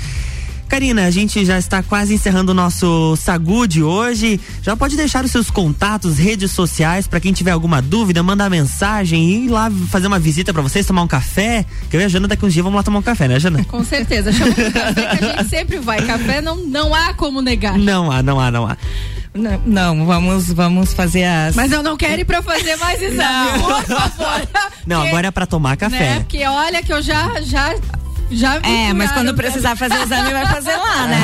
Karina, 0.69 1.05
a 1.05 1.11
gente 1.11 1.45
já 1.45 1.59
está 1.59 1.83
quase 1.83 2.15
encerrando 2.15 2.53
o 2.53 2.55
nosso 2.55 3.17
Sagu 3.17 3.67
de 3.67 3.83
hoje. 3.83 4.41
Já 4.63 4.77
pode 4.77 4.97
deixar 4.97 5.25
os 5.25 5.31
seus 5.31 5.51
contatos, 5.51 6.19
redes 6.19 6.51
sociais, 6.51 7.07
para 7.07 7.21
quem 7.21 7.33
tiver 7.33 7.53
alguma 7.53 7.81
dúvida, 7.81 8.23
mandar 8.23 8.51
mensagem 8.51 9.25
e 9.25 9.45
ir 9.47 9.49
lá 9.49 9.71
fazer 9.91 10.07
uma 10.07 10.19
visita 10.19 10.53
para 10.53 10.63
vocês, 10.63 10.87
tomar 10.87 11.03
um 11.03 11.09
café. 11.09 11.65
Que 11.91 11.97
eu 11.97 12.01
e 12.01 12.05
a 12.05 12.09
Jana 12.09 12.27
daqui 12.27 12.45
uns 12.45 12.53
dias 12.53 12.65
vamos 12.65 12.77
lá 12.77 12.83
tomar 12.83 12.99
um 12.99 13.03
café, 13.03 13.29
né, 13.29 13.39
Jana? 13.39 13.65
Com 13.65 13.85
certeza. 13.85 14.33
Chama 14.33 14.51
um 14.51 14.73
café 14.73 15.17
que 15.17 15.25
a 15.25 15.37
gente 15.37 15.49
sempre 15.49 15.79
vai. 15.79 16.05
Café 16.05 16.41
não, 16.41 16.57
não 16.57 16.95
há 16.95 17.15
como 17.15 17.41
negar. 17.41 17.79
Não 17.79 18.11
há, 18.11 18.23
não 18.23 18.41
há, 18.41 18.51
não 18.51 18.67
há. 18.67 18.77
Não, 19.35 19.61
não, 19.67 20.07
vamos, 20.07 20.53
vamos 20.53 20.95
fazer 20.95 21.25
as. 21.25 21.57
Mas 21.57 21.73
eu 21.73 21.83
não 21.83 21.97
quero 21.97 22.21
ir 22.21 22.25
pra 22.25 22.41
fazer 22.41 22.77
mais 22.77 23.03
exame, 23.03 23.59
por 23.61 23.83
favor. 23.83 24.49
Não, 24.87 24.99
Porque, 24.99 25.09
agora 25.09 25.27
é 25.27 25.31
para 25.31 25.47
tomar 25.47 25.77
café. 25.77 25.99
Né? 25.99 26.21
Porque 26.21 26.47
olha 26.47 26.83
que 26.83 26.93
eu 26.93 27.03
já, 27.03 27.41
já 27.41 27.75
já 28.37 28.57
é, 28.63 28.93
mas 28.93 29.13
quando 29.13 29.35
precisar 29.35 29.77
fazer 29.77 29.95
o 29.95 30.03
exame, 30.03 30.33
vai 30.33 30.47
fazer 30.47 30.77
lá, 30.77 31.07
né? 31.07 31.23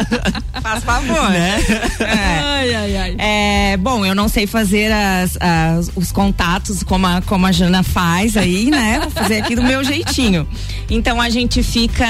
Faz 0.62 0.84
favor. 0.84 1.30
Né? 1.30 1.58
É. 2.00 2.38
Ai, 2.42 2.74
ai, 2.74 2.96
ai. 2.96 3.16
É, 3.18 3.76
bom, 3.76 4.04
eu 4.04 4.14
não 4.14 4.28
sei 4.28 4.46
fazer 4.46 4.92
as, 4.92 5.36
as, 5.40 5.90
os 5.96 6.12
contatos 6.12 6.82
como 6.82 7.06
a, 7.06 7.22
como 7.22 7.46
a 7.46 7.52
Jana 7.52 7.82
faz 7.82 8.36
aí, 8.36 8.70
né? 8.70 9.00
Vou 9.00 9.10
fazer 9.10 9.38
aqui 9.38 9.54
do 9.54 9.62
meu 9.62 9.82
jeitinho. 9.82 10.46
Então 10.90 11.20
a 11.20 11.30
gente 11.30 11.62
fica 11.62 12.06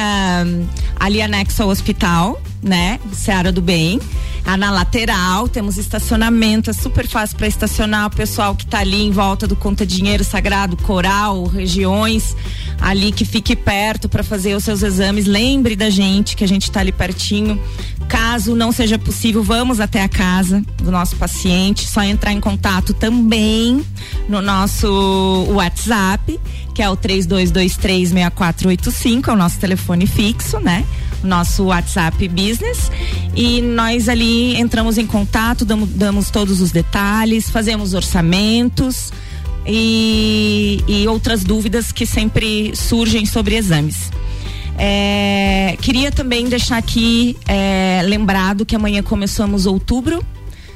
ali 0.98 1.22
anexo 1.22 1.62
ao 1.62 1.68
hospital, 1.68 2.40
né? 2.62 3.00
Seara 3.12 3.50
do 3.50 3.60
Bem. 3.60 4.00
Ah, 4.44 4.56
na 4.56 4.70
lateral, 4.70 5.48
temos 5.48 5.76
estacionamento, 5.76 6.70
é 6.70 6.72
super 6.72 7.06
fácil 7.06 7.36
para 7.36 7.46
estacionar 7.46 8.06
o 8.06 8.10
pessoal 8.10 8.54
que 8.54 8.66
tá 8.66 8.78
ali 8.78 9.02
em 9.02 9.10
volta 9.10 9.46
do 9.46 9.54
Conta 9.54 9.84
Dinheiro 9.84 10.24
Sagrado, 10.24 10.76
Coral, 10.78 11.44
regiões 11.44 12.34
ali 12.80 13.12
que 13.12 13.24
fique 13.24 13.54
perto 13.54 14.08
para 14.08 14.22
fazer 14.22 14.56
os 14.56 14.64
seus 14.64 14.82
exames. 14.82 15.26
Lembre 15.26 15.76
da 15.76 15.90
gente 15.90 16.34
que 16.34 16.42
a 16.42 16.48
gente 16.48 16.70
tá 16.70 16.80
ali 16.80 16.92
pertinho. 16.92 17.60
Caso 18.08 18.56
não 18.56 18.72
seja 18.72 18.98
possível, 18.98 19.42
vamos 19.42 19.78
até 19.78 20.02
a 20.02 20.08
casa 20.08 20.64
do 20.82 20.90
nosso 20.90 21.16
paciente. 21.16 21.86
Só 21.86 22.02
entrar 22.02 22.32
em 22.32 22.40
contato 22.40 22.94
também 22.94 23.84
no 24.28 24.40
nosso 24.40 25.46
WhatsApp, 25.50 26.40
que 26.74 26.82
é 26.82 26.90
o 26.90 26.96
32236485, 26.96 29.28
é 29.28 29.32
o 29.32 29.36
nosso 29.36 29.60
telefone 29.60 30.06
fixo, 30.06 30.58
né? 30.58 30.84
Nosso 31.22 31.64
WhatsApp 31.64 32.28
Business. 32.28 32.90
E 33.34 33.60
nós 33.60 34.08
ali 34.08 34.56
entramos 34.56 34.98
em 34.98 35.06
contato, 35.06 35.64
damos, 35.64 35.88
damos 35.90 36.30
todos 36.30 36.60
os 36.60 36.70
detalhes, 36.70 37.50
fazemos 37.50 37.94
orçamentos. 37.94 39.12
E, 39.66 40.82
e 40.88 41.06
outras 41.06 41.44
dúvidas 41.44 41.92
que 41.92 42.06
sempre 42.06 42.74
surgem 42.74 43.26
sobre 43.26 43.56
exames. 43.56 44.10
É, 44.82 45.76
queria 45.82 46.10
também 46.10 46.48
deixar 46.48 46.78
aqui 46.78 47.36
é, 47.46 48.00
lembrado 48.02 48.64
que 48.64 48.74
amanhã 48.74 49.02
começamos 49.02 49.66
outubro, 49.66 50.24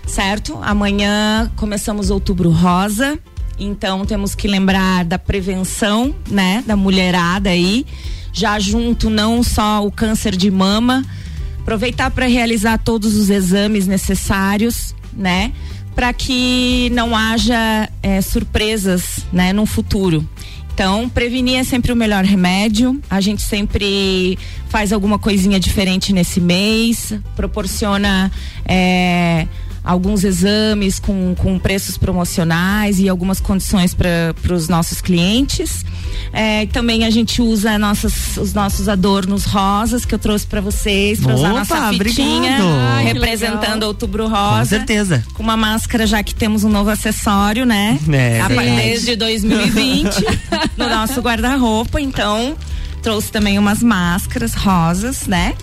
certo? 0.07 0.59
Amanhã 0.61 1.51
começamos 1.57 2.11
outubro 2.11 2.51
rosa. 2.51 3.19
Então 3.59 4.05
temos 4.05 4.35
que 4.35 4.47
lembrar 4.47 5.07
da 5.07 5.19
prevenção, 5.19 6.15
né, 6.29 6.63
da 6.67 6.77
mulherada 6.77 7.49
aí, 7.49 7.87
já 8.35 8.59
junto 8.59 9.09
não 9.09 9.43
só 9.43 9.87
o 9.87 9.91
câncer 9.91 10.37
de 10.37 10.51
mama, 10.51 11.03
aproveitar 11.61 12.11
para 12.11 12.27
realizar 12.27 12.77
todos 12.79 13.15
os 13.17 13.31
exames 13.31 13.87
necessários, 13.87 14.95
né, 15.17 15.53
para 15.95 16.13
que 16.13 16.91
não 16.91 17.17
haja 17.17 17.89
é, 18.03 18.21
surpresas, 18.21 19.25
né, 19.33 19.53
no 19.53 19.65
futuro. 19.65 20.29
Então, 20.75 21.09
prevenir 21.09 21.61
é 21.61 21.63
sempre 21.63 21.93
o 21.93 21.97
melhor 21.97 22.25
remédio. 22.25 23.01
A 23.09 23.21
gente 23.21 23.43
sempre 23.43 24.37
faz 24.69 24.93
alguma 24.93 25.21
coisinha 25.21 25.61
diferente 25.61 26.13
nesse 26.13 26.41
mês, 26.41 27.15
proporciona 27.37 28.33
é, 28.65 29.47
alguns 29.85 30.25
exames 30.25 30.99
com, 30.99 31.35
com 31.37 31.59
preços 31.59 31.99
promocionais 31.99 32.99
e 32.99 33.09
algumas 33.09 33.39
condições 33.39 33.93
para 33.95 34.35
os 34.55 34.69
nossos 34.69 35.01
clientes. 35.03 35.85
É, 36.33 36.67
também 36.67 37.05
a 37.05 37.11
gente 37.11 37.43
usa 37.43 37.79
nossas, 37.79 38.37
os 38.39 38.55
nossos 38.55 38.89
adornos 38.89 39.45
rosas 39.45 40.05
que 40.05 40.15
eu 40.15 40.19
trouxe 40.19 40.47
para 40.47 40.61
vocês, 40.61 41.21
para 41.21 41.35
usar 41.35 41.51
nossa 41.51 41.93
fitinha 41.93 42.59
Ai, 42.97 43.05
representando 43.05 43.83
Outubro 43.83 44.27
Rosa. 44.27 44.61
Com 44.61 44.65
certeza. 44.65 45.25
Com 45.35 45.43
uma 45.43 45.57
máscara, 45.57 46.07
já 46.07 46.23
que 46.23 46.35
temos 46.35 46.65
um 46.65 46.71
novo 46.71 46.89
acessório, 46.91 47.67
né? 47.67 47.99
É, 48.11 48.41
A- 48.41 48.49
verdade. 48.49 48.77
desde 48.77 49.17
2020 49.17 50.25
no 50.79 50.89
nosso 50.89 51.21
guarda-roupa, 51.21 52.01
então 52.01 52.57
trouxe 53.03 53.31
também 53.31 53.59
umas 53.59 53.83
máscaras 53.83 54.55
rosas, 54.55 55.27
né? 55.27 55.55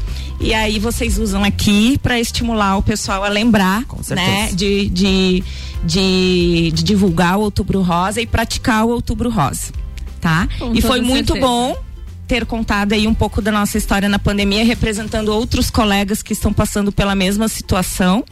E 0.42 0.54
aí 0.56 0.80
vocês 0.80 1.20
usam 1.20 1.44
aqui 1.44 2.00
para 2.00 2.20
estimular 2.20 2.76
o 2.78 2.82
pessoal 2.82 3.24
a 3.24 3.30
lembrar, 3.30 3.86
né? 4.10 4.50
De, 4.54 4.90
de, 4.90 5.44
de, 5.84 6.72
de 6.72 6.84
divulgar 6.84 7.38
o 7.38 7.42
Outubro 7.42 7.82
Rosa 7.82 8.20
e 8.20 8.26
praticar 8.26 8.86
o 8.86 8.90
Outubro 8.90 9.30
Rosa, 9.30 9.72
tá? 10.20 10.50
Com 10.58 10.74
e 10.74 10.82
foi 10.82 11.00
muito 11.00 11.34
certeza. 11.34 11.48
bom 11.48 11.78
ter 12.28 12.46
contado 12.46 12.94
aí 12.94 13.08
um 13.08 13.14
pouco 13.14 13.42
da 13.42 13.52
nossa 13.52 13.78
história 13.78 14.10
na 14.10 14.18
pandemia, 14.18 14.66
representando 14.66 15.30
outros 15.30 15.70
colegas 15.70 16.24
que 16.24 16.34
estão 16.34 16.52
passando 16.52 16.92
pela 16.92 17.14
mesma 17.14 17.48
situação, 17.48 18.24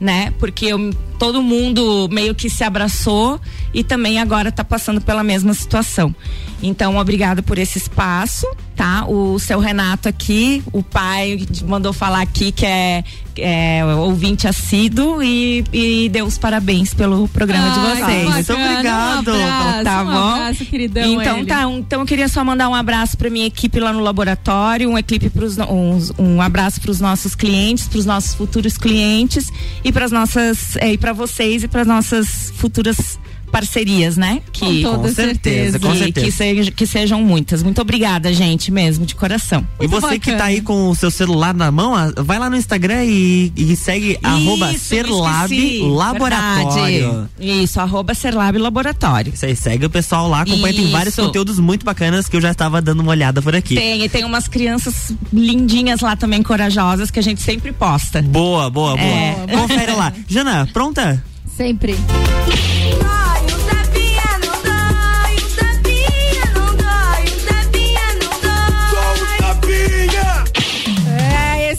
né? 0.00 0.32
Porque 0.38 0.66
eu- 0.66 0.92
todo 1.18 1.42
mundo 1.42 2.08
meio 2.12 2.34
que 2.34 2.48
se 2.48 2.62
abraçou 2.62 3.40
e 3.74 3.82
também 3.82 4.20
agora 4.20 4.50
está 4.50 4.62
passando 4.62 5.00
pela 5.00 5.24
mesma 5.24 5.52
situação. 5.52 6.14
Então, 6.62 6.96
obrigada 6.96 7.42
por 7.42 7.58
esse 7.58 7.78
espaço, 7.78 8.46
tá? 8.76 9.04
O 9.06 9.38
seu 9.38 9.58
Renato 9.58 10.08
aqui, 10.08 10.62
o 10.72 10.82
pai 10.82 11.44
mandou 11.66 11.92
falar 11.92 12.20
aqui 12.22 12.50
que 12.52 12.64
é, 12.66 13.02
é 13.36 13.84
ouvinte 13.96 14.46
assíduo 14.48 15.22
e, 15.22 15.64
e 15.72 16.08
deu 16.08 16.24
os 16.26 16.36
parabéns 16.38 16.94
pelo 16.94 17.26
programa 17.28 17.70
de 17.70 17.78
Ai, 17.80 17.96
vocês. 18.32 18.46
bacana. 18.46 19.18
Um 19.18 19.18
abraço, 19.18 19.84
tá 19.84 20.02
um 20.02 20.06
bom? 20.06 20.10
abraço, 20.34 20.64
queridão, 20.66 21.20
Então 21.20 21.44
tá, 21.46 21.66
um- 21.68 21.78
então 21.78 22.00
eu 22.00 22.06
queria 22.06 22.28
só 22.28 22.44
mandar 22.44 22.68
um 22.68 22.74
abraço 22.74 23.16
para 23.16 23.28
minha 23.30 23.46
equipe 23.46 23.78
lá 23.80 23.92
no 23.92 24.00
laboratório, 24.00 24.88
um 24.90 24.98
equipe 24.98 25.30
pros, 25.30 25.58
uns- 25.58 26.12
um, 26.18 26.40
abraço 26.42 26.80
para 26.80 26.90
os 26.92 27.00
nossos 27.00 27.34
clientes, 27.34 27.86
para 27.88 27.98
os 27.98 28.06
nossos 28.06 28.34
futuros 28.34 28.76
clientes 28.78 29.50
e 29.88 29.92
para 29.92 30.04
as 30.04 30.12
nossas 30.12 30.76
eh, 30.76 30.92
e 30.92 30.98
para 30.98 31.14
vocês 31.14 31.64
e 31.64 31.68
para 31.68 31.80
as 31.80 31.86
nossas 31.86 32.52
futuras 32.56 33.18
parcerias, 33.48 34.16
né? 34.16 34.40
Que 34.52 34.82
Com 34.82 34.90
toda 34.90 35.08
Com 35.08 35.14
certeza, 35.14 35.34
certeza. 35.72 35.78
com 35.78 35.92
que, 35.92 35.98
certeza. 35.98 36.26
que 36.26 36.32
sejam, 36.32 36.72
que 36.74 36.86
sejam 36.86 37.22
muitas. 37.22 37.62
Muito 37.62 37.80
obrigada, 37.80 38.32
gente, 38.32 38.70
mesmo 38.70 39.04
de 39.04 39.14
coração. 39.14 39.66
E 39.80 39.86
você 39.86 40.18
que 40.18 40.32
tá 40.32 40.44
aí 40.44 40.60
com 40.60 40.88
o 40.88 40.94
seu 40.94 41.10
celular 41.10 41.54
na 41.54 41.70
mão, 41.70 41.94
vai 42.16 42.38
lá 42.38 42.48
no 42.48 42.56
Instagram 42.56 43.04
e, 43.04 43.52
e 43.56 43.76
segue 43.76 44.18
arroba 44.22 44.72
Isso, 44.72 44.84
Serlab 44.86 45.54
esqueci. 45.54 45.82
Laboratório. 45.82 47.28
Verdade. 47.38 47.62
Isso, 47.62 47.80
arroba 47.80 48.14
Serlab 48.14 48.58
Laboratório. 48.58 49.32
Isso 49.34 49.46
aí, 49.46 49.56
segue 49.56 49.86
o 49.86 49.90
pessoal 49.90 50.28
lá, 50.28 50.42
acompanha, 50.42 50.74
tem 50.74 50.90
vários 50.90 51.14
Isso. 51.14 51.22
conteúdos 51.24 51.58
muito 51.58 51.84
bacanas 51.84 52.28
que 52.28 52.36
eu 52.36 52.40
já 52.40 52.50
estava 52.50 52.80
dando 52.80 53.00
uma 53.00 53.10
olhada 53.10 53.40
por 53.42 53.54
aqui. 53.54 53.74
Tem, 53.74 54.04
e 54.04 54.08
tem 54.08 54.24
umas 54.24 54.48
crianças 54.48 55.12
lindinhas 55.32 56.00
lá 56.00 56.16
também, 56.16 56.42
corajosas, 56.42 57.10
que 57.10 57.18
a 57.18 57.22
gente 57.22 57.40
sempre 57.40 57.72
posta. 57.72 58.22
Boa, 58.22 58.70
boa, 58.70 58.96
boa. 58.96 59.08
É. 59.08 59.46
Confere 59.52 59.92
lá. 59.92 60.12
Jana, 60.28 60.68
pronta? 60.72 61.22
Sempre. 61.56 61.96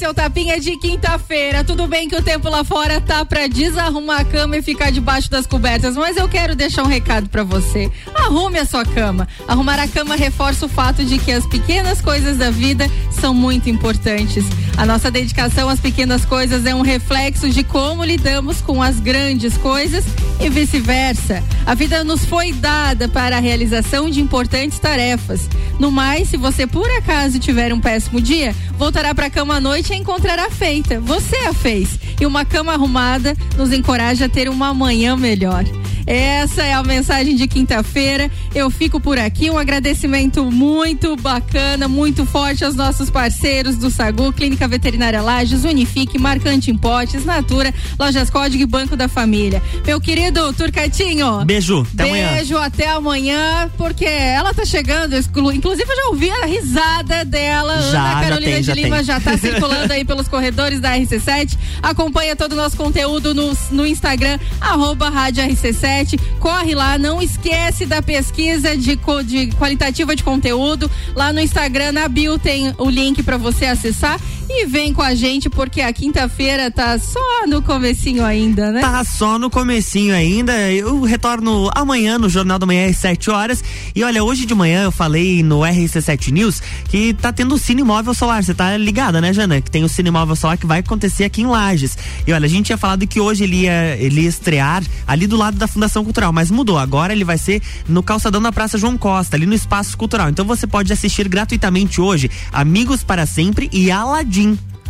O 0.09 0.13
Tapinha 0.13 0.59
de 0.59 0.75
quinta-feira. 0.75 1.63
Tudo 1.63 1.85
bem 1.85 2.09
que 2.09 2.15
o 2.15 2.21
tempo 2.23 2.49
lá 2.49 2.63
fora 2.63 2.99
tá 2.99 3.23
pra 3.23 3.45
desarrumar 3.45 4.21
a 4.21 4.25
cama 4.25 4.57
e 4.57 4.61
ficar 4.63 4.91
debaixo 4.91 5.29
das 5.29 5.45
cobertas, 5.45 5.95
mas 5.95 6.17
eu 6.17 6.27
quero 6.27 6.55
deixar 6.55 6.81
um 6.81 6.87
recado 6.87 7.29
pra 7.29 7.43
você. 7.43 7.91
Arrume 8.15 8.57
a 8.57 8.65
sua 8.65 8.83
cama. 8.83 9.27
Arrumar 9.47 9.79
a 9.79 9.87
cama 9.87 10.15
reforça 10.15 10.65
o 10.65 10.69
fato 10.69 11.05
de 11.05 11.19
que 11.19 11.31
as 11.31 11.45
pequenas 11.45 12.01
coisas 12.01 12.37
da 12.37 12.49
vida 12.49 12.89
são 13.11 13.35
muito 13.35 13.69
importantes. 13.69 14.45
A 14.77 14.85
nossa 14.85 15.11
dedicação 15.11 15.69
às 15.69 15.79
pequenas 15.79 16.25
coisas 16.25 16.65
é 16.65 16.73
um 16.73 16.81
reflexo 16.81 17.47
de 17.47 17.63
como 17.63 18.03
lidamos 18.03 18.61
com 18.61 18.81
as 18.81 18.99
grandes 18.99 19.57
coisas 19.57 20.05
e 20.39 20.49
vice-versa. 20.49 21.43
A 21.67 21.75
vida 21.75 22.03
nos 22.03 22.25
foi 22.25 22.51
dada 22.51 23.07
para 23.07 23.37
a 23.37 23.39
realização 23.39 24.09
de 24.09 24.21
importantes 24.21 24.79
tarefas. 24.79 25.47
No 25.77 25.91
mais, 25.91 26.29
se 26.29 26.37
você 26.37 26.65
por 26.65 26.89
acaso 26.91 27.39
tiver 27.39 27.73
um 27.73 27.79
péssimo 27.79 28.19
dia, 28.19 28.55
voltará 28.77 29.13
para 29.13 29.29
cama 29.29 29.55
à 29.55 29.59
noite 29.59 29.91
e 29.91 29.93
a 29.93 29.97
encontrará 30.09 30.49
feita. 30.49 30.99
Você 30.99 31.35
a 31.47 31.53
fez. 31.53 31.99
E 32.19 32.25
uma 32.25 32.43
cama 32.43 32.73
arrumada 32.73 33.37
nos 33.55 33.71
encoraja 33.71 34.25
a 34.25 34.29
ter 34.29 34.49
uma 34.49 34.73
manhã 34.73 35.15
melhor. 35.15 35.63
Essa 36.09 36.63
é 36.63 36.73
a 36.73 36.81
mensagem 36.81 37.35
de 37.35 37.47
quinta-feira. 37.47 38.31
Eu 38.55 38.71
fico 38.71 38.99
por 38.99 39.19
aqui. 39.19 39.51
Um 39.51 39.59
agradecimento 39.59 40.43
muito 40.43 41.15
bacana, 41.15 41.87
muito 41.87 42.25
forte 42.25 42.65
aos 42.65 42.73
nossos 42.73 43.11
parceiros 43.11 43.75
do 43.75 43.91
Sagu, 43.91 44.33
Clínica 44.33 44.67
Veterinária 44.67 45.21
Lages, 45.21 45.63
Unifique, 45.65 46.17
Marcante 46.17 46.71
Impotes, 46.71 47.23
Natura, 47.25 47.71
Lojas 47.99 48.27
Código 48.31 48.63
e 48.63 48.65
Banco 48.65 48.95
da 48.97 49.07
Família. 49.07 49.61
Meu 49.85 50.01
querido 50.01 50.51
Turcatinho. 50.53 51.45
Beijo, 51.45 51.85
até 51.93 52.03
amanhã. 52.07 52.31
Beijo, 52.33 52.57
até 52.57 52.89
amanhã, 52.89 53.69
porque 53.77 54.05
ela 54.05 54.51
tá 54.51 54.65
chegando. 54.65 55.15
Inclusive, 55.15 55.91
eu 55.91 55.95
já 55.95 56.07
ouvi 56.09 56.31
a 56.31 56.45
risada 56.47 57.23
dela. 57.23 57.79
Já, 57.83 57.99
Ana 57.99 58.13
já 58.13 58.19
Carolina 58.21 58.51
tem, 58.53 58.61
de 58.61 58.67
já 58.67 58.73
Lima 58.73 58.95
tem. 58.95 59.05
já 59.05 59.19
tá 59.19 59.37
circulando 59.37 59.93
aí 59.93 60.03
pelos 60.03 60.27
corredores 60.27 60.79
da 60.79 60.97
RC7. 60.97 61.55
Acompanha 61.83 62.35
todo 62.35 62.53
o 62.53 62.55
nosso 62.55 62.75
conteúdo 62.75 63.35
no, 63.35 63.55
no 63.69 63.85
Instagram, 63.85 64.39
arroba 64.59 65.07
Rádio 65.07 65.43
RC7. 65.43 65.98
Corre 66.39 66.75
lá, 66.75 66.97
não 66.97 67.21
esquece 67.21 67.85
da 67.85 68.01
pesquisa 68.01 68.75
de, 68.75 68.97
de 69.25 69.47
qualitativa 69.57 70.15
de 70.15 70.23
conteúdo. 70.23 70.89
Lá 71.15 71.33
no 71.33 71.39
Instagram, 71.39 71.91
na 71.91 72.07
bio, 72.07 72.37
tem 72.39 72.73
o 72.77 72.89
link 72.89 73.21
para 73.23 73.37
você 73.37 73.65
acessar. 73.65 74.19
E 74.51 74.65
vem 74.65 74.91
com 74.91 75.03
a 75.03 75.13
gente, 75.13 75.47
porque 75.47 75.79
a 75.79 75.93
quinta-feira 75.93 76.71
tá 76.71 76.97
só 76.97 77.45
no 77.47 77.61
comecinho 77.61 78.25
ainda, 78.25 78.71
né? 78.71 78.81
Tá 78.81 79.03
só 79.03 79.37
no 79.37 79.47
comecinho 79.47 80.13
ainda. 80.13 80.51
Eu 80.71 81.01
retorno 81.01 81.69
amanhã 81.75 82.17
no 82.17 82.27
Jornal 82.27 82.57
da 82.57 82.65
Manhã 82.65 82.89
às 82.89 82.97
7 82.97 83.29
horas. 83.29 83.63
E 83.95 84.03
olha, 84.03 84.23
hoje 84.23 84.47
de 84.47 84.55
manhã 84.55 84.85
eu 84.85 84.91
falei 84.91 85.43
no 85.43 85.59
RC7 85.59 86.31
News 86.31 86.63
que 86.89 87.13
tá 87.13 87.31
tendo 87.31 87.53
o 87.53 87.59
Cine 87.59 87.83
Móvel 87.83 88.15
Solar. 88.15 88.43
Você 88.43 88.55
tá 88.55 88.75
ligada, 88.75 89.21
né, 89.21 89.31
Jana? 89.31 89.61
Que 89.61 89.69
tem 89.69 89.83
o 89.83 89.89
Cine 89.89 90.09
Móvel 90.09 90.35
Solar 90.35 90.57
que 90.57 90.65
vai 90.65 90.79
acontecer 90.79 91.25
aqui 91.25 91.43
em 91.43 91.45
Lages. 91.45 91.95
E 92.25 92.33
olha, 92.33 92.45
a 92.45 92.49
gente 92.49 92.65
tinha 92.65 92.77
falado 92.77 93.05
que 93.05 93.19
hoje 93.19 93.43
ele 93.43 93.61
ia, 93.61 93.97
ele 93.97 94.21
ia 94.21 94.29
estrear 94.29 94.83
ali 95.05 95.27
do 95.27 95.37
lado 95.37 95.57
da 95.57 95.67
Fundação 95.67 96.03
Cultural, 96.03 96.33
mas 96.33 96.49
mudou. 96.49 96.79
Agora 96.79 97.13
ele 97.13 97.23
vai 97.23 97.37
ser 97.37 97.61
no 97.87 98.01
calçadão 98.01 98.41
da 98.41 98.51
Praça 98.51 98.79
João 98.79 98.97
Costa, 98.97 99.35
ali 99.35 99.45
no 99.45 99.53
Espaço 99.53 99.95
Cultural. 99.95 100.27
Então 100.27 100.43
você 100.43 100.65
pode 100.65 100.91
assistir 100.91 101.27
gratuitamente 101.27 102.01
hoje 102.01 102.31
Amigos 102.51 103.03
para 103.03 103.27
Sempre 103.27 103.69
e 103.71 103.91
Aladim. 103.91 104.38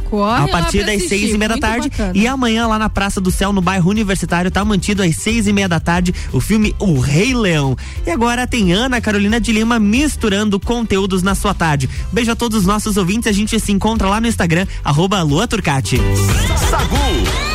Corre 0.10 0.44
a 0.44 0.48
partir 0.48 0.80
das 0.80 0.96
assistir, 0.96 1.08
seis 1.08 1.34
e 1.34 1.38
meia 1.38 1.50
da 1.50 1.58
tarde. 1.58 1.90
bacana. 1.90 2.14
E 2.16 2.28
amanhã 2.28 2.66
lá 2.68 2.80
na 2.80 2.90
Praça 2.90 3.22
do 3.22 3.30
Céu, 3.30 3.54
no 3.54 3.62
bairro 3.62 3.90
Universitário, 3.90 4.50
tá 4.50 4.66
mantido 4.66 5.04
às 5.04 5.16
seis 5.16 5.46
e 5.48 5.54
meia 5.54 5.70
da 5.70 5.80
tarde 5.80 6.14
o 6.34 6.42
filme 6.42 6.76
O 6.80 7.00
Rei 7.00 7.34
Leão. 7.34 7.78
E 8.06 8.10
agora 8.10 8.48
tem 8.48 8.74
Ana 8.74 9.00
Carolina 9.00 9.40
de 9.40 9.52
Lima 9.52 9.80
misturando 9.80 10.60
conteúdos 10.60 11.22
na 11.22 11.36
sua 11.36 11.54
tarde. 11.54 11.88
Beijo 12.12 12.32
a 12.32 12.36
todos 12.36 12.60
os 12.60 12.66
nossos 12.66 12.98
ouvintes. 12.98 13.28
A 13.28 13.32
gente 13.32 13.60
se 13.60 13.72
encontra 13.72 14.10
lá 14.10 14.20
no 14.20 14.28
Instagram, 14.28 14.66
arroba 14.84 15.22
Lua 15.22 15.48
Turcati. 15.48 15.98
Sagu 16.70 17.49